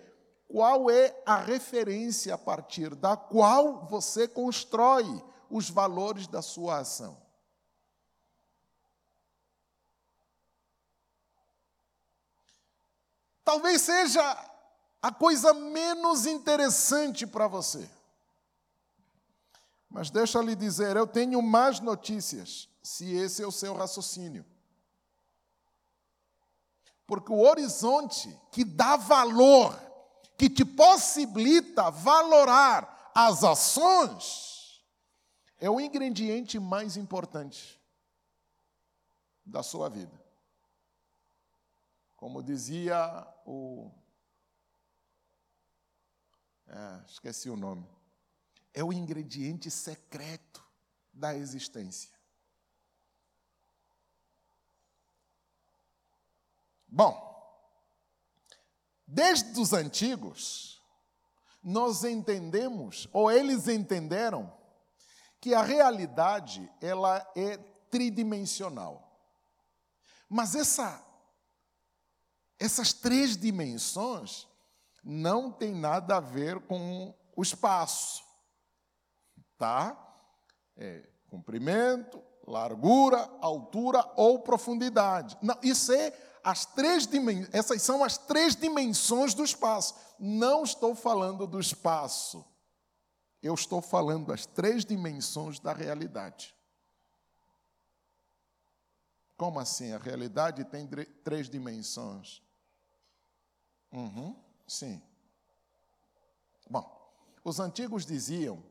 qual 0.49 0.91
é 0.91 1.15
a 1.27 1.37
referência 1.37 2.35
a 2.35 2.39
partir 2.39 2.95
da 2.95 3.17
qual 3.17 3.87
você 3.87 4.27
constrói 4.27 5.23
os 5.51 5.71
valores 5.71 6.27
da 6.27 6.43
sua 6.43 6.79
ação. 6.79 7.21
Talvez 13.45 13.81
seja 13.81 14.23
a 15.01 15.11
coisa 15.11 15.55
menos 15.55 16.27
interessante 16.27 17.27
para 17.27 17.47
você. 17.47 17.89
Mas 19.89 20.11
deixa 20.11 20.43
lhe 20.43 20.55
dizer, 20.55 20.97
eu 20.97 21.07
tenho 21.07 21.41
mais 21.41 21.81
notícias, 21.81 22.69
se 22.83 23.11
esse 23.15 23.43
é 23.43 23.47
o 23.47 23.53
seu 23.53 23.75
raciocínio. 23.75 24.45
Porque 27.07 27.33
o 27.33 27.41
horizonte 27.41 28.39
que 28.53 28.65
dá 28.65 28.97
valor, 28.97 29.75
que 30.37 30.51
te 30.51 30.63
possibilita 30.63 31.91
valorar 31.91 33.11
as 33.15 33.43
ações, 33.43 34.58
é 35.59 35.69
o 35.69 35.81
ingrediente 35.81 36.59
mais 36.59 36.97
importante 36.97 37.81
da 39.45 39.63
sua 39.63 39.89
vida. 39.89 40.19
Como 42.17 42.43
dizia 42.43 43.27
o. 43.47 43.91
É, 46.67 47.05
esqueci 47.07 47.49
o 47.49 47.57
nome. 47.57 47.89
É 48.75 48.85
o 48.85 48.93
ingrediente 48.93 49.71
secreto 49.71 50.65
da 51.13 51.35
existência. 51.35 52.17
Bom, 56.87 57.29
desde 59.07 59.59
os 59.61 59.73
antigos, 59.73 60.83
nós 61.63 62.03
entendemos, 62.05 63.09
ou 63.13 63.31
eles 63.31 63.69
entenderam, 63.69 64.58
que 65.41 65.55
a 65.55 65.63
realidade 65.63 66.71
ela 66.81 67.27
é 67.37 67.57
tridimensional. 67.91 69.09
Mas 70.29 70.55
essa, 70.55 71.05
essas 72.59 72.93
três 72.93 73.37
dimensões 73.37 74.47
não 75.03 75.51
tem 75.51 75.75
nada 75.75 76.17
a 76.17 76.21
ver 76.21 76.61
com 76.61 77.15
o 77.35 77.43
espaço, 77.43 78.23
tá? 79.57 79.97
É, 80.77 81.09
comprimento, 81.29 82.23
largura, 82.47 83.31
altura 83.41 84.05
ou 84.17 84.41
profundidade. 84.41 85.37
Não, 85.41 85.57
isso 85.63 85.93
é 85.93 86.13
as 86.43 86.65
três 86.65 87.07
dimensões, 87.07 87.49
essas 87.53 87.83
são 87.83 88.03
as 88.03 88.17
três 88.19 88.57
dimensões 88.57 89.35
do 89.35 89.45
espaço. 89.45 89.95
Não 90.19 90.63
estou 90.63 90.95
falando 90.95 91.47
do 91.47 91.61
espaço. 91.61 92.45
Eu 93.43 93.55
estou 93.55 93.81
falando 93.81 94.33
as 94.33 94.47
três 94.47 94.85
dimensões 94.85 95.61
da 95.61 95.73
realidade. 95.73 96.55
Como 99.37 99.61
assim? 99.61 99.93
A 99.93 99.99
realidade 99.99 100.65
tem 100.65 100.89
três 101.23 101.49
dimensões. 101.49 102.43
Uhum, 103.93 104.37
sim. 104.67 105.01
Bom, 106.69 107.13
os 107.45 107.61
antigos 107.61 108.05
diziam: 108.05 108.63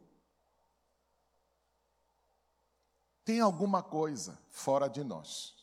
tem 3.23 3.39
alguma 3.39 3.81
coisa 3.81 4.37
fora 4.49 4.89
de 4.89 5.03
nós. 5.03 5.55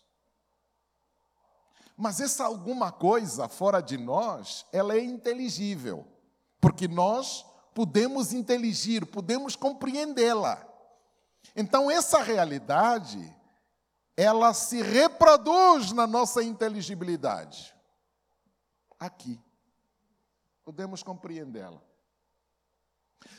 Mas 1.96 2.20
essa 2.20 2.44
alguma 2.44 2.90
coisa 2.90 3.48
fora 3.48 3.80
de 3.80 3.96
nós, 3.96 4.66
ela 4.72 4.96
é 4.96 5.04
inteligível, 5.04 6.06
porque 6.60 6.88
nós 6.88 7.46
podemos 7.74 8.32
inteligir, 8.32 9.04
podemos 9.04 9.56
compreendê-la. 9.56 10.64
Então 11.56 11.90
essa 11.90 12.22
realidade, 12.22 13.34
ela 14.16 14.54
se 14.54 14.80
reproduz 14.80 15.92
na 15.92 16.06
nossa 16.06 16.42
inteligibilidade. 16.42 17.74
Aqui. 18.98 19.40
Podemos 20.64 21.02
compreendê-la. 21.02 21.82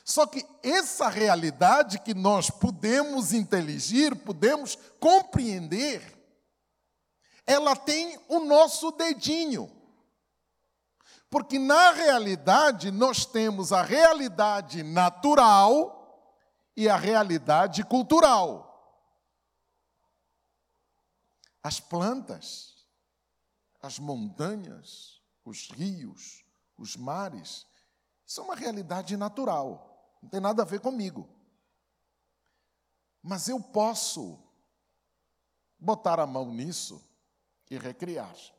Só 0.04 0.28
que 0.28 0.46
essa 0.62 1.10
realidade 1.10 2.00
que 2.00 2.14
nós 2.14 2.50
podemos 2.50 3.34
inteligir, 3.34 4.16
podemos 4.16 4.78
compreender, 5.00 6.16
ela 7.46 7.76
tem 7.76 8.20
o 8.28 8.40
nosso 8.40 8.92
dedinho. 8.92 9.72
Porque 11.36 11.60
na 11.60 11.92
realidade 11.92 12.92
nós 12.92 13.26
temos 13.26 13.74
a 13.74 13.82
realidade 13.82 14.82
natural 14.84 16.32
e 16.78 16.88
a 16.88 16.96
realidade 16.96 17.84
cultural. 17.84 19.04
As 21.62 21.78
plantas, 21.78 22.88
as 23.82 24.00
montanhas, 24.00 25.22
os 25.44 25.70
rios, 25.72 26.46
os 26.78 26.96
mares, 26.96 27.68
são 28.26 28.46
uma 28.46 28.56
realidade 28.56 29.18
natural, 29.18 30.18
não 30.24 30.30
tem 30.30 30.40
nada 30.40 30.62
a 30.62 30.66
ver 30.66 30.80
comigo. 30.80 31.28
Mas 33.22 33.50
eu 33.50 33.60
posso 33.60 34.42
botar 35.78 36.18
a 36.18 36.26
mão 36.26 36.54
nisso 36.54 37.06
e 37.70 37.78
recriar. 37.78 38.55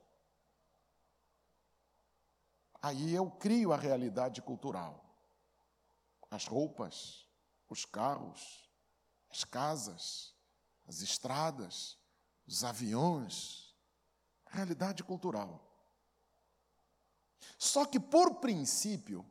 Aí 2.86 3.12
eu 3.12 3.28
crio 3.28 3.72
a 3.72 3.76
realidade 3.76 4.40
cultural. 4.40 5.04
As 6.30 6.46
roupas, 6.46 7.28
os 7.68 7.84
carros, 7.84 8.70
as 9.28 9.42
casas, 9.42 10.32
as 10.86 11.00
estradas, 11.00 11.98
os 12.46 12.62
aviões, 12.62 13.74
realidade 14.46 15.02
cultural. 15.02 15.60
Só 17.58 17.84
que, 17.84 17.98
por 17.98 18.36
princípio, 18.36 19.26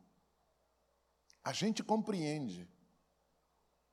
a 1.41 1.53
gente 1.53 1.81
compreende 1.81 2.67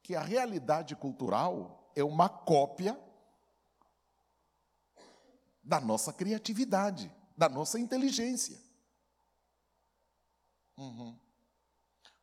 que 0.03 0.17
a 0.17 0.23
realidade 0.23 0.97
cultural 0.97 1.93
é 1.95 2.03
uma 2.03 2.29
cópia 2.29 3.01
da 5.63 5.81
nossa 5.81 6.13
criatividade, 6.13 7.15
da 7.37 7.49
nossa 7.49 7.79
inteligência. 7.79 8.72
Uhum. 10.77 11.19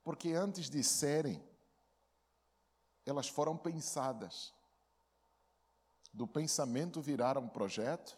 Porque 0.04 0.34
antes 0.34 0.70
de 0.70 0.84
serem, 0.84 1.44
elas 3.06 3.28
foram 3.28 3.58
pensadas. 3.58 4.54
Do 6.14 6.28
pensamento 6.28 7.02
viraram 7.02 7.48
projeto, 7.48 8.18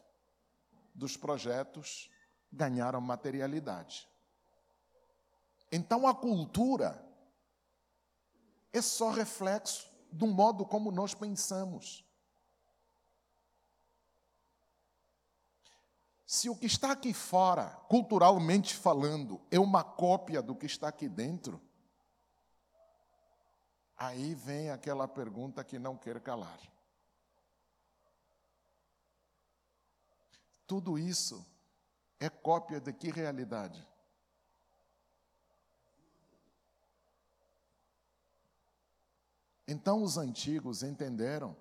dos 0.93 1.17
projetos 1.17 2.09
ganharam 2.51 3.01
materialidade. 3.01 4.07
Então 5.71 6.07
a 6.07 6.13
cultura 6.13 7.05
é 8.73 8.81
só 8.81 9.09
reflexo 9.09 9.89
do 10.11 10.27
modo 10.27 10.65
como 10.65 10.91
nós 10.91 11.13
pensamos. 11.13 12.05
Se 16.31 16.49
o 16.49 16.55
que 16.55 16.65
está 16.65 16.93
aqui 16.93 17.13
fora, 17.13 17.71
culturalmente 17.89 18.73
falando, 18.73 19.41
é 19.51 19.59
uma 19.59 19.83
cópia 19.83 20.41
do 20.41 20.55
que 20.55 20.65
está 20.65 20.87
aqui 20.87 21.09
dentro, 21.09 21.61
aí 23.97 24.33
vem 24.33 24.69
aquela 24.69 25.09
pergunta 25.09 25.61
que 25.61 25.77
não 25.77 25.97
quer 25.97 26.21
calar. 26.21 26.57
Tudo 30.65 30.97
isso 30.97 31.45
é 32.17 32.29
cópia 32.29 32.79
de 32.79 32.93
que 32.93 33.11
realidade? 33.11 33.85
Então 39.67 40.01
os 40.01 40.17
antigos 40.17 40.81
entenderam 40.81 41.57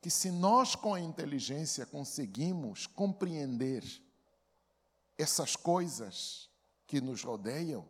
que 0.00 0.10
se 0.10 0.30
nós 0.30 0.74
com 0.74 0.94
a 0.94 1.00
inteligência 1.00 1.84
conseguimos 1.84 2.86
compreender 2.86 3.84
essas 5.18 5.54
coisas 5.54 6.48
que 6.86 7.00
nos 7.00 7.22
rodeiam, 7.22 7.86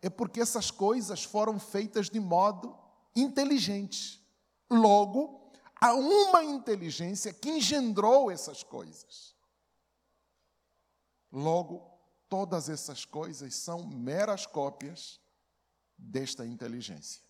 é 0.00 0.08
porque 0.08 0.40
essas 0.40 0.70
coisas 0.70 1.24
foram 1.24 1.58
feitas 1.58 2.08
de 2.08 2.20
modo 2.20 2.78
inteligente. 3.16 4.24
Logo, 4.70 5.50
há 5.80 5.94
uma 5.94 6.44
inteligência 6.44 7.32
que 7.32 7.50
engendrou 7.50 8.30
essas 8.30 8.62
coisas. 8.62 9.34
Logo, 11.32 11.98
todas 12.28 12.68
essas 12.68 13.04
coisas 13.04 13.54
são 13.54 13.84
meras 13.86 14.46
cópias 14.46 15.20
desta 15.96 16.46
inteligência. 16.46 17.27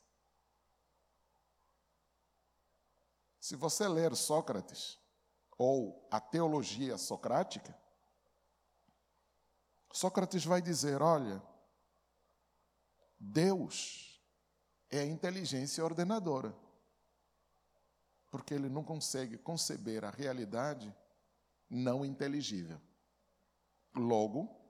Se 3.48 3.56
você 3.56 3.88
ler 3.88 4.14
Sócrates 4.14 4.98
ou 5.56 6.06
a 6.10 6.20
teologia 6.20 6.98
socrática, 6.98 7.74
Sócrates 9.90 10.44
vai 10.44 10.60
dizer: 10.60 11.00
olha, 11.00 11.42
Deus 13.18 14.22
é 14.90 14.98
a 14.98 15.06
inteligência 15.06 15.82
ordenadora, 15.82 16.54
porque 18.30 18.52
ele 18.52 18.68
não 18.68 18.84
consegue 18.84 19.38
conceber 19.38 20.04
a 20.04 20.10
realidade 20.10 20.94
não 21.70 22.04
inteligível. 22.04 22.78
Logo, 23.96 24.60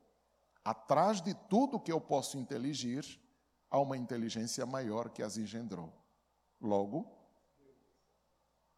atrás 0.65 1.21
de 1.21 1.35
tudo 1.35 1.81
que 1.81 1.91
eu 1.91 2.01
posso 2.01 2.39
inteligir, 2.39 3.21
há 3.69 3.81
uma 3.81 3.97
inteligência 3.97 4.65
maior 4.65 5.11
que 5.11 5.21
as 5.21 5.37
engendrou. 5.37 5.93
Logo, 6.61 7.18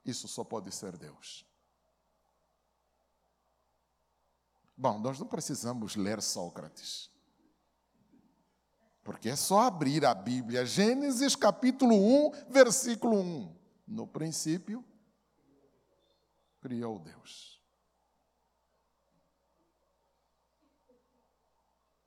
isso 0.05 0.27
só 0.29 0.45
pode 0.45 0.73
ser 0.73 0.97
Deus. 0.97 1.47
Bom, 4.77 4.99
nós 4.99 5.19
não 5.19 5.27
precisamos 5.27 5.95
ler 5.95 6.23
Sócrates. 6.23 7.11
Porque 9.03 9.29
é 9.29 9.37
só 9.37 9.63
abrir 9.63 10.05
a 10.05 10.15
Bíblia, 10.15 10.65
Gênesis 10.65 11.37
capítulo 11.37 11.95
1, 11.95 12.51
versículo 12.51 13.19
1. 13.19 13.57
No 13.87 14.07
princípio, 14.07 14.85
criou 16.61 16.99
Deus. 16.99 17.61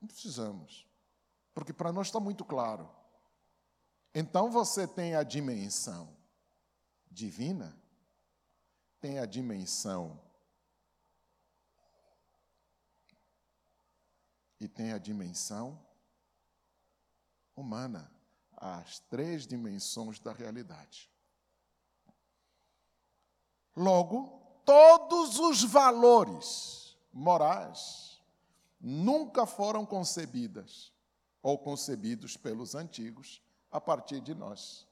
Não 0.00 0.08
precisamos. 0.08 0.86
Porque 1.52 1.72
para 1.72 1.92
nós 1.92 2.08
está 2.08 2.18
muito 2.18 2.44
claro. 2.44 2.90
Então 4.14 4.50
você 4.50 4.86
tem 4.86 5.14
a 5.14 5.22
dimensão 5.22 6.16
divina, 7.10 7.76
tem 9.04 9.18
a 9.18 9.26
dimensão 9.26 10.18
e 14.58 14.66
tem 14.66 14.94
a 14.94 14.98
dimensão 14.98 15.78
humana, 17.54 18.10
as 18.56 19.00
três 19.00 19.46
dimensões 19.46 20.18
da 20.18 20.32
realidade. 20.32 21.12
Logo, 23.76 24.40
todos 24.64 25.38
os 25.38 25.62
valores 25.62 26.96
morais 27.12 28.22
nunca 28.80 29.44
foram 29.44 29.84
concebidas 29.84 30.94
ou 31.42 31.58
concebidos 31.58 32.38
pelos 32.38 32.74
antigos 32.74 33.42
a 33.70 33.78
partir 33.78 34.22
de 34.22 34.34
nós. 34.34 34.88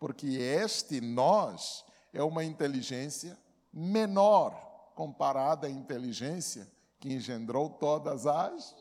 Porque 0.00 0.26
este 0.26 1.00
nós 1.00 1.84
é 2.12 2.24
uma 2.24 2.42
inteligência 2.42 3.40
menor 3.72 4.52
comparada 4.94 5.66
à 5.66 5.70
inteligência 5.70 6.70
que 7.00 7.12
engendrou 7.12 7.70
todas 7.70 8.26
as 8.26 8.74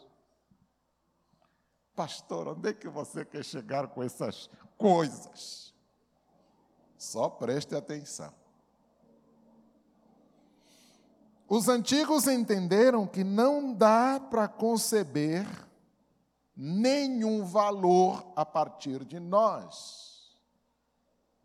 Pastor, 1.95 2.47
onde 2.47 2.69
é 2.69 2.73
que 2.73 2.87
você 2.87 3.25
quer 3.25 3.43
chegar 3.43 3.87
com 3.89 4.01
essas 4.01 4.49
coisas? 4.77 5.73
Só 6.97 7.29
preste 7.29 7.75
atenção. 7.75 8.33
Os 11.47 11.67
antigos 11.67 12.27
entenderam 12.27 13.05
que 13.05 13.23
não 13.23 13.73
dá 13.73 14.19
para 14.19 14.47
conceber 14.47 15.45
nenhum 16.55 17.43
valor 17.43 18.25
a 18.35 18.45
partir 18.45 19.03
de 19.03 19.19
nós, 19.19 20.11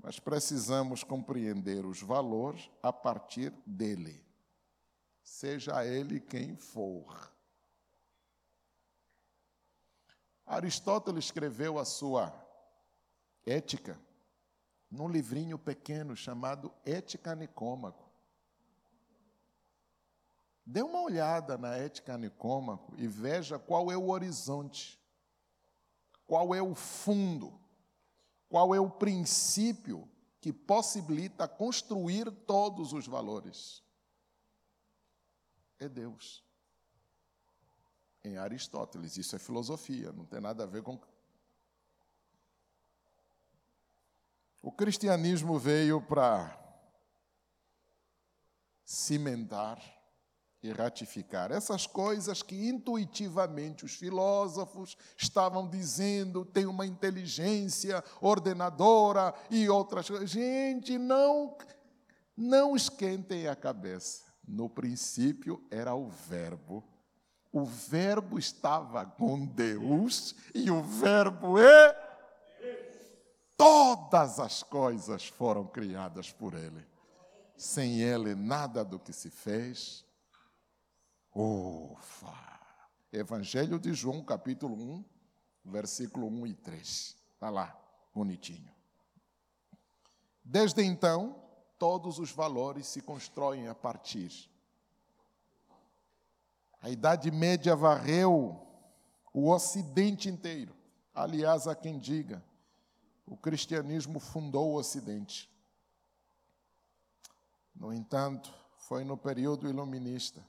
mas 0.07 0.21
precisamos 0.21 1.03
compreender 1.03 1.85
os 1.85 2.01
valores 2.01 2.71
a 2.81 2.93
partir 2.93 3.53
dele, 3.67 4.25
seja 5.21 5.85
ele 5.85 6.21
quem 6.21 6.55
for. 6.55 7.33
Aristóteles 10.47 11.25
escreveu 11.25 11.77
a 11.77 11.85
sua 11.85 12.33
ética 13.45 14.01
num 14.89 15.09
livrinho 15.09 15.59
pequeno 15.59 16.15
chamado 16.15 16.73
Ética 16.85 17.35
Nicômaco. 17.35 18.09
Dê 20.65 20.83
uma 20.83 21.03
olhada 21.03 21.59
na 21.59 21.75
Ética 21.75 22.17
Nicômaco 22.17 22.95
e 22.97 23.09
veja 23.09 23.59
qual 23.59 23.91
é 23.91 23.97
o 23.97 24.11
horizonte, 24.11 25.01
qual 26.29 26.55
é 26.55 26.63
o 26.63 26.77
fundo, 26.77 27.66
qual 28.49 28.75
é 28.75 28.81
o 28.81 28.91
princípio 28.91 30.09
que 30.41 30.53
possibilita 30.53 31.49
construir 31.49 32.31
todos 32.31 32.93
os 32.93 33.07
valores. 33.07 33.83
É 35.79 35.89
Deus 35.89 36.45
em 38.27 38.37
Aristóteles. 38.37 39.17
Isso 39.17 39.37
é 39.37 39.39
filosofia, 39.39 40.13
não 40.13 40.25
tem 40.25 40.41
nada 40.41 40.65
a 40.65 40.67
ver 40.67 40.83
com. 40.83 40.99
O 44.63 44.73
cristianismo 44.73 45.59
veio 45.59 46.03
para 46.03 46.59
cimentar 48.85 49.81
e 50.63 50.73
ratificar 50.73 51.53
essas 51.53 51.87
coisas 51.87 52.43
que 52.43 52.69
intuitivamente 52.69 53.85
os 53.85 53.95
filósofos 53.95 54.97
estavam 55.17 55.69
dizendo, 55.69 56.45
tem 56.45 56.67
uma 56.67 56.87
inteligência 56.87 58.03
ordenadora 58.21 59.35
e 59.51 59.69
outras 59.69 60.09
coisas. 60.09 60.31
Gente, 60.31 60.99
não 60.99 61.57
não 62.37 62.77
esquentem 62.77 63.49
a 63.49 63.57
cabeça. 63.57 64.25
No 64.47 64.69
princípio 64.69 65.65
era 65.71 65.95
o 65.95 66.09
verbo 66.09 66.85
o 67.57 67.65
Verbo 67.65 68.39
estava 68.39 69.07
com 69.07 69.47
Deus 69.47 70.35
e 70.55 70.71
o 70.71 70.83
Verbo 70.83 71.59
é. 71.59 72.03
Todas 73.57 74.39
as 74.39 74.63
coisas 74.63 75.27
foram 75.27 75.67
criadas 75.67 76.31
por 76.31 76.53
Ele. 76.53 76.87
Sem 77.57 78.03
Ele, 78.03 78.35
nada 78.35 78.85
do 78.85 78.99
que 78.99 79.11
se 79.11 79.31
fez. 79.31 80.05
Ufa! 81.39 82.35
Evangelho 83.13 83.79
de 83.79 83.93
João, 83.93 84.23
capítulo 84.25 84.75
1, 84.75 85.05
versículo 85.65 86.29
1 86.29 86.47
e 86.47 86.55
3. 86.55 87.17
Está 87.35 87.51
lá, 87.51 87.79
bonitinho. 88.15 88.73
Desde 90.43 90.83
então, 90.83 91.43
todos 91.79 92.19
os 92.19 92.31
valores 92.31 92.87
se 92.87 93.03
constroem 93.03 93.69
a 93.69 93.75
partir 93.75 94.49
a 96.87 96.89
Idade 96.89 97.33
Média 97.33 97.75
varreu 97.75 98.65
o 99.35 99.51
Ocidente 99.51 100.29
inteiro. 100.29 100.73
Aliás, 101.13 101.67
há 101.67 101.75
quem 101.75 101.99
diga, 101.99 102.41
o 103.27 103.37
cristianismo 103.37 104.21
fundou 104.21 104.71
o 104.71 104.77
Ocidente. 104.77 105.51
No 107.75 107.93
entanto, 107.93 108.55
foi 108.77 109.03
no 109.03 109.17
período 109.17 109.69
iluminista, 109.69 110.47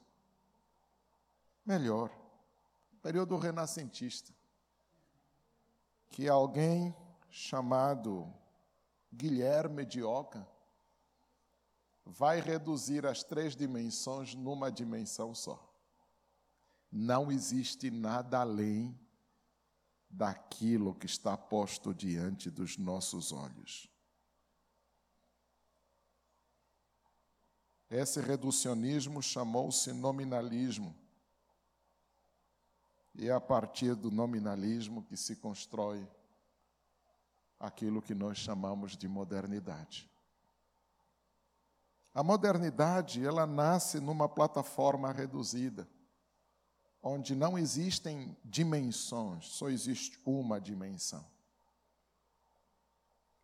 melhor, 1.68 2.10
período 3.02 3.36
renascentista, 3.36 4.32
que 6.08 6.26
alguém 6.26 6.96
chamado 7.28 8.32
Guilherme 9.12 9.84
de 9.84 10.02
Oca 10.02 10.48
vai 12.06 12.40
reduzir 12.40 13.04
as 13.04 13.22
três 13.22 13.54
dimensões 13.54 14.34
numa 14.34 14.72
dimensão 14.72 15.34
só. 15.34 15.62
Não 16.90 17.30
existe 17.30 17.90
nada 17.90 18.40
além 18.40 18.98
daquilo 20.08 20.94
que 20.94 21.04
está 21.04 21.36
posto 21.36 21.92
diante 21.92 22.50
dos 22.50 22.78
nossos 22.78 23.30
olhos. 23.30 23.90
Esse 27.90 28.22
reducionismo 28.22 29.22
chamou-se 29.22 29.92
nominalismo. 29.92 30.96
E 33.18 33.28
é 33.28 33.32
a 33.32 33.40
partir 33.40 33.94
do 33.94 34.10
nominalismo 34.10 35.02
que 35.02 35.16
se 35.16 35.36
constrói 35.36 36.08
aquilo 37.60 38.00
que 38.00 38.14
nós 38.14 38.38
chamamos 38.38 38.96
de 38.96 39.08
modernidade. 39.08 40.08
A 42.14 42.22
modernidade, 42.22 43.24
ela 43.26 43.46
nasce 43.46 44.00
numa 44.00 44.28
plataforma 44.28 45.12
reduzida 45.12 45.86
onde 47.02 47.34
não 47.34 47.58
existem 47.58 48.36
dimensões, 48.44 49.48
só 49.48 49.68
existe 49.68 50.18
uma 50.24 50.60
dimensão. 50.60 51.24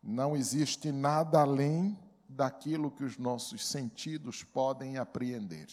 Não 0.01 0.35
existe 0.35 0.91
nada 0.91 1.41
além 1.41 1.97
daquilo 2.27 2.91
que 2.91 3.03
os 3.03 3.17
nossos 3.17 3.65
sentidos 3.65 4.43
podem 4.43 4.97
apreender. 4.97 5.67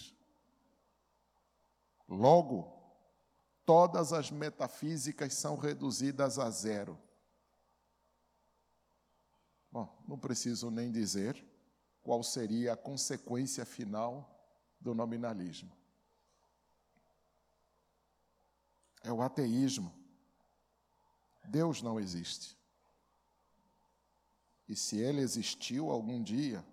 Logo, 2.08 2.81
todas 3.64 4.12
as 4.12 4.30
metafísicas 4.30 5.34
são 5.34 5.56
reduzidas 5.56 6.38
a 6.38 6.50
zero. 6.50 6.98
Bom, 9.70 10.02
não 10.06 10.18
preciso 10.18 10.70
nem 10.70 10.90
dizer 10.90 11.44
qual 12.02 12.22
seria 12.22 12.74
a 12.74 12.76
consequência 12.76 13.64
final 13.64 14.28
do 14.80 14.94
nominalismo. 14.94 15.72
é 19.02 19.12
o 19.12 19.20
ateísmo. 19.20 19.92
Deus 21.44 21.82
não 21.82 21.98
existe. 21.98 22.56
E 24.68 24.76
se 24.76 24.96
ele 24.96 25.20
existiu 25.20 25.90
algum 25.90 26.22
dia, 26.22 26.64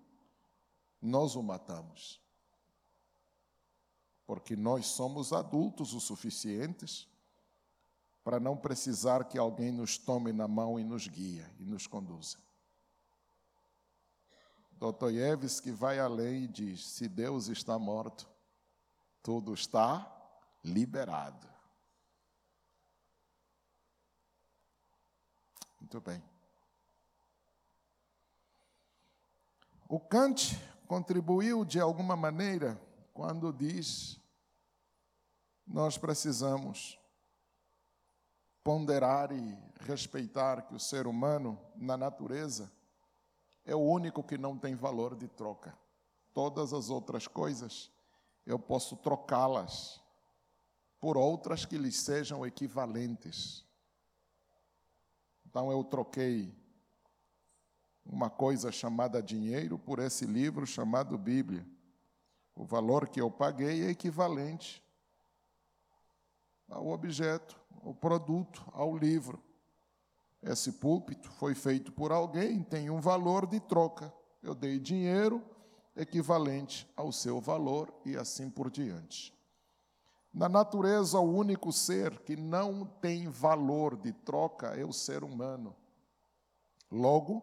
nós 1.02 1.34
o 1.34 1.42
matamos. 1.42 2.20
Porque 4.30 4.54
nós 4.54 4.86
somos 4.86 5.32
adultos 5.32 5.92
o 5.92 5.98
suficientes 5.98 7.08
para 8.22 8.38
não 8.38 8.56
precisar 8.56 9.24
que 9.24 9.36
alguém 9.36 9.72
nos 9.72 9.98
tome 9.98 10.32
na 10.32 10.46
mão 10.46 10.78
e 10.78 10.84
nos 10.84 11.08
guia 11.08 11.52
e 11.58 11.64
nos 11.64 11.88
conduza. 11.88 12.38
Dostoiévski 14.70 15.72
vai 15.72 15.98
além 15.98 16.44
e 16.44 16.46
diz: 16.46 16.86
se 16.86 17.08
Deus 17.08 17.48
está 17.48 17.76
morto, 17.76 18.30
tudo 19.20 19.52
está 19.52 20.08
liberado. 20.62 21.48
Muito 25.80 26.00
bem. 26.00 26.22
O 29.88 29.98
Kant 29.98 30.56
contribuiu 30.86 31.64
de 31.64 31.80
alguma 31.80 32.14
maneira 32.14 32.80
quando 33.12 33.52
diz: 33.52 34.19
nós 35.70 35.96
precisamos 35.96 36.98
ponderar 38.64 39.30
e 39.30 39.56
respeitar 39.80 40.62
que 40.62 40.74
o 40.74 40.80
ser 40.80 41.06
humano, 41.06 41.58
na 41.76 41.96
natureza, 41.96 42.70
é 43.64 43.74
o 43.74 43.78
único 43.78 44.22
que 44.22 44.36
não 44.36 44.58
tem 44.58 44.74
valor 44.74 45.14
de 45.14 45.28
troca. 45.28 45.78
Todas 46.34 46.72
as 46.72 46.90
outras 46.90 47.28
coisas 47.28 47.90
eu 48.44 48.58
posso 48.58 48.96
trocá-las 48.96 50.02
por 50.98 51.16
outras 51.16 51.64
que 51.64 51.78
lhes 51.78 52.00
sejam 52.00 52.44
equivalentes. 52.44 53.64
Então 55.46 55.70
eu 55.70 55.84
troquei 55.84 56.52
uma 58.04 58.28
coisa 58.28 58.72
chamada 58.72 59.22
dinheiro 59.22 59.78
por 59.78 60.00
esse 60.00 60.26
livro 60.26 60.66
chamado 60.66 61.16
Bíblia. 61.16 61.64
O 62.56 62.64
valor 62.64 63.08
que 63.08 63.20
eu 63.20 63.30
paguei 63.30 63.84
é 63.84 63.90
equivalente 63.90 64.82
ao 66.70 66.88
objeto, 66.88 67.60
ao 67.84 67.92
produto, 67.92 68.64
ao 68.72 68.96
livro. 68.96 69.42
Esse 70.42 70.72
púlpito 70.72 71.30
foi 71.32 71.54
feito 71.54 71.92
por 71.92 72.12
alguém, 72.12 72.62
tem 72.62 72.88
um 72.88 73.00
valor 73.00 73.46
de 73.46 73.60
troca. 73.60 74.12
Eu 74.42 74.54
dei 74.54 74.78
dinheiro 74.78 75.42
equivalente 75.94 76.90
ao 76.96 77.12
seu 77.12 77.40
valor 77.40 77.92
e 78.06 78.16
assim 78.16 78.48
por 78.48 78.70
diante. 78.70 79.38
Na 80.32 80.48
natureza, 80.48 81.18
o 81.18 81.28
único 81.28 81.72
ser 81.72 82.20
que 82.20 82.36
não 82.36 82.86
tem 82.86 83.28
valor 83.28 83.96
de 83.96 84.12
troca 84.12 84.68
é 84.68 84.84
o 84.84 84.92
ser 84.92 85.24
humano. 85.24 85.74
Logo, 86.90 87.42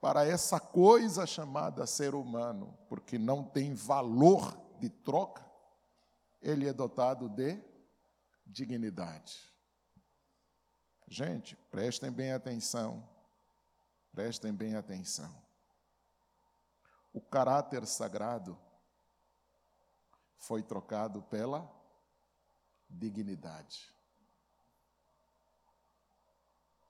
para 0.00 0.26
essa 0.26 0.58
coisa 0.58 1.26
chamada 1.26 1.86
ser 1.86 2.14
humano, 2.14 2.76
porque 2.88 3.18
não 3.18 3.44
tem 3.44 3.74
valor 3.74 4.58
de 4.78 4.88
troca, 4.88 5.44
ele 6.40 6.66
é 6.66 6.72
dotado 6.72 7.28
de 7.28 7.69
dignidade. 8.50 9.48
Gente, 11.06 11.56
prestem 11.70 12.10
bem 12.10 12.32
atenção. 12.32 13.08
Prestem 14.12 14.52
bem 14.52 14.74
atenção. 14.74 15.32
O 17.12 17.20
caráter 17.20 17.86
sagrado 17.86 18.58
foi 20.36 20.62
trocado 20.62 21.22
pela 21.22 21.70
dignidade. 22.88 23.94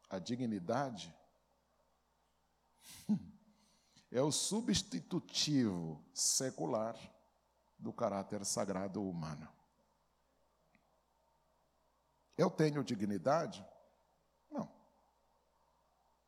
A 0.09 0.19
dignidade 0.19 1.15
é 4.11 4.21
o 4.21 4.33
substitutivo 4.33 6.03
secular 6.13 6.97
do 7.79 7.93
caráter 7.93 8.45
sagrado 8.45 9.03
humano. 9.03 9.60
Eu 12.41 12.49
tenho 12.49 12.83
dignidade? 12.83 13.63
Não. 14.51 14.67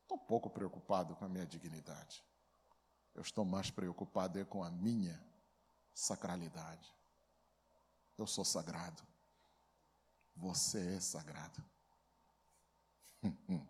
Estou 0.03 0.19
pouco 0.19 0.51
preocupado 0.51 1.17
com 1.17 1.25
a 1.25 1.29
minha 1.29 1.47
dignidade. 1.47 2.23
Eu 3.15 3.23
estou 3.23 3.47
mais 3.47 3.71
preocupado 3.71 4.39
é 4.39 4.45
com 4.45 4.63
a 4.63 4.71
minha 4.71 5.19
sacralidade. 5.95 6.95
Eu 8.19 8.27
sou 8.27 8.45
sagrado. 8.45 9.03
Você 10.37 10.97
é 10.97 11.01
sagrado. 11.01 11.65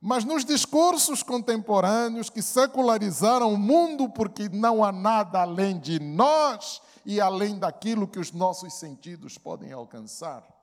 Mas 0.00 0.24
nos 0.24 0.42
discursos 0.42 1.22
contemporâneos 1.22 2.30
que 2.30 2.40
secularizaram 2.40 3.52
o 3.52 3.58
mundo 3.58 4.08
porque 4.08 4.48
não 4.48 4.82
há 4.82 4.90
nada 4.90 5.42
além 5.42 5.78
de 5.78 6.00
nós 6.00 6.80
e 7.04 7.20
além 7.20 7.58
daquilo 7.58 8.08
que 8.08 8.18
os 8.18 8.32
nossos 8.32 8.72
sentidos 8.72 9.36
podem 9.36 9.70
alcançar, 9.70 10.53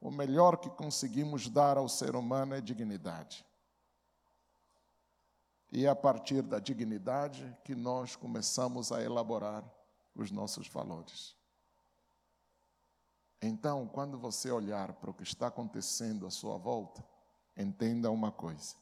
o 0.00 0.10
melhor 0.10 0.56
que 0.56 0.70
conseguimos 0.70 1.48
dar 1.48 1.76
ao 1.76 1.88
ser 1.88 2.16
humano 2.16 2.54
é 2.54 2.60
dignidade. 2.60 3.44
E 5.70 5.84
é 5.84 5.88
a 5.88 5.94
partir 5.94 6.42
da 6.42 6.58
dignidade 6.58 7.56
que 7.64 7.74
nós 7.74 8.16
começamos 8.16 8.90
a 8.90 9.02
elaborar 9.02 9.62
os 10.14 10.30
nossos 10.30 10.66
valores. 10.68 11.36
Então, 13.42 13.86
quando 13.86 14.18
você 14.18 14.50
olhar 14.50 14.94
para 14.94 15.10
o 15.10 15.14
que 15.14 15.22
está 15.22 15.46
acontecendo 15.46 16.26
à 16.26 16.30
sua 16.30 16.56
volta, 16.56 17.06
entenda 17.56 18.10
uma 18.10 18.32
coisa: 18.32 18.74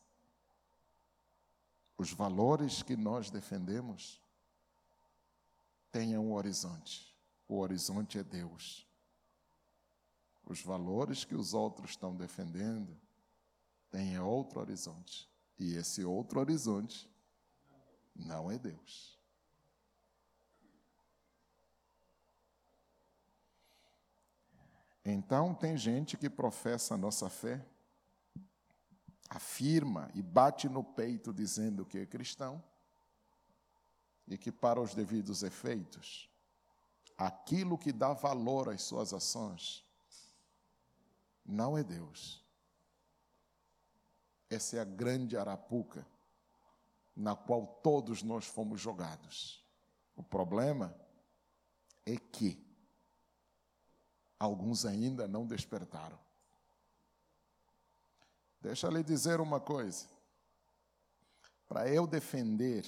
os 1.96 2.12
valores 2.12 2.82
que 2.82 2.96
nós 2.96 3.28
defendemos 3.28 4.22
têm 5.90 6.16
um 6.16 6.32
horizonte. 6.32 7.14
O 7.46 7.58
horizonte 7.58 8.18
é 8.18 8.24
Deus 8.24 8.87
os 10.52 10.62
valores 10.62 11.24
que 11.24 11.34
os 11.34 11.52
outros 11.52 11.90
estão 11.90 12.16
defendendo 12.16 12.98
têm 13.90 14.18
outro 14.18 14.60
horizonte. 14.60 15.28
E 15.58 15.76
esse 15.76 16.04
outro 16.04 16.40
horizonte 16.40 17.10
não 18.14 18.50
é 18.50 18.58
Deus. 18.58 19.18
Então, 25.04 25.54
tem 25.54 25.76
gente 25.76 26.16
que 26.16 26.28
professa 26.28 26.94
a 26.94 26.98
nossa 26.98 27.30
fé, 27.30 27.64
afirma 29.30 30.10
e 30.14 30.22
bate 30.22 30.68
no 30.68 30.82
peito 30.82 31.32
dizendo 31.32 31.84
que 31.84 31.98
é 31.98 32.06
cristão, 32.06 32.62
e 34.26 34.36
que, 34.36 34.52
para 34.52 34.80
os 34.80 34.94
devidos 34.94 35.42
efeitos, 35.42 36.30
aquilo 37.16 37.78
que 37.78 37.92
dá 37.92 38.12
valor 38.12 38.68
às 38.68 38.82
suas 38.82 39.14
ações 39.14 39.87
não 41.48 41.76
é 41.76 41.82
Deus. 41.82 42.44
Essa 44.50 44.76
é 44.76 44.80
a 44.80 44.84
grande 44.84 45.36
arapuca 45.36 46.06
na 47.16 47.34
qual 47.34 47.66
todos 47.82 48.22
nós 48.22 48.44
fomos 48.44 48.80
jogados. 48.80 49.64
O 50.14 50.22
problema 50.22 50.94
é 52.06 52.16
que 52.16 52.64
alguns 54.38 54.84
ainda 54.84 55.26
não 55.26 55.46
despertaram. 55.46 56.18
Deixa 58.60 58.86
eu 58.86 58.90
lhe 58.90 59.02
dizer 59.02 59.40
uma 59.40 59.58
coisa. 59.58 60.06
Para 61.66 61.88
eu 61.88 62.06
defender 62.06 62.86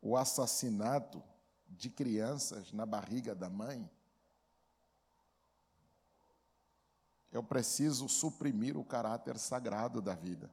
o 0.00 0.16
assassinato 0.16 1.22
de 1.68 1.90
crianças 1.90 2.72
na 2.72 2.84
barriga 2.84 3.34
da 3.34 3.48
mãe, 3.48 3.90
eu 7.32 7.42
preciso 7.42 8.08
suprimir 8.08 8.76
o 8.76 8.84
caráter 8.84 9.38
sagrado 9.38 10.02
da 10.02 10.14
vida. 10.14 10.50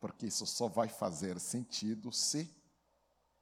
Porque 0.00 0.26
isso 0.26 0.46
só 0.46 0.68
vai 0.68 0.88
fazer 0.88 1.38
sentido 1.38 2.12
se 2.12 2.52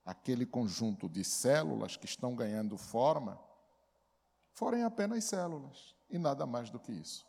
aquele 0.05 0.45
conjunto 0.45 1.09
de 1.09 1.25
células 1.25 1.97
que 1.97 2.05
estão 2.05 2.37
ganhando 2.37 2.77
forma 2.77 3.41
forem 4.53 4.85
apenas 4.85 5.25
células 5.25 5.97
e 6.09 6.19
nada 6.19 6.47
mais 6.47 6.71
do 6.71 6.79
que 6.79 6.93
isso. 6.93 7.27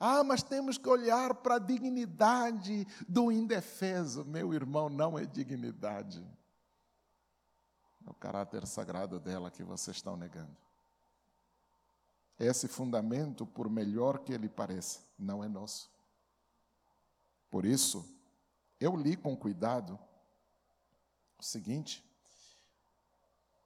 Ah, 0.00 0.22
mas 0.22 0.42
temos 0.44 0.78
que 0.78 0.88
olhar 0.88 1.34
para 1.34 1.56
a 1.56 1.58
dignidade 1.58 2.86
do 3.08 3.32
indefeso. 3.32 4.24
Meu 4.24 4.54
irmão, 4.54 4.88
não 4.88 5.18
é 5.18 5.24
dignidade 5.24 6.24
o 8.10 8.14
caráter 8.14 8.66
sagrado 8.66 9.20
dela 9.20 9.50
que 9.50 9.62
vocês 9.62 9.96
estão 9.96 10.16
negando. 10.16 10.56
Esse 12.38 12.68
fundamento, 12.68 13.44
por 13.46 13.68
melhor 13.68 14.20
que 14.20 14.32
ele 14.32 14.48
pareça, 14.48 15.00
não 15.18 15.42
é 15.42 15.48
nosso. 15.48 15.90
Por 17.50 17.64
isso, 17.64 18.08
eu 18.78 18.96
li 18.96 19.16
com 19.16 19.36
cuidado 19.36 19.98
o 21.38 21.42
seguinte: 21.42 22.04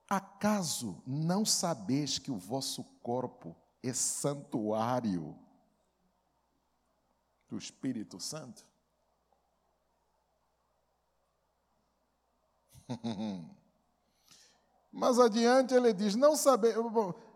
Acaso 0.09 1.03
não 1.07 1.45
sabeis 1.45 2.19
que 2.19 2.31
o 2.31 2.39
vosso 2.39 2.83
corpo 3.03 3.55
é 3.83 3.93
santuário 3.93 5.39
do 7.49 7.59
Espírito 7.59 8.19
Santo? 8.21 8.65
Mas 14.93 15.19
adiante 15.19 15.73
ele 15.73 15.93
diz: 15.95 16.15
Não 16.15 16.37
saber. 16.37 16.77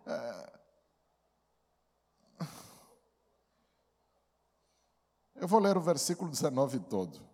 É, 0.07 0.53
eu 5.37 5.49
vou 5.49 5.59
ler 5.59 5.77
o 5.77 5.81
versículo 5.81 6.31
19 6.31 6.81
todo. 6.81 7.27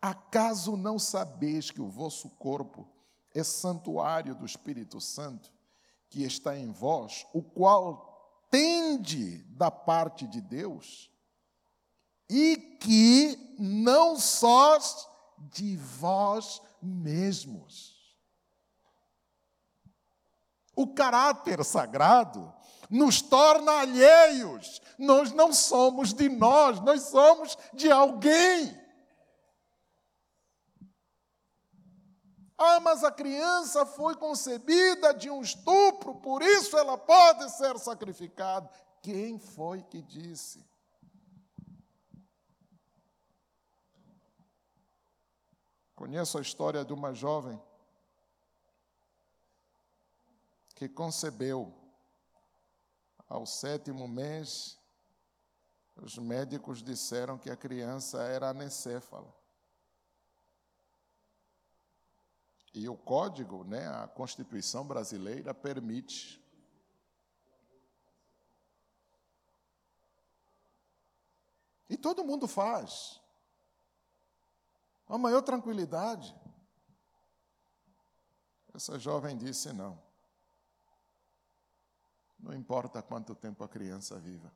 Acaso 0.00 0.76
não 0.76 0.96
sabeis 0.96 1.72
que 1.72 1.80
o 1.80 1.88
vosso 1.88 2.30
corpo 2.30 2.88
é 3.34 3.42
santuário 3.42 4.34
do 4.36 4.46
Espírito 4.46 5.00
Santo, 5.00 5.50
que 6.08 6.22
está 6.22 6.56
em 6.56 6.70
vós, 6.70 7.26
o 7.34 7.42
qual 7.42 8.46
tende 8.48 9.38
da 9.56 9.70
parte 9.72 10.26
de 10.26 10.40
Deus, 10.40 11.10
e 12.30 12.56
que 12.80 13.56
não 13.58 14.16
sós 14.16 15.08
de 15.50 15.76
vós 15.76 16.62
mesmos. 16.80 17.97
O 20.78 20.86
caráter 20.86 21.64
sagrado 21.64 22.54
nos 22.88 23.20
torna 23.20 23.80
alheios. 23.80 24.80
Nós 24.96 25.32
não 25.32 25.52
somos 25.52 26.14
de 26.14 26.28
nós, 26.28 26.78
nós 26.78 27.02
somos 27.02 27.58
de 27.74 27.90
alguém. 27.90 28.80
Ah, 32.56 32.78
mas 32.78 33.02
a 33.02 33.10
criança 33.10 33.84
foi 33.84 34.14
concebida 34.14 35.12
de 35.12 35.28
um 35.28 35.42
estupro, 35.42 36.14
por 36.14 36.42
isso 36.42 36.78
ela 36.78 36.96
pode 36.96 37.50
ser 37.50 37.76
sacrificada. 37.80 38.70
Quem 39.02 39.36
foi 39.36 39.82
que 39.82 40.00
disse? 40.00 40.64
Conheço 45.96 46.38
a 46.38 46.40
história 46.40 46.84
de 46.84 46.92
uma 46.92 47.12
jovem 47.12 47.60
que 50.78 50.88
concebeu 50.88 51.74
ao 53.28 53.44
sétimo 53.44 54.06
mês. 54.06 54.78
Os 55.96 56.16
médicos 56.16 56.84
disseram 56.84 57.36
que 57.36 57.50
a 57.50 57.56
criança 57.56 58.22
era 58.22 58.50
anencéfala. 58.50 59.34
E 62.72 62.88
o 62.88 62.96
código, 62.96 63.64
né, 63.64 63.88
a 63.88 64.06
Constituição 64.06 64.86
brasileira 64.86 65.52
permite 65.52 66.40
E 71.90 71.96
todo 71.96 72.22
mundo 72.22 72.46
faz. 72.46 73.18
A 75.08 75.16
maior 75.16 75.40
tranquilidade. 75.40 76.36
Essa 78.74 78.98
jovem 78.98 79.34
disse: 79.38 79.72
não. 79.72 80.07
Não 82.38 82.54
importa 82.54 83.02
quanto 83.02 83.34
tempo 83.34 83.64
a 83.64 83.68
criança 83.68 84.18
viva. 84.18 84.52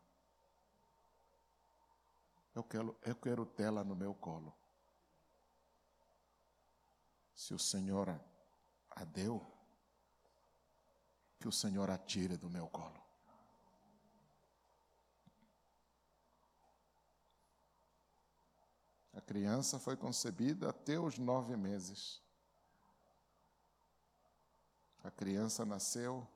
Eu 2.55 2.63
quero, 2.63 2.97
eu 3.03 3.17
quero 3.17 3.47
tê-la 3.47 3.83
no 3.83 3.97
meu 3.97 4.15
colo. 4.15 4.55
Se 7.35 7.55
o 7.55 7.59
Senhor 7.59 8.21
a 8.91 9.05
deu, 9.05 9.45
que 11.41 11.49
o 11.49 11.53
Senhor 11.53 11.91
a 11.91 11.99
tire 11.99 12.37
do 12.37 12.49
meu 12.49 12.69
colo. 12.69 13.03
A 19.15 19.21
criança 19.21 19.79
foi 19.79 19.97
concebida 19.97 20.71
até 20.71 20.99
os 20.99 21.19
nove 21.19 21.57
meses. 21.57 22.23
A 25.03 25.11
criança 25.11 25.65
nasceu, 25.65 26.29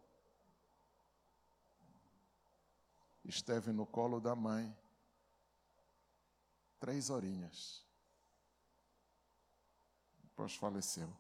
esteve 3.29 3.73
no 3.73 3.85
colo 3.85 4.21
da 4.21 4.35
mãe, 4.35 4.77
três 6.79 7.11
horinhas 7.11 7.87
depois 10.37 10.55
faleceu. 10.55 11.11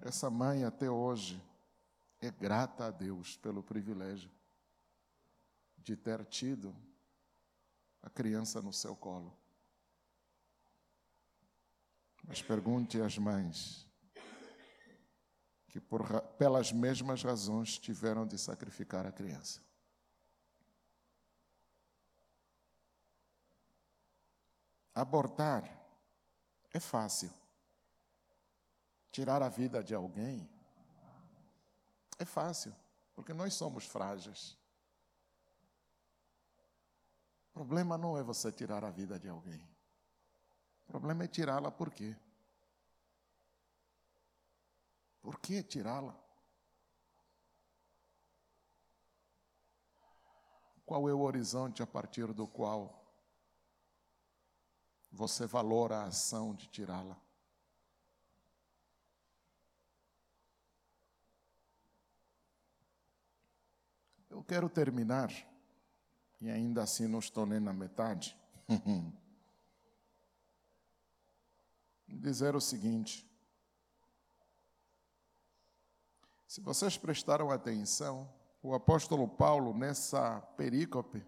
Essa 0.00 0.28
mãe 0.28 0.64
até 0.64 0.90
hoje 0.90 1.42
é 2.20 2.30
grata 2.30 2.86
a 2.86 2.90
Deus 2.90 3.38
pelo 3.38 3.62
privilégio 3.62 4.30
de 5.78 5.96
ter 5.96 6.26
tido 6.26 6.76
a 8.02 8.10
criança 8.10 8.60
no 8.60 8.70
seu 8.70 8.94
colo. 8.94 9.34
Mas 12.22 12.42
pergunte 12.42 13.00
às 13.00 13.16
mães 13.16 13.87
que 15.78 15.80
por, 15.80 16.20
pelas 16.36 16.72
mesmas 16.72 17.22
razões 17.22 17.78
tiveram 17.78 18.26
de 18.26 18.36
sacrificar 18.36 19.06
a 19.06 19.12
criança. 19.12 19.62
Abortar 24.92 25.62
é 26.72 26.80
fácil. 26.80 27.30
Tirar 29.12 29.40
a 29.40 29.48
vida 29.48 29.82
de 29.84 29.94
alguém 29.94 30.50
é 32.18 32.24
fácil, 32.24 32.74
porque 33.14 33.32
nós 33.32 33.54
somos 33.54 33.86
frágeis. 33.86 34.58
O 37.50 37.52
problema 37.52 37.96
não 37.96 38.18
é 38.18 38.22
você 38.24 38.50
tirar 38.50 38.84
a 38.84 38.90
vida 38.90 39.16
de 39.16 39.28
alguém. 39.28 39.62
O 40.82 40.86
problema 40.90 41.22
é 41.22 41.28
tirá-la 41.28 41.70
por 41.70 41.92
quê? 41.92 42.16
Por 45.28 45.38
que 45.40 45.62
tirá-la? 45.62 46.18
Qual 50.86 51.06
é 51.06 51.12
o 51.12 51.20
horizonte 51.20 51.82
a 51.82 51.86
partir 51.86 52.32
do 52.32 52.48
qual 52.48 52.98
você 55.12 55.46
valora 55.46 55.98
a 55.98 56.04
ação 56.04 56.54
de 56.54 56.66
tirá-la. 56.68 57.20
Eu 64.30 64.42
quero 64.42 64.70
terminar, 64.70 65.30
e 66.40 66.48
ainda 66.48 66.84
assim 66.84 67.06
não 67.06 67.18
estou 67.18 67.44
nem 67.44 67.60
na 67.60 67.74
metade, 67.74 68.34
dizer 72.08 72.56
o 72.56 72.60
seguinte: 72.62 73.27
se 76.48 76.62
vocês 76.62 76.96
prestaram 76.96 77.50
atenção, 77.50 78.26
o 78.62 78.74
apóstolo 78.74 79.28
Paulo, 79.28 79.76
nessa 79.76 80.40
perícope, 80.56 81.22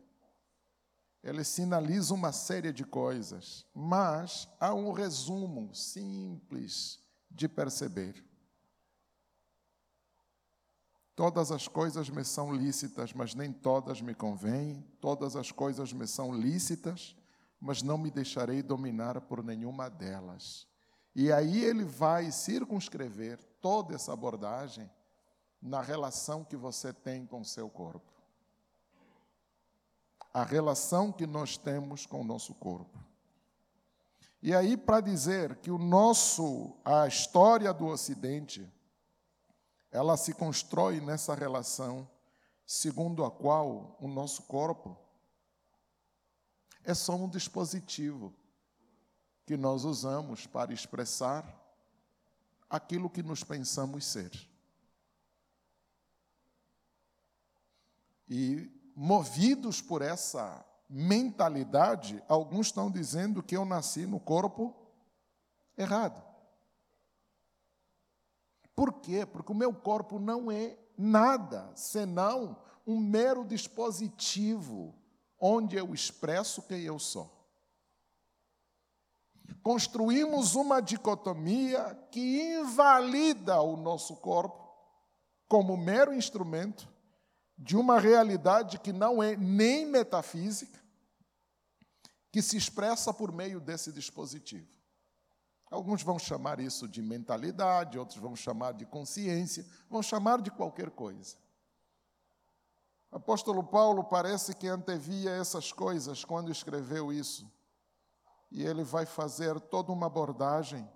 ele 1.22 1.44
sinaliza 1.44 2.14
uma 2.14 2.32
série 2.32 2.72
de 2.72 2.86
coisas, 2.86 3.66
mas 3.74 4.48
há 4.58 4.72
um 4.72 4.92
resumo 4.92 5.74
simples 5.74 6.98
de 7.30 7.46
perceber. 7.46 8.24
Todas 11.14 11.52
as 11.52 11.68
coisas 11.68 12.08
me 12.08 12.24
são 12.24 12.54
lícitas, 12.54 13.12
mas 13.12 13.34
nem 13.34 13.52
todas 13.52 14.00
me 14.00 14.14
convêm. 14.14 14.80
Todas 15.02 15.36
as 15.36 15.52
coisas 15.52 15.92
me 15.92 16.06
são 16.06 16.34
lícitas, 16.34 17.14
mas 17.60 17.82
não 17.82 17.98
me 17.98 18.10
deixarei 18.10 18.62
dominar 18.62 19.20
por 19.20 19.44
nenhuma 19.44 19.90
delas. 19.90 20.66
E 21.14 21.30
aí 21.30 21.62
ele 21.62 21.84
vai 21.84 22.32
circunscrever 22.32 23.38
toda 23.60 23.94
essa 23.94 24.14
abordagem 24.14 24.90
na 25.60 25.80
relação 25.80 26.44
que 26.44 26.56
você 26.56 26.92
tem 26.92 27.26
com 27.26 27.40
o 27.40 27.44
seu 27.44 27.68
corpo 27.68 28.10
a 30.32 30.44
relação 30.44 31.10
que 31.10 31.26
nós 31.26 31.56
temos 31.56 32.06
com 32.06 32.20
o 32.20 32.24
nosso 32.24 32.54
corpo. 32.54 32.98
E 34.42 34.54
aí, 34.54 34.76
para 34.76 35.00
dizer 35.00 35.56
que 35.56 35.70
o 35.70 35.78
nosso, 35.78 36.74
a 36.84 37.06
história 37.06 37.72
do 37.74 37.86
Ocidente, 37.86 38.66
ela 39.90 40.16
se 40.16 40.32
constrói 40.32 41.00
nessa 41.00 41.34
relação 41.34 42.08
segundo 42.64 43.24
a 43.24 43.30
qual 43.30 43.96
o 44.00 44.06
nosso 44.06 44.44
corpo 44.44 44.96
é 46.84 46.94
só 46.94 47.14
um 47.16 47.28
dispositivo 47.28 48.32
que 49.44 49.56
nós 49.56 49.84
usamos 49.84 50.46
para 50.46 50.72
expressar 50.72 51.44
aquilo 52.70 53.10
que 53.10 53.22
nos 53.22 53.42
pensamos 53.42 54.06
ser. 54.06 54.30
E 58.30 58.70
movidos 58.94 59.82
por 59.82 60.00
essa 60.00 60.64
mentalidade, 60.88 62.22
alguns 62.28 62.68
estão 62.68 62.90
dizendo 62.90 63.42
que 63.42 63.56
eu 63.56 63.66
nasci 63.66 64.06
no 64.06 64.18
corpo 64.18 64.80
Errado. 65.80 66.22
Por 68.76 69.00
quê? 69.00 69.24
Porque 69.24 69.50
o 69.50 69.54
meu 69.54 69.72
corpo 69.72 70.18
não 70.18 70.50
é 70.50 70.78
nada 70.96 71.72
senão 71.74 72.58
um 72.86 72.98
mero 72.98 73.46
dispositivo 73.46 74.94
onde 75.38 75.76
eu 75.76 75.94
expresso 75.94 76.60
quem 76.62 76.82
eu 76.82 76.98
sou. 76.98 77.30
Construímos 79.62 80.54
uma 80.54 80.80
dicotomia 80.80 81.94
que 82.10 82.42
invalida 82.58 83.60
o 83.62 83.74
nosso 83.74 84.16
corpo 84.16 84.70
como 85.48 85.78
mero 85.78 86.12
instrumento 86.12 86.86
de 87.62 87.76
uma 87.76 88.00
realidade 88.00 88.78
que 88.78 88.90
não 88.90 89.22
é 89.22 89.36
nem 89.36 89.84
metafísica, 89.84 90.80
que 92.32 92.40
se 92.40 92.56
expressa 92.56 93.12
por 93.12 93.30
meio 93.30 93.60
desse 93.60 93.92
dispositivo. 93.92 94.66
Alguns 95.70 96.02
vão 96.02 96.18
chamar 96.18 96.58
isso 96.58 96.88
de 96.88 97.02
mentalidade, 97.02 97.98
outros 97.98 98.18
vão 98.18 98.34
chamar 98.34 98.72
de 98.72 98.86
consciência, 98.86 99.66
vão 99.90 100.02
chamar 100.02 100.40
de 100.40 100.50
qualquer 100.50 100.88
coisa. 100.88 101.36
O 103.12 103.16
apóstolo 103.16 103.62
Paulo 103.62 104.04
parece 104.04 104.54
que 104.54 104.66
antevia 104.66 105.30
essas 105.30 105.70
coisas 105.70 106.24
quando 106.24 106.50
escreveu 106.50 107.12
isso. 107.12 107.46
E 108.50 108.62
ele 108.62 108.84
vai 108.84 109.04
fazer 109.04 109.60
toda 109.60 109.92
uma 109.92 110.06
abordagem 110.06 110.88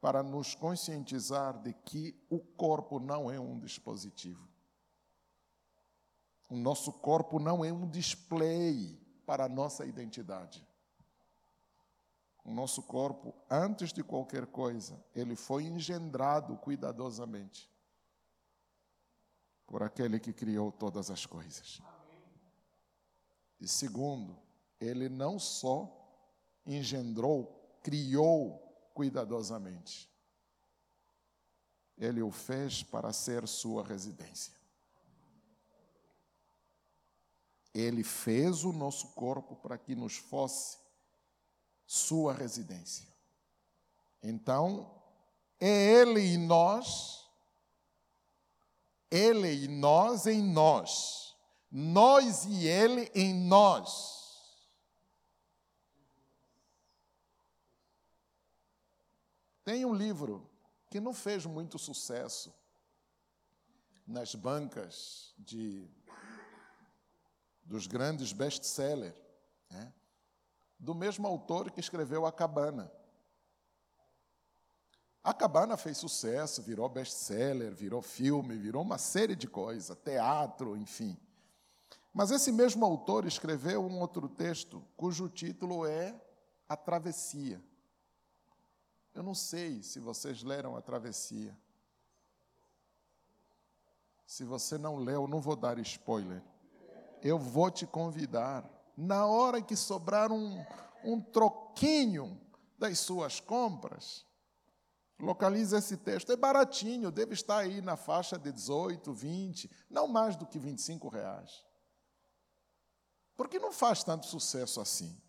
para 0.00 0.24
nos 0.24 0.56
conscientizar 0.56 1.62
de 1.62 1.72
que 1.72 2.20
o 2.28 2.40
corpo 2.40 2.98
não 2.98 3.30
é 3.30 3.38
um 3.38 3.58
dispositivo. 3.60 4.53
O 6.48 6.56
nosso 6.56 6.92
corpo 6.92 7.38
não 7.38 7.64
é 7.64 7.72
um 7.72 7.88
display 7.88 8.98
para 9.26 9.44
a 9.44 9.48
nossa 9.48 9.84
identidade. 9.86 10.66
O 12.44 12.50
nosso 12.50 12.82
corpo, 12.82 13.34
antes 13.50 13.92
de 13.92 14.04
qualquer 14.04 14.46
coisa, 14.46 15.02
ele 15.14 15.34
foi 15.34 15.64
engendrado 15.64 16.56
cuidadosamente 16.58 17.70
por 19.66 19.82
aquele 19.82 20.20
que 20.20 20.32
criou 20.32 20.70
todas 20.70 21.10
as 21.10 21.24
coisas. 21.24 21.80
E 23.58 23.66
segundo, 23.66 24.36
ele 24.78 25.08
não 25.08 25.38
só 25.38 25.90
engendrou, 26.66 27.78
criou 27.82 28.90
cuidadosamente, 28.92 30.10
ele 31.96 32.20
o 32.22 32.30
fez 32.30 32.82
para 32.82 33.12
ser 33.12 33.48
sua 33.48 33.82
residência. 33.82 34.52
Ele 37.74 38.04
fez 38.04 38.62
o 38.64 38.72
nosso 38.72 39.08
corpo 39.08 39.56
para 39.56 39.76
que 39.76 39.96
nos 39.96 40.16
fosse 40.16 40.78
sua 41.84 42.32
residência. 42.32 43.06
Então, 44.22 44.90
é 45.60 45.66
Ele 45.66 46.20
e 46.20 46.38
nós, 46.38 47.28
Ele 49.10 49.64
e 49.64 49.68
nós 49.68 50.26
em 50.26 50.42
nós, 50.42 51.36
nós 51.70 52.44
e 52.44 52.66
Ele 52.66 53.10
em 53.14 53.34
nós. 53.34 54.14
Tem 59.64 59.84
um 59.84 59.94
livro 59.94 60.48
que 60.90 61.00
não 61.00 61.14
fez 61.14 61.46
muito 61.46 61.78
sucesso 61.78 62.54
nas 64.06 64.34
bancas 64.34 65.34
de 65.38 65.88
dos 67.64 67.86
grandes 67.86 68.32
best-sellers, 68.32 69.16
né? 69.70 69.92
do 70.78 70.94
mesmo 70.94 71.26
autor 71.26 71.70
que 71.70 71.80
escreveu 71.80 72.26
A 72.26 72.32
Cabana. 72.32 72.92
A 75.22 75.32
Cabana 75.32 75.76
fez 75.78 75.96
sucesso, 75.96 76.62
virou 76.62 76.86
best-seller, 76.88 77.74
virou 77.74 78.02
filme, 78.02 78.56
virou 78.56 78.82
uma 78.82 78.98
série 78.98 79.34
de 79.34 79.48
coisas, 79.48 79.96
teatro, 80.04 80.76
enfim. 80.76 81.16
Mas 82.12 82.30
esse 82.30 82.52
mesmo 82.52 82.84
autor 82.84 83.24
escreveu 83.24 83.82
um 83.84 83.98
outro 83.98 84.28
texto 84.28 84.84
cujo 84.96 85.28
título 85.28 85.86
é 85.86 86.14
A 86.68 86.76
Travessia. 86.76 87.62
Eu 89.14 89.22
não 89.22 89.34
sei 89.34 89.82
se 89.82 89.98
vocês 89.98 90.42
leram 90.42 90.76
A 90.76 90.82
Travessia. 90.82 91.56
Se 94.26 94.44
você 94.44 94.76
não 94.76 94.96
leu, 94.96 95.26
não 95.26 95.40
vou 95.40 95.56
dar 95.56 95.78
spoiler 95.78 96.42
eu 97.24 97.38
vou 97.38 97.70
te 97.70 97.86
convidar. 97.86 98.70
Na 98.96 99.26
hora 99.26 99.62
que 99.62 99.74
sobrar 99.74 100.30
um, 100.30 100.64
um 101.02 101.20
troquinho 101.20 102.38
das 102.78 102.98
suas 103.00 103.40
compras, 103.40 104.26
localize 105.18 105.74
esse 105.74 105.96
texto. 105.96 106.30
É 106.30 106.36
baratinho, 106.36 107.10
deve 107.10 107.32
estar 107.32 107.58
aí 107.58 107.80
na 107.80 107.96
faixa 107.96 108.38
de 108.38 108.52
18, 108.52 109.12
20, 109.12 109.70
não 109.88 110.06
mais 110.06 110.36
do 110.36 110.46
que 110.46 110.58
25 110.58 111.08
reais. 111.08 111.64
Porque 113.34 113.58
não 113.58 113.72
faz 113.72 114.04
tanto 114.04 114.26
sucesso 114.26 114.80
assim. 114.80 115.20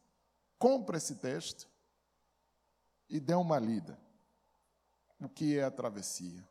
Compre 0.60 0.98
esse 0.98 1.16
texto 1.16 1.68
e 3.10 3.20
dê 3.20 3.34
uma 3.34 3.58
lida. 3.58 3.98
O 5.20 5.30
que 5.30 5.58
é 5.58 5.64
a 5.64 5.72
travessia? 5.72 6.46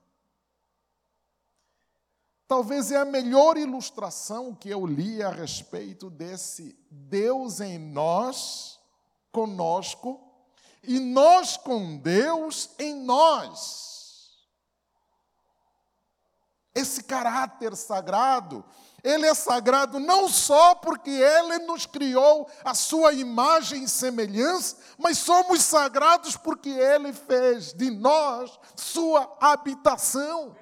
Talvez 2.47 2.93
é 2.93 2.97
a 2.97 3.05
melhor 3.05 3.57
ilustração 3.57 4.55
que 4.55 4.69
eu 4.69 4.87
li 4.87 5.23
a 5.23 5.31
respeito 5.31 6.11
desse 6.11 6.79
Deus 6.91 7.61
em 7.61 7.79
nós, 7.79 8.79
conosco, 9.33 10.21
e 10.83 11.01
nós 11.01 11.57
com 11.57 11.97
Deus 11.97 12.71
em 12.79 12.95
nós. 12.95 13.95
Esse 16.75 17.05
caráter 17.05 17.75
sagrado, 17.77 18.65
ele 19.03 19.27
é 19.27 19.35
sagrado 19.35 20.01
não 20.01 20.29
só 20.29 20.75
porque 20.75 21.11
ele 21.11 21.59
nos 21.61 21.87
criou 21.87 22.49
a 22.65 22.75
sua 22.75 23.13
imagem 23.13 23.85
e 23.85 23.89
semelhança, 23.89 24.77
mas 24.99 25.19
somos 25.19 25.63
sagrados 25.63 26.37
porque 26.37 26.71
ele 26.71 27.13
fez 27.13 27.73
de 27.73 27.91
nós 27.91 28.59
sua 28.75 29.37
habitação. 29.41 30.57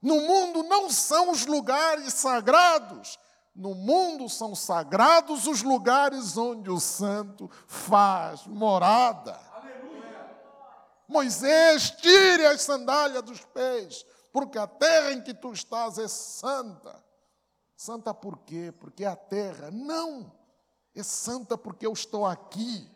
No 0.00 0.20
mundo 0.20 0.62
não 0.62 0.90
são 0.90 1.30
os 1.30 1.44
lugares 1.44 2.14
sagrados, 2.14 3.18
no 3.54 3.74
mundo 3.74 4.28
são 4.28 4.54
sagrados 4.54 5.46
os 5.46 5.62
lugares 5.62 6.36
onde 6.36 6.70
o 6.70 6.78
santo 6.78 7.50
faz 7.66 8.46
morada. 8.46 9.38
Aleluia. 9.52 10.30
Moisés, 11.08 11.90
tire 11.90 12.46
as 12.46 12.62
sandálias 12.62 13.22
dos 13.22 13.40
pés, 13.46 14.06
porque 14.32 14.58
a 14.58 14.66
terra 14.66 15.12
em 15.12 15.20
que 15.20 15.34
tu 15.34 15.52
estás 15.52 15.98
é 15.98 16.06
santa. 16.06 17.04
Santa 17.76 18.14
por 18.14 18.38
quê? 18.38 18.72
Porque 18.78 19.04
a 19.04 19.16
terra 19.16 19.70
não 19.72 20.32
é 20.94 21.02
santa 21.02 21.56
porque 21.56 21.86
eu 21.86 21.92
estou 21.92 22.26
aqui. 22.26 22.88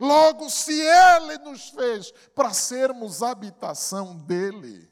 Logo, 0.00 0.48
se 0.48 0.80
Ele 0.80 1.38
nos 1.38 1.70
fez 1.70 2.12
para 2.34 2.52
sermos 2.52 3.22
habitação 3.22 4.16
dEle, 4.16 4.88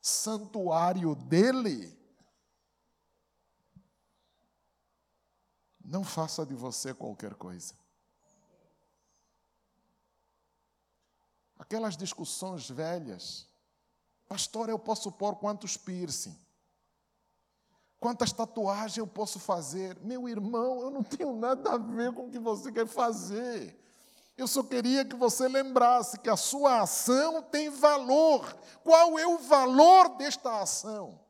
santuário 0.00 1.14
dele. 1.14 1.98
Não 5.84 6.04
faça 6.04 6.46
de 6.46 6.54
você 6.54 6.94
qualquer 6.94 7.34
coisa. 7.34 7.74
Aquelas 11.58 11.96
discussões 11.96 12.70
velhas. 12.70 13.48
Pastor, 14.28 14.68
eu 14.68 14.78
posso 14.78 15.10
pôr 15.10 15.36
quantos 15.36 15.76
piercing? 15.76 16.36
Quantas 17.98 18.32
tatuagens 18.32 18.96
eu 18.96 19.06
posso 19.06 19.38
fazer? 19.38 19.98
Meu 20.00 20.28
irmão, 20.28 20.80
eu 20.80 20.90
não 20.90 21.02
tenho 21.02 21.36
nada 21.36 21.72
a 21.72 21.76
ver 21.76 22.14
com 22.14 22.28
o 22.28 22.30
que 22.30 22.38
você 22.38 22.72
quer 22.72 22.86
fazer. 22.86 23.78
Eu 24.40 24.48
só 24.48 24.62
queria 24.62 25.04
que 25.04 25.14
você 25.14 25.46
lembrasse 25.46 26.18
que 26.18 26.30
a 26.30 26.36
sua 26.36 26.80
ação 26.80 27.42
tem 27.42 27.68
valor. 27.68 28.50
Qual 28.82 29.18
é 29.18 29.26
o 29.26 29.36
valor 29.36 30.16
desta 30.16 30.62
ação? 30.62 31.20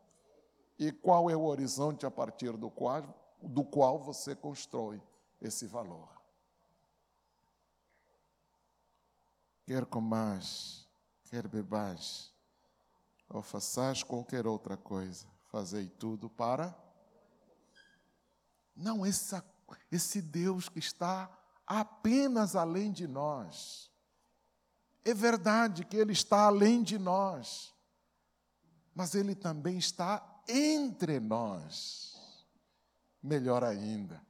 E 0.79 0.93
qual 0.93 1.29
é 1.29 1.35
o 1.35 1.43
horizonte 1.43 2.07
a 2.07 2.11
partir 2.11 2.57
do 2.57 2.71
qual, 2.71 3.03
do 3.43 3.65
qual 3.65 3.99
você 3.99 4.37
constrói 4.37 5.03
esse 5.41 5.67
valor? 5.67 6.09
Quer 9.67 9.85
comais, 9.87 10.87
quer 11.25 11.49
bebais, 11.49 12.33
ou 13.29 13.43
façais 13.43 14.05
qualquer 14.05 14.47
outra 14.47 14.77
coisa, 14.77 15.27
fazei 15.49 15.89
tudo 15.89 16.31
para. 16.31 16.73
Não, 18.77 19.05
essa, 19.05 19.45
esse 19.91 20.23
Deus 20.23 20.69
que 20.69 20.79
está 20.79 21.40
apenas 21.71 22.57
além 22.57 22.91
de 22.91 23.07
nós. 23.07 23.89
É 25.05 25.15
verdade 25.15 25.85
que 25.85 25.97
Ele 25.97 26.13
está 26.13 26.47
além 26.47 26.83
de 26.83 26.99
nós, 26.99 27.73
mas 28.93 29.15
Ele 29.15 29.37
também 29.37 29.79
está 29.79 30.43
entre 30.49 31.21
nós. 31.21 32.45
Melhor 33.23 33.63
ainda, 33.63 34.21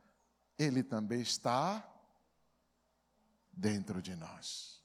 Ele 0.58 0.82
também 0.82 1.22
está 1.22 1.82
dentro 3.50 4.02
de 4.02 4.14
nós. 4.14 4.78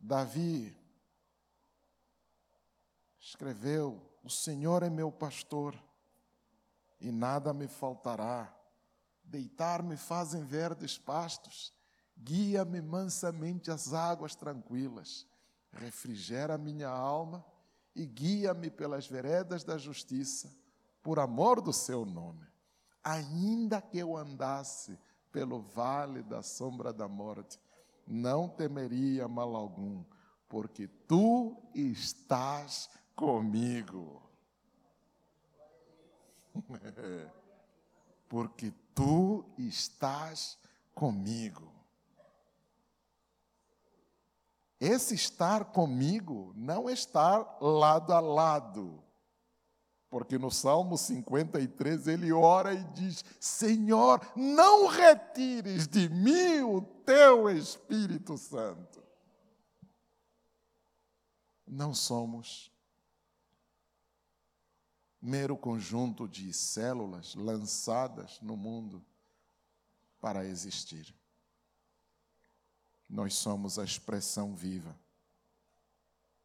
Davi 0.00 0.76
escreveu: 3.20 4.02
O 4.24 4.28
Senhor 4.28 4.82
é 4.82 4.90
meu 4.90 5.12
pastor 5.12 5.80
e 7.02 7.10
nada 7.10 7.52
me 7.52 7.66
faltará. 7.66 8.54
Deitar-me 9.24 9.96
fazem 9.96 10.44
verdes 10.44 10.96
pastos, 10.96 11.74
guia-me 12.16 12.80
mansamente 12.80 13.70
às 13.70 13.92
águas 13.92 14.36
tranquilas, 14.36 15.26
refrigera 15.72 16.56
minha 16.56 16.88
alma 16.88 17.44
e 17.94 18.06
guia-me 18.06 18.70
pelas 18.70 19.06
veredas 19.06 19.64
da 19.64 19.76
justiça, 19.76 20.54
por 21.02 21.18
amor 21.18 21.60
do 21.60 21.72
seu 21.72 22.06
nome. 22.06 22.46
Ainda 23.02 23.82
que 23.82 23.98
eu 23.98 24.16
andasse 24.16 24.96
pelo 25.32 25.60
vale 25.60 26.22
da 26.22 26.40
sombra 26.40 26.92
da 26.92 27.08
morte, 27.08 27.58
não 28.06 28.48
temeria 28.48 29.26
mal 29.26 29.56
algum, 29.56 30.04
porque 30.48 30.86
tu 30.86 31.60
estás 31.74 32.88
comigo. 33.16 34.22
porque 38.28 38.72
tu 38.94 39.44
estás 39.58 40.58
comigo. 40.94 41.70
Esse 44.80 45.14
estar 45.14 45.66
comigo 45.66 46.52
não 46.56 46.88
é 46.88 46.92
estar 46.92 47.58
lado 47.60 48.12
a 48.12 48.18
lado. 48.18 49.00
Porque 50.10 50.36
no 50.36 50.50
Salmo 50.50 50.98
53 50.98 52.08
ele 52.08 52.32
ora 52.32 52.74
e 52.74 52.82
diz: 52.86 53.24
Senhor, 53.38 54.20
não 54.34 54.88
retires 54.88 55.86
de 55.86 56.08
mim 56.08 56.62
o 56.62 56.82
teu 56.82 57.48
Espírito 57.48 58.36
Santo. 58.36 59.02
Não 61.64 61.94
somos 61.94 62.71
mero 65.22 65.56
conjunto 65.56 66.26
de 66.26 66.52
células 66.52 67.36
lançadas 67.36 68.40
no 68.40 68.56
mundo 68.56 69.04
para 70.20 70.44
existir. 70.44 71.14
Nós 73.08 73.34
somos 73.34 73.78
a 73.78 73.84
expressão 73.84 74.56
viva 74.56 74.98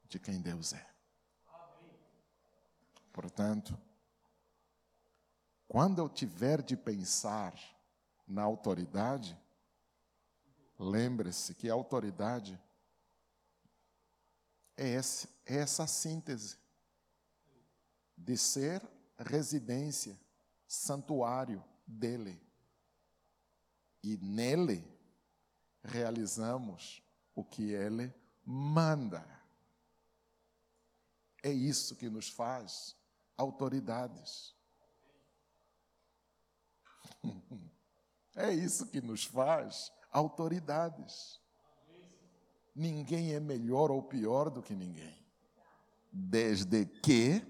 de 0.07 0.19
quem 0.19 0.39
Deus 0.39 0.73
é. 0.73 0.87
Portanto, 3.11 3.75
quando 5.67 5.97
eu 5.97 6.07
tiver 6.07 6.61
de 6.61 6.77
pensar 6.77 7.55
na 8.27 8.43
autoridade, 8.43 9.35
lembre-se 10.77 11.55
que 11.55 11.67
a 11.67 11.73
autoridade 11.73 12.61
é, 14.77 14.93
é 14.93 14.99
essa 15.45 15.87
síntese 15.87 16.57
de 18.17 18.35
ser 18.35 18.81
residência, 19.17 20.19
santuário 20.67 21.63
dele. 21.85 22.41
E 24.03 24.17
nele 24.17 24.83
realizamos 25.83 27.03
o 27.35 27.43
que 27.43 27.71
ele 27.71 28.13
manda. 28.43 29.25
É 31.43 31.51
isso 31.51 31.95
que 31.95 32.09
nos 32.09 32.27
faz 32.29 32.95
autoridades. 33.37 34.55
É 38.39 38.53
isso 38.53 38.85
que 38.85 39.01
nos 39.01 39.25
faz 39.25 39.91
autoridades. 40.11 41.41
Ninguém 42.75 43.33
é 43.33 43.39
melhor 43.39 43.89
ou 43.89 44.03
pior 44.03 44.51
do 44.51 44.61
que 44.61 44.75
ninguém, 44.75 45.25
desde 46.11 46.85
que 46.85 47.41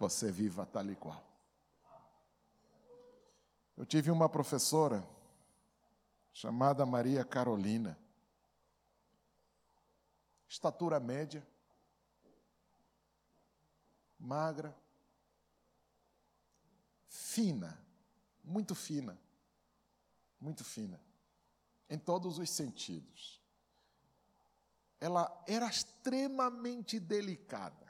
você 0.00 0.32
viva 0.32 0.64
tal 0.64 0.90
e 0.90 0.96
qual. 0.96 1.22
Eu 3.76 3.84
tive 3.84 4.10
uma 4.10 4.30
professora 4.30 5.06
chamada 6.32 6.86
Maria 6.86 7.22
Carolina, 7.22 7.98
estatura 10.48 10.98
média, 10.98 11.46
magra, 14.18 14.74
fina, 17.06 17.78
muito 18.42 18.74
fina, 18.74 19.20
muito 20.40 20.64
fina, 20.64 20.98
em 21.90 21.98
todos 21.98 22.38
os 22.38 22.48
sentidos. 22.48 23.38
Ela 24.98 25.44
era 25.46 25.66
extremamente 25.66 26.98
delicada 26.98 27.89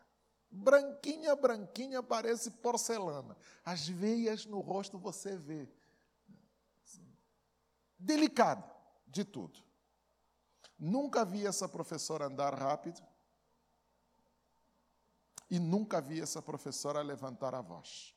branquinha, 0.51 1.37
branquinha, 1.37 2.03
parece 2.03 2.51
porcelana. 2.51 3.37
As 3.65 3.87
veias 3.87 4.45
no 4.47 4.61
rosto 4.61 4.99
você 4.99 5.37
vê. 5.37 5.69
Delicada 7.99 8.69
de 9.07 9.25
tudo. 9.25 9.63
Nunca 10.79 11.25
vi 11.25 11.47
essa 11.47 11.69
professora 11.69 12.27
andar 12.27 12.55
rápido. 12.55 13.01
E 15.51 15.59
nunca 15.59 16.01
vi 16.01 16.21
essa 16.21 16.41
professora 16.41 17.03
levantar 17.03 17.55
a 17.55 17.61
voz. 17.61 18.15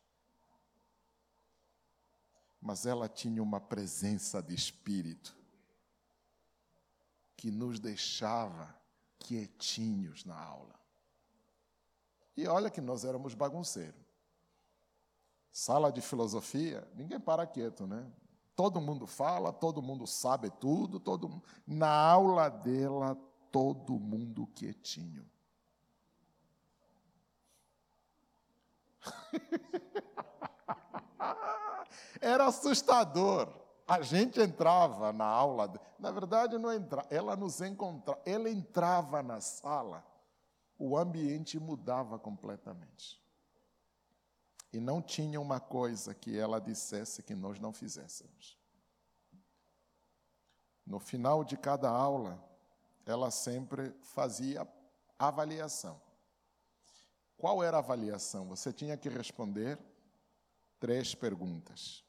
Mas 2.61 2.85
ela 2.85 3.09
tinha 3.09 3.41
uma 3.43 3.59
presença 3.59 4.41
de 4.41 4.55
espírito 4.55 5.35
que 7.35 7.51
nos 7.51 7.79
deixava 7.79 8.73
quietinhos 9.19 10.23
na 10.23 10.39
aula. 10.39 10.82
E 12.35 12.47
olha 12.47 12.69
que 12.69 12.81
nós 12.81 13.05
éramos 13.05 13.33
bagunceiros. 13.33 14.01
Sala 15.51 15.91
de 15.91 16.01
filosofia, 16.01 16.87
ninguém 16.95 17.19
para 17.19 17.45
quieto, 17.45 17.85
né? 17.85 18.11
Todo 18.55 18.81
mundo 18.81 19.05
fala, 19.05 19.53
todo 19.53 19.81
mundo 19.81 20.07
sabe 20.07 20.49
tudo, 20.49 20.99
todo 20.99 21.41
na 21.65 21.89
aula 21.89 22.49
dela 22.49 23.17
todo 23.51 23.99
mundo 23.99 24.47
quietinho. 24.47 25.29
Era 32.19 32.47
assustador. 32.47 33.47
A 33.87 34.01
gente 34.01 34.41
entrava 34.41 35.13
na 35.13 35.25
aula, 35.25 35.71
na 35.99 36.09
verdade 36.09 36.57
não 36.57 36.73
entrava, 36.73 37.07
ela 37.11 37.35
nos 37.35 37.61
encontrava, 37.61 38.19
ela 38.25 38.49
entrava 38.49 39.21
na 39.21 39.39
sala 39.41 40.03
o 40.77 40.97
ambiente 40.97 41.59
mudava 41.59 42.17
completamente. 42.19 43.21
E 44.71 44.79
não 44.79 45.01
tinha 45.01 45.39
uma 45.39 45.59
coisa 45.59 46.13
que 46.13 46.37
ela 46.37 46.59
dissesse 46.59 47.21
que 47.21 47.35
nós 47.35 47.59
não 47.59 47.71
fizéssemos. 47.71 48.57
No 50.85 50.99
final 50.99 51.43
de 51.43 51.55
cada 51.55 51.89
aula, 51.89 52.43
ela 53.05 53.29
sempre 53.29 53.93
fazia 54.01 54.67
avaliação. 55.17 56.01
Qual 57.37 57.63
era 57.63 57.77
a 57.77 57.79
avaliação? 57.79 58.47
Você 58.47 58.73
tinha 58.73 58.97
que 58.97 59.09
responder 59.09 59.77
três 60.79 61.13
perguntas. 61.13 62.03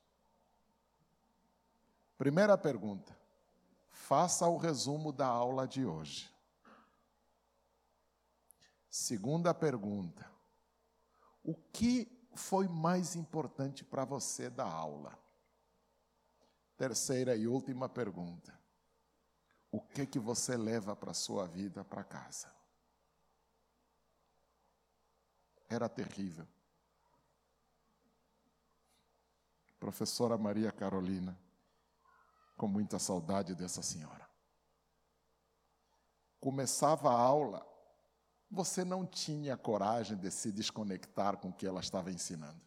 Primeira 2.16 2.56
pergunta: 2.56 3.16
faça 3.88 4.48
o 4.48 4.56
resumo 4.56 5.12
da 5.12 5.26
aula 5.26 5.66
de 5.66 5.84
hoje. 5.84 6.33
Segunda 8.94 9.52
pergunta: 9.52 10.30
o 11.42 11.52
que 11.52 12.30
foi 12.36 12.68
mais 12.68 13.16
importante 13.16 13.84
para 13.84 14.04
você 14.04 14.48
da 14.48 14.64
aula? 14.64 15.18
Terceira 16.76 17.34
e 17.34 17.48
última 17.48 17.88
pergunta: 17.88 18.56
o 19.68 19.80
que 19.80 20.06
que 20.06 20.20
você 20.20 20.56
leva 20.56 20.94
para 20.94 21.12
sua 21.12 21.44
vida 21.44 21.84
para 21.84 22.04
casa? 22.04 22.54
Era 25.68 25.88
terrível. 25.88 26.46
Professora 29.80 30.38
Maria 30.38 30.70
Carolina, 30.70 31.36
com 32.56 32.68
muita 32.68 33.00
saudade 33.00 33.56
dessa 33.56 33.82
senhora. 33.82 34.30
Começava 36.38 37.10
a 37.10 37.20
aula, 37.20 37.73
você 38.54 38.84
não 38.84 39.04
tinha 39.04 39.56
coragem 39.56 40.16
de 40.16 40.30
se 40.30 40.50
desconectar 40.50 41.36
com 41.36 41.48
o 41.48 41.52
que 41.52 41.66
ela 41.66 41.80
estava 41.80 42.10
ensinando. 42.10 42.60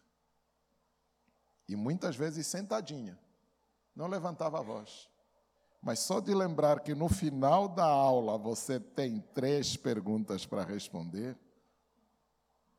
E 1.68 1.74
muitas 1.74 2.14
vezes 2.14 2.46
sentadinha, 2.46 3.18
não 3.96 4.06
levantava 4.06 4.58
a 4.58 4.62
voz. 4.62 5.08
Mas 5.82 6.00
só 6.00 6.20
de 6.20 6.34
lembrar 6.34 6.80
que 6.80 6.94
no 6.94 7.08
final 7.08 7.68
da 7.68 7.84
aula 7.84 8.36
você 8.36 8.78
tem 8.78 9.20
três 9.34 9.76
perguntas 9.76 10.44
para 10.44 10.64
responder, 10.64 11.36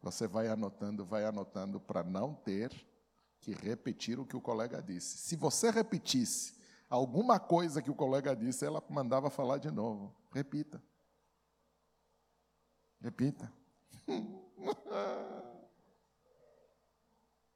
você 0.01 0.27
vai 0.27 0.47
anotando, 0.47 1.05
vai 1.05 1.25
anotando 1.25 1.79
para 1.79 2.03
não 2.03 2.33
ter 2.33 2.71
que 3.39 3.53
repetir 3.53 4.19
o 4.19 4.25
que 4.25 4.35
o 4.35 4.41
colega 4.41 4.81
disse. 4.81 5.17
Se 5.17 5.35
você 5.35 5.69
repetisse 5.69 6.55
alguma 6.89 7.39
coisa 7.39 7.81
que 7.81 7.91
o 7.91 7.95
colega 7.95 8.35
disse, 8.35 8.65
ela 8.65 8.83
mandava 8.89 9.29
falar 9.29 9.57
de 9.57 9.71
novo. 9.71 10.13
Repita. 10.31 10.81
Repita. 12.99 13.51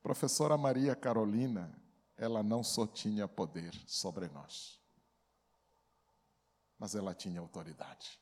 Professora 0.01 0.57
Maria 0.57 0.95
Carolina, 0.95 1.73
ela 2.17 2.43
não 2.43 2.63
só 2.63 2.85
tinha 2.85 3.27
poder 3.27 3.73
sobre 3.87 4.27
nós, 4.27 4.79
mas 6.77 6.95
ela 6.95 7.13
tinha 7.13 7.39
autoridade. 7.39 8.19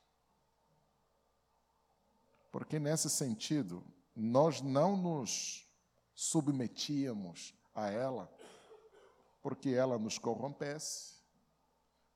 Porque 2.52 2.80
nesse 2.80 3.10
sentido, 3.10 3.84
nós 4.15 4.61
não 4.61 4.95
nos 4.98 5.65
submetíamos 6.14 7.53
a 7.73 7.89
ela 7.89 8.31
porque 9.41 9.69
ela 9.69 9.98
nos 9.98 10.19
corrompesse, 10.19 11.15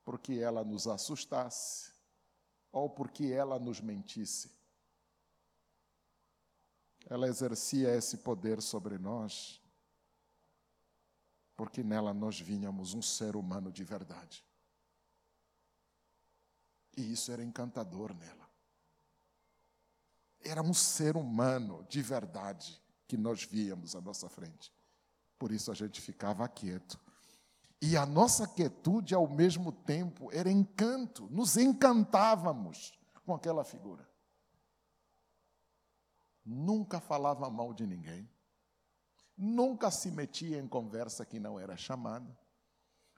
porque 0.04 0.34
ela 0.34 0.64
nos 0.64 0.88
assustasse 0.88 1.92
ou 2.72 2.90
porque 2.90 3.26
ela 3.26 3.58
nos 3.58 3.82
mentisse. 3.82 4.52
Ela 7.08 7.28
exercia 7.28 7.96
esse 7.96 8.18
poder 8.18 8.62
sobre 8.62 8.98
nós 8.98 9.62
porque 11.56 11.84
nela 11.84 12.14
nós 12.14 12.40
vínhamos 12.40 12.94
um 12.94 13.02
ser 13.02 13.36
humano 13.36 13.72
de 13.72 13.84
verdade. 13.84 14.46
E 16.98 17.14
isso 17.14 17.32
era 17.32 17.44
encantador 17.44 18.14
nela. 18.14 18.46
Era 20.42 20.62
um 20.62 20.74
ser 20.74 21.16
humano 21.16 21.86
de 21.90 22.02
verdade 22.02 22.82
que 23.08 23.18
nós 23.18 23.44
víamos 23.44 23.96
à 23.96 24.02
nossa 24.02 24.30
frente. 24.30 24.72
Por 25.38 25.52
isso 25.52 25.72
a 25.72 25.76
gente 25.76 26.02
ficava 26.02 26.48
quieto. 26.48 27.00
E 27.82 27.98
a 27.98 28.06
nossa 28.06 28.48
quietude, 28.48 29.14
ao 29.14 29.28
mesmo 29.28 29.72
tempo, 29.72 30.32
era 30.32 30.50
encanto. 30.50 31.28
Nos 31.30 31.58
encantávamos 31.58 32.98
com 33.26 33.34
aquela 33.34 33.64
figura. 33.64 34.08
Nunca 36.46 37.00
falava 37.00 37.50
mal 37.50 37.74
de 37.74 37.88
ninguém 37.88 38.30
nunca 39.38 39.92
se 39.92 40.12
metia 40.12 40.60
em 40.60 40.68
conversa 40.68 41.26
que 41.26 41.40
não 41.40 41.60
era 41.60 41.76
chamada, 41.76 42.38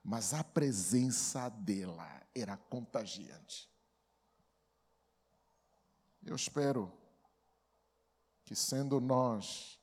mas 0.03 0.33
a 0.33 0.43
presença 0.43 1.49
dela 1.49 2.21
era 2.33 2.57
contagiante. 2.57 3.69
Eu 6.25 6.35
espero 6.35 6.91
que, 8.43 8.55
sendo 8.55 8.99
nós 8.99 9.79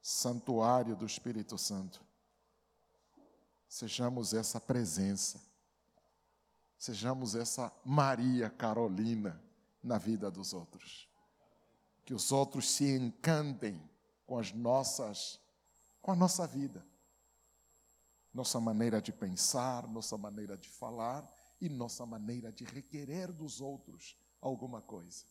santuário 0.00 0.94
do 0.94 1.04
Espírito 1.04 1.58
Santo, 1.58 2.04
sejamos 3.68 4.32
essa 4.32 4.60
presença, 4.60 5.42
sejamos 6.78 7.34
essa 7.34 7.72
Maria 7.84 8.48
Carolina 8.48 9.42
na 9.82 9.98
vida 9.98 10.30
dos 10.30 10.52
outros. 10.52 11.05
Que 12.06 12.14
os 12.14 12.32
outros 12.32 12.70
se 12.70 12.96
encantem 12.96 13.78
com 14.26 14.38
as 14.38 14.50
nossas 14.52 15.38
com 16.00 16.12
a 16.12 16.16
nossa 16.16 16.46
vida, 16.46 16.86
nossa 18.32 18.60
maneira 18.60 19.02
de 19.02 19.12
pensar, 19.12 19.88
nossa 19.88 20.16
maneira 20.16 20.56
de 20.56 20.68
falar 20.68 21.28
e 21.60 21.68
nossa 21.68 22.06
maneira 22.06 22.52
de 22.52 22.62
requerer 22.62 23.32
dos 23.32 23.60
outros 23.60 24.16
alguma 24.40 24.80
coisa. 24.80 25.24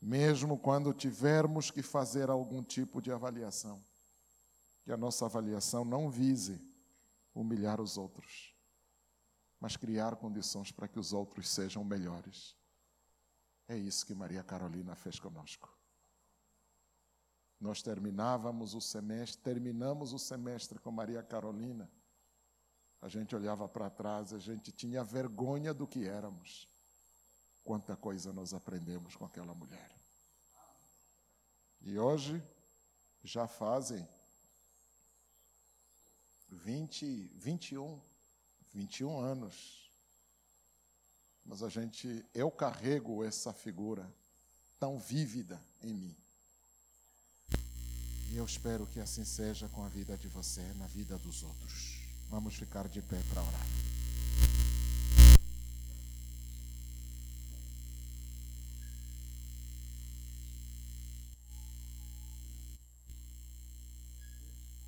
Mesmo 0.00 0.56
quando 0.56 0.94
tivermos 0.94 1.70
que 1.70 1.82
fazer 1.82 2.30
algum 2.30 2.62
tipo 2.62 3.02
de 3.02 3.12
avaliação, 3.12 3.84
que 4.82 4.90
a 4.90 4.96
nossa 4.96 5.26
avaliação 5.26 5.84
não 5.84 6.08
vise 6.08 6.58
humilhar 7.34 7.82
os 7.82 7.98
outros, 7.98 8.54
mas 9.60 9.76
criar 9.76 10.16
condições 10.16 10.72
para 10.72 10.88
que 10.88 10.98
os 10.98 11.12
outros 11.12 11.50
sejam 11.50 11.84
melhores. 11.84 12.56
É 13.70 13.76
isso 13.76 14.04
que 14.04 14.16
Maria 14.16 14.42
Carolina 14.42 14.96
fez 14.96 15.20
conosco. 15.20 15.72
Nós 17.60 17.80
terminávamos 17.80 18.74
o 18.74 18.80
semestre, 18.80 19.40
terminamos 19.44 20.12
o 20.12 20.18
semestre 20.18 20.80
com 20.80 20.90
Maria 20.90 21.22
Carolina. 21.22 21.88
A 23.00 23.08
gente 23.08 23.32
olhava 23.36 23.68
para 23.68 23.88
trás, 23.88 24.32
a 24.32 24.40
gente 24.40 24.72
tinha 24.72 25.04
vergonha 25.04 25.72
do 25.72 25.86
que 25.86 26.04
éramos. 26.04 26.66
Quanta 27.62 27.94
coisa 27.94 28.32
nós 28.32 28.52
aprendemos 28.52 29.14
com 29.14 29.24
aquela 29.24 29.54
mulher. 29.54 29.94
E 31.82 31.96
hoje 31.96 32.42
já 33.22 33.46
fazem 33.46 34.04
20, 36.48 37.06
21, 37.36 38.00
21 38.72 39.20
anos. 39.20 39.89
Mas 41.50 41.64
a 41.64 41.68
gente, 41.68 42.24
eu 42.32 42.48
carrego 42.48 43.24
essa 43.24 43.52
figura 43.52 44.08
tão 44.78 45.00
vívida 45.00 45.60
em 45.82 45.92
mim. 45.92 46.16
E 48.30 48.36
eu 48.36 48.44
espero 48.44 48.86
que 48.86 49.00
assim 49.00 49.24
seja 49.24 49.68
com 49.68 49.84
a 49.84 49.88
vida 49.88 50.16
de 50.16 50.28
você, 50.28 50.62
na 50.74 50.86
vida 50.86 51.18
dos 51.18 51.42
outros. 51.42 51.98
Vamos 52.28 52.54
ficar 52.54 52.86
de 52.86 53.02
pé 53.02 53.20
para 53.28 53.42
orar. 53.42 53.66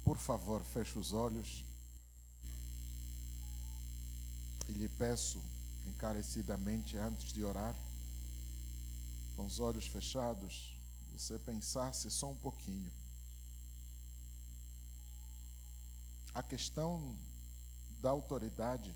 Por 0.05 0.17
favor, 0.17 0.63
feche 0.63 0.97
os 0.97 1.13
olhos. 1.13 1.65
E 4.69 4.73
lhe 4.75 4.89
peço 4.89 5.43
encarecidamente, 5.87 6.97
antes 6.97 7.33
de 7.33 7.45
orar, 7.45 7.77
com 9.37 9.45
os 9.45 9.61
olhos 9.61 9.87
fechados, 9.87 10.77
você 11.13 11.39
pensasse 11.39 12.11
só 12.11 12.31
um 12.31 12.37
pouquinho 12.37 12.91
a 16.35 16.43
questão 16.43 17.15
da 18.01 18.11
autoridade 18.11 18.95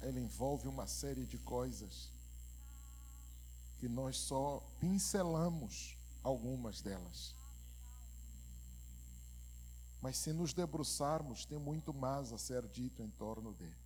ela 0.00 0.18
envolve 0.20 0.68
uma 0.68 0.86
série 0.86 1.26
de 1.26 1.38
coisas 1.38 2.10
que 3.78 3.88
nós 3.88 4.16
só 4.16 4.62
pincelamos 4.80 5.96
algumas 6.22 6.80
delas. 6.80 7.34
Mas 10.00 10.16
se 10.16 10.32
nos 10.32 10.52
debruçarmos, 10.52 11.44
tem 11.44 11.58
muito 11.58 11.92
mais 11.92 12.32
a 12.32 12.38
ser 12.38 12.66
dito 12.68 13.02
em 13.02 13.10
torno 13.10 13.52
de. 13.54 13.85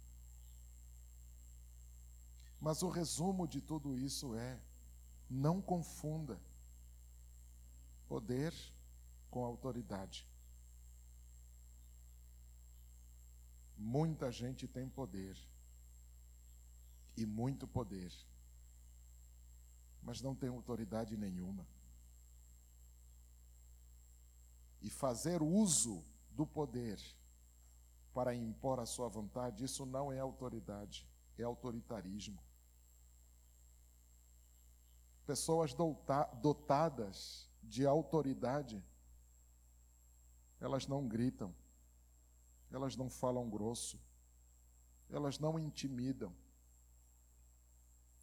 Mas 2.61 2.82
o 2.82 2.89
resumo 2.89 3.49
de 3.49 3.61
tudo 3.61 3.97
isso 3.97 4.35
é: 4.35 4.61
não 5.28 5.62
confunda 5.62 6.39
poder 8.07 8.53
com 9.31 9.45
autoridade. 9.45 10.28
Muita 13.78 14.31
gente 14.31 14.69
tem 14.69 14.87
poder, 14.89 15.39
e 17.16 17.24
muito 17.24 17.66
poder, 17.66 18.12
mas 20.03 20.20
não 20.20 20.35
tem 20.35 20.51
autoridade 20.51 21.16
nenhuma. 21.16 21.66
E 24.82 24.91
fazer 24.91 25.41
uso 25.41 26.05
do 26.31 26.47
poder 26.47 27.01
para 28.12 28.35
impor 28.35 28.81
a 28.81 28.87
sua 28.87 29.09
vontade, 29.09 29.65
isso 29.65 29.87
não 29.87 30.12
é 30.12 30.19
autoridade, 30.19 31.09
é 31.39 31.43
autoritarismo. 31.43 32.49
Pessoas 35.31 35.73
dotadas 36.43 37.48
de 37.62 37.86
autoridade, 37.86 38.85
elas 40.59 40.89
não 40.89 41.07
gritam, 41.07 41.55
elas 42.69 42.97
não 42.97 43.09
falam 43.09 43.48
grosso, 43.48 43.97
elas 45.09 45.39
não 45.39 45.57
intimidam. 45.57 46.35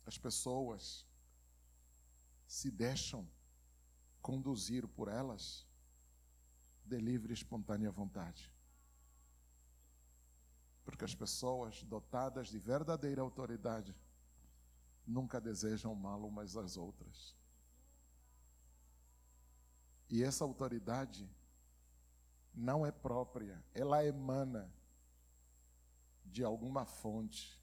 As 0.05 0.17
pessoas 0.17 1.07
se 2.45 2.69
deixam 2.69 3.25
conduzir 4.21 4.85
por 4.85 5.07
elas 5.07 5.65
de 6.83 6.99
livre 6.99 7.31
e 7.31 7.33
espontânea 7.33 7.89
vontade. 7.89 8.51
Porque 10.83 11.05
as 11.05 11.15
pessoas 11.15 11.83
dotadas 11.83 12.49
de 12.49 12.59
verdadeira 12.59 13.21
autoridade 13.21 13.95
nunca 15.07 15.39
desejam 15.39 15.95
mal 15.95 16.23
umas 16.27 16.57
às 16.57 16.75
outras. 16.75 17.35
E 20.09 20.21
essa 20.21 20.43
autoridade 20.43 21.29
não 22.53 22.85
é 22.85 22.91
própria, 22.91 23.63
ela 23.73 24.03
emana 24.03 24.71
de 26.25 26.43
alguma 26.43 26.85
fonte 26.85 27.57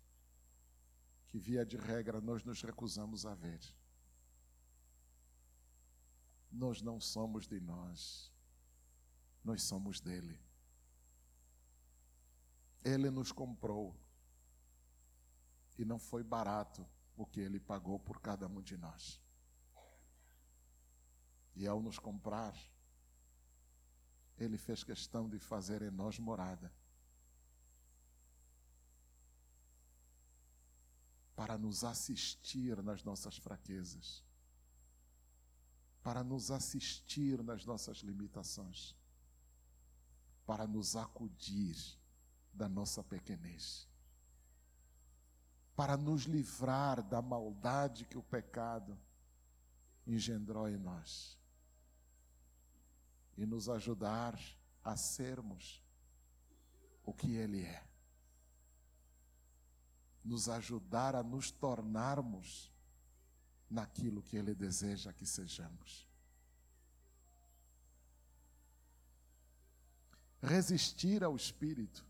que, 1.28 1.38
via 1.38 1.66
de 1.66 1.76
regra, 1.76 2.20
nós 2.20 2.42
nos 2.44 2.62
recusamos 2.62 3.26
a 3.26 3.34
ver. 3.34 3.60
Nós 6.50 6.80
não 6.80 7.00
somos 7.00 7.46
de 7.46 7.60
nós, 7.60 8.32
nós 9.42 9.62
somos 9.62 10.00
dele. 10.00 10.38
Ele 12.84 13.10
nos 13.10 13.32
comprou 13.32 13.96
e 15.76 15.84
não 15.84 15.98
foi 15.98 16.22
barato 16.22 16.86
o 17.16 17.26
que 17.26 17.40
ele 17.40 17.60
pagou 17.60 17.98
por 17.98 18.20
cada 18.20 18.46
um 18.46 18.60
de 18.60 18.76
nós. 18.76 19.20
E 21.54 21.66
ao 21.66 21.80
nos 21.80 21.98
comprar, 21.98 22.54
ele 24.36 24.58
fez 24.58 24.82
questão 24.82 25.28
de 25.28 25.38
fazer 25.38 25.82
em 25.82 25.90
nós 25.90 26.18
morada. 26.18 26.72
Para 31.36 31.56
nos 31.56 31.84
assistir 31.84 32.82
nas 32.82 33.02
nossas 33.04 33.36
fraquezas. 33.36 34.24
Para 36.02 36.22
nos 36.22 36.50
assistir 36.50 37.42
nas 37.42 37.64
nossas 37.64 37.98
limitações. 37.98 38.96
Para 40.44 40.66
nos 40.66 40.96
acudir 40.96 41.76
da 42.52 42.68
nossa 42.68 43.02
pequenez. 43.02 43.88
Para 45.76 45.96
nos 45.96 46.22
livrar 46.22 47.02
da 47.02 47.20
maldade 47.20 48.04
que 48.04 48.16
o 48.16 48.22
pecado 48.22 48.96
engendrou 50.06 50.68
em 50.68 50.76
nós 50.76 51.38
e 53.36 53.44
nos 53.44 53.68
ajudar 53.68 54.38
a 54.82 54.96
sermos 54.96 55.82
o 57.04 57.12
que 57.12 57.34
Ele 57.34 57.62
é. 57.62 57.84
Nos 60.24 60.48
ajudar 60.48 61.14
a 61.14 61.22
nos 61.22 61.50
tornarmos 61.50 62.72
naquilo 63.68 64.22
que 64.22 64.36
Ele 64.36 64.54
deseja 64.54 65.12
que 65.12 65.26
sejamos. 65.26 66.08
Resistir 70.40 71.24
ao 71.24 71.34
Espírito 71.34 72.04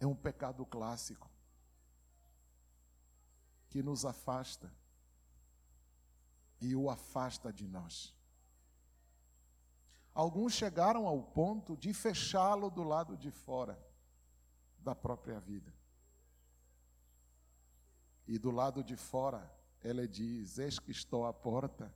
é 0.00 0.06
um 0.06 0.14
pecado 0.14 0.64
clássico 0.66 1.31
que 3.72 3.82
nos 3.82 4.04
afasta 4.04 4.70
e 6.60 6.76
o 6.76 6.90
afasta 6.90 7.50
de 7.50 7.66
nós. 7.66 8.14
Alguns 10.12 10.52
chegaram 10.52 11.06
ao 11.06 11.22
ponto 11.22 11.74
de 11.74 11.94
fechá-lo 11.94 12.68
do 12.68 12.82
lado 12.82 13.16
de 13.16 13.30
fora 13.30 13.82
da 14.78 14.94
própria 14.94 15.40
vida. 15.40 15.72
E 18.28 18.38
do 18.38 18.50
lado 18.50 18.84
de 18.84 18.94
fora, 18.94 19.50
ele 19.82 20.06
diz: 20.06 20.58
Eis 20.58 20.78
que 20.78 20.90
estou 20.90 21.24
à 21.24 21.32
porta 21.32 21.90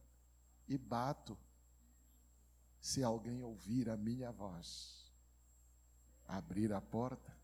e 0.66 0.78
bato. 0.78 1.36
Se 2.80 3.04
alguém 3.04 3.42
ouvir 3.42 3.90
a 3.90 3.98
minha 3.98 4.32
voz, 4.32 5.12
abrir 6.26 6.72
a 6.72 6.80
porta, 6.80 7.36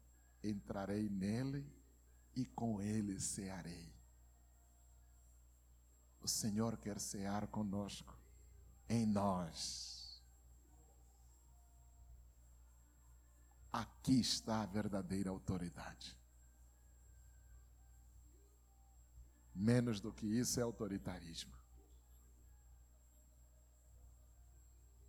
entrarei 0.42 1.10
nele 1.10 1.70
e 2.34 2.46
com 2.46 2.80
ele 2.80 3.20
cearei. 3.20 3.91
O 6.22 6.28
Senhor 6.28 6.76
quer 6.76 7.00
cear 7.00 7.46
conosco, 7.48 8.16
em 8.88 9.04
nós 9.04 10.02
Aqui 13.72 14.20
está 14.20 14.60
a 14.60 14.66
verdadeira 14.66 15.30
autoridade. 15.30 16.14
Menos 19.54 19.98
do 19.98 20.12
que 20.12 20.26
isso 20.26 20.60
é 20.60 20.62
autoritarismo. 20.62 21.54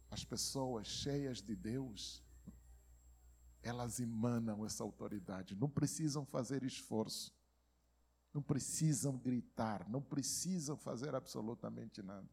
As 0.10 0.24
pessoas 0.24 0.88
cheias 0.88 1.42
de 1.42 1.56
Deus, 1.56 2.24
elas 3.62 4.00
emanam 4.00 4.66
essa 4.66 4.84
autoridade, 4.84 5.56
não 5.56 5.70
precisam 5.70 6.26
fazer 6.26 6.64
esforço, 6.64 7.34
não 8.34 8.42
precisam 8.42 9.18
gritar, 9.18 9.88
não 9.88 10.02
precisam 10.02 10.76
fazer 10.76 11.14
absolutamente 11.14 12.02
nada. 12.02 12.30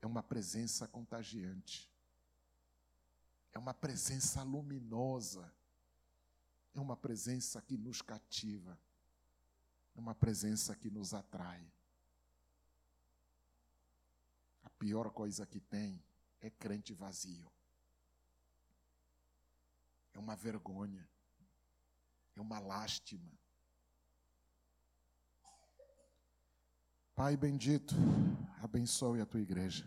É 0.00 0.06
uma 0.06 0.22
presença 0.22 0.88
contagiante 0.88 1.90
é 3.52 3.58
uma 3.58 3.74
presença 3.74 4.42
luminosa, 4.42 5.52
é 6.74 6.80
uma 6.80 6.96
presença 6.96 7.60
que 7.60 7.76
nos 7.76 8.00
cativa, 8.00 8.78
é 9.94 9.98
uma 9.98 10.14
presença 10.14 10.74
que 10.74 10.90
nos 10.90 11.12
atrai. 11.12 11.64
A 14.62 14.70
pior 14.70 15.10
coisa 15.10 15.44
que 15.44 15.60
tem 15.60 16.02
é 16.40 16.48
crente 16.48 16.94
vazio. 16.94 17.50
É 20.12 20.18
uma 20.18 20.36
vergonha, 20.36 21.08
é 22.36 22.40
uma 22.40 22.60
lástima. 22.60 23.30
Pai 27.20 27.36
bendito, 27.36 27.94
abençoe 28.62 29.20
a 29.20 29.26
tua 29.26 29.42
igreja. 29.42 29.86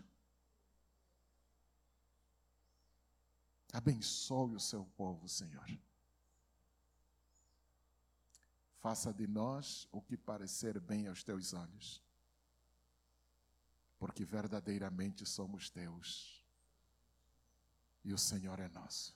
Abençoe 3.72 4.54
o 4.54 4.60
seu 4.60 4.84
povo, 4.96 5.28
Senhor. 5.28 5.66
Faça 8.78 9.12
de 9.12 9.26
nós 9.26 9.88
o 9.90 10.00
que 10.00 10.16
parecer 10.16 10.78
bem 10.78 11.08
aos 11.08 11.24
teus 11.24 11.52
olhos, 11.52 12.00
porque 13.98 14.24
verdadeiramente 14.24 15.26
somos 15.26 15.68
teus 15.68 16.40
e 18.04 18.12
o 18.12 18.18
Senhor 18.18 18.60
é 18.60 18.68
nosso. 18.68 19.12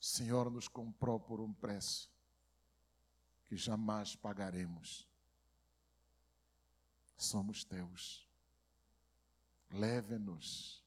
O 0.00 0.04
Senhor 0.04 0.50
nos 0.50 0.66
comprou 0.66 1.20
por 1.20 1.40
um 1.40 1.52
preço 1.52 2.10
que 3.44 3.56
jamais 3.56 4.16
pagaremos. 4.16 5.07
Somos 7.18 7.64
teus. 7.64 8.26
Leve-nos 9.70 10.82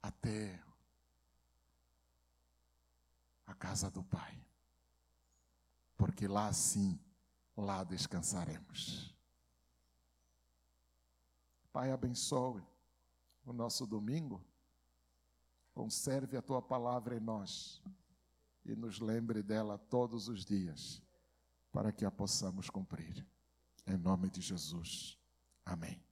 até 0.00 0.58
a 3.46 3.54
casa 3.54 3.90
do 3.90 4.02
Pai, 4.02 4.40
porque 5.98 6.26
lá 6.26 6.50
sim, 6.52 6.98
lá 7.56 7.84
descansaremos. 7.84 9.14
Pai, 11.72 11.92
abençoe 11.92 12.64
o 13.44 13.52
nosso 13.52 13.86
domingo, 13.86 14.42
conserve 15.74 16.36
a 16.36 16.42
tua 16.42 16.62
palavra 16.62 17.16
em 17.16 17.20
nós 17.20 17.82
e 18.64 18.74
nos 18.74 19.00
lembre 19.00 19.42
dela 19.42 19.78
todos 19.78 20.28
os 20.28 20.44
dias, 20.44 21.02
para 21.72 21.92
que 21.92 22.04
a 22.04 22.10
possamos 22.10 22.68
cumprir. 22.68 23.26
Em 23.86 23.96
nome 23.96 24.28
de 24.30 24.40
Jesus. 24.40 25.18
Amém. 25.64 26.09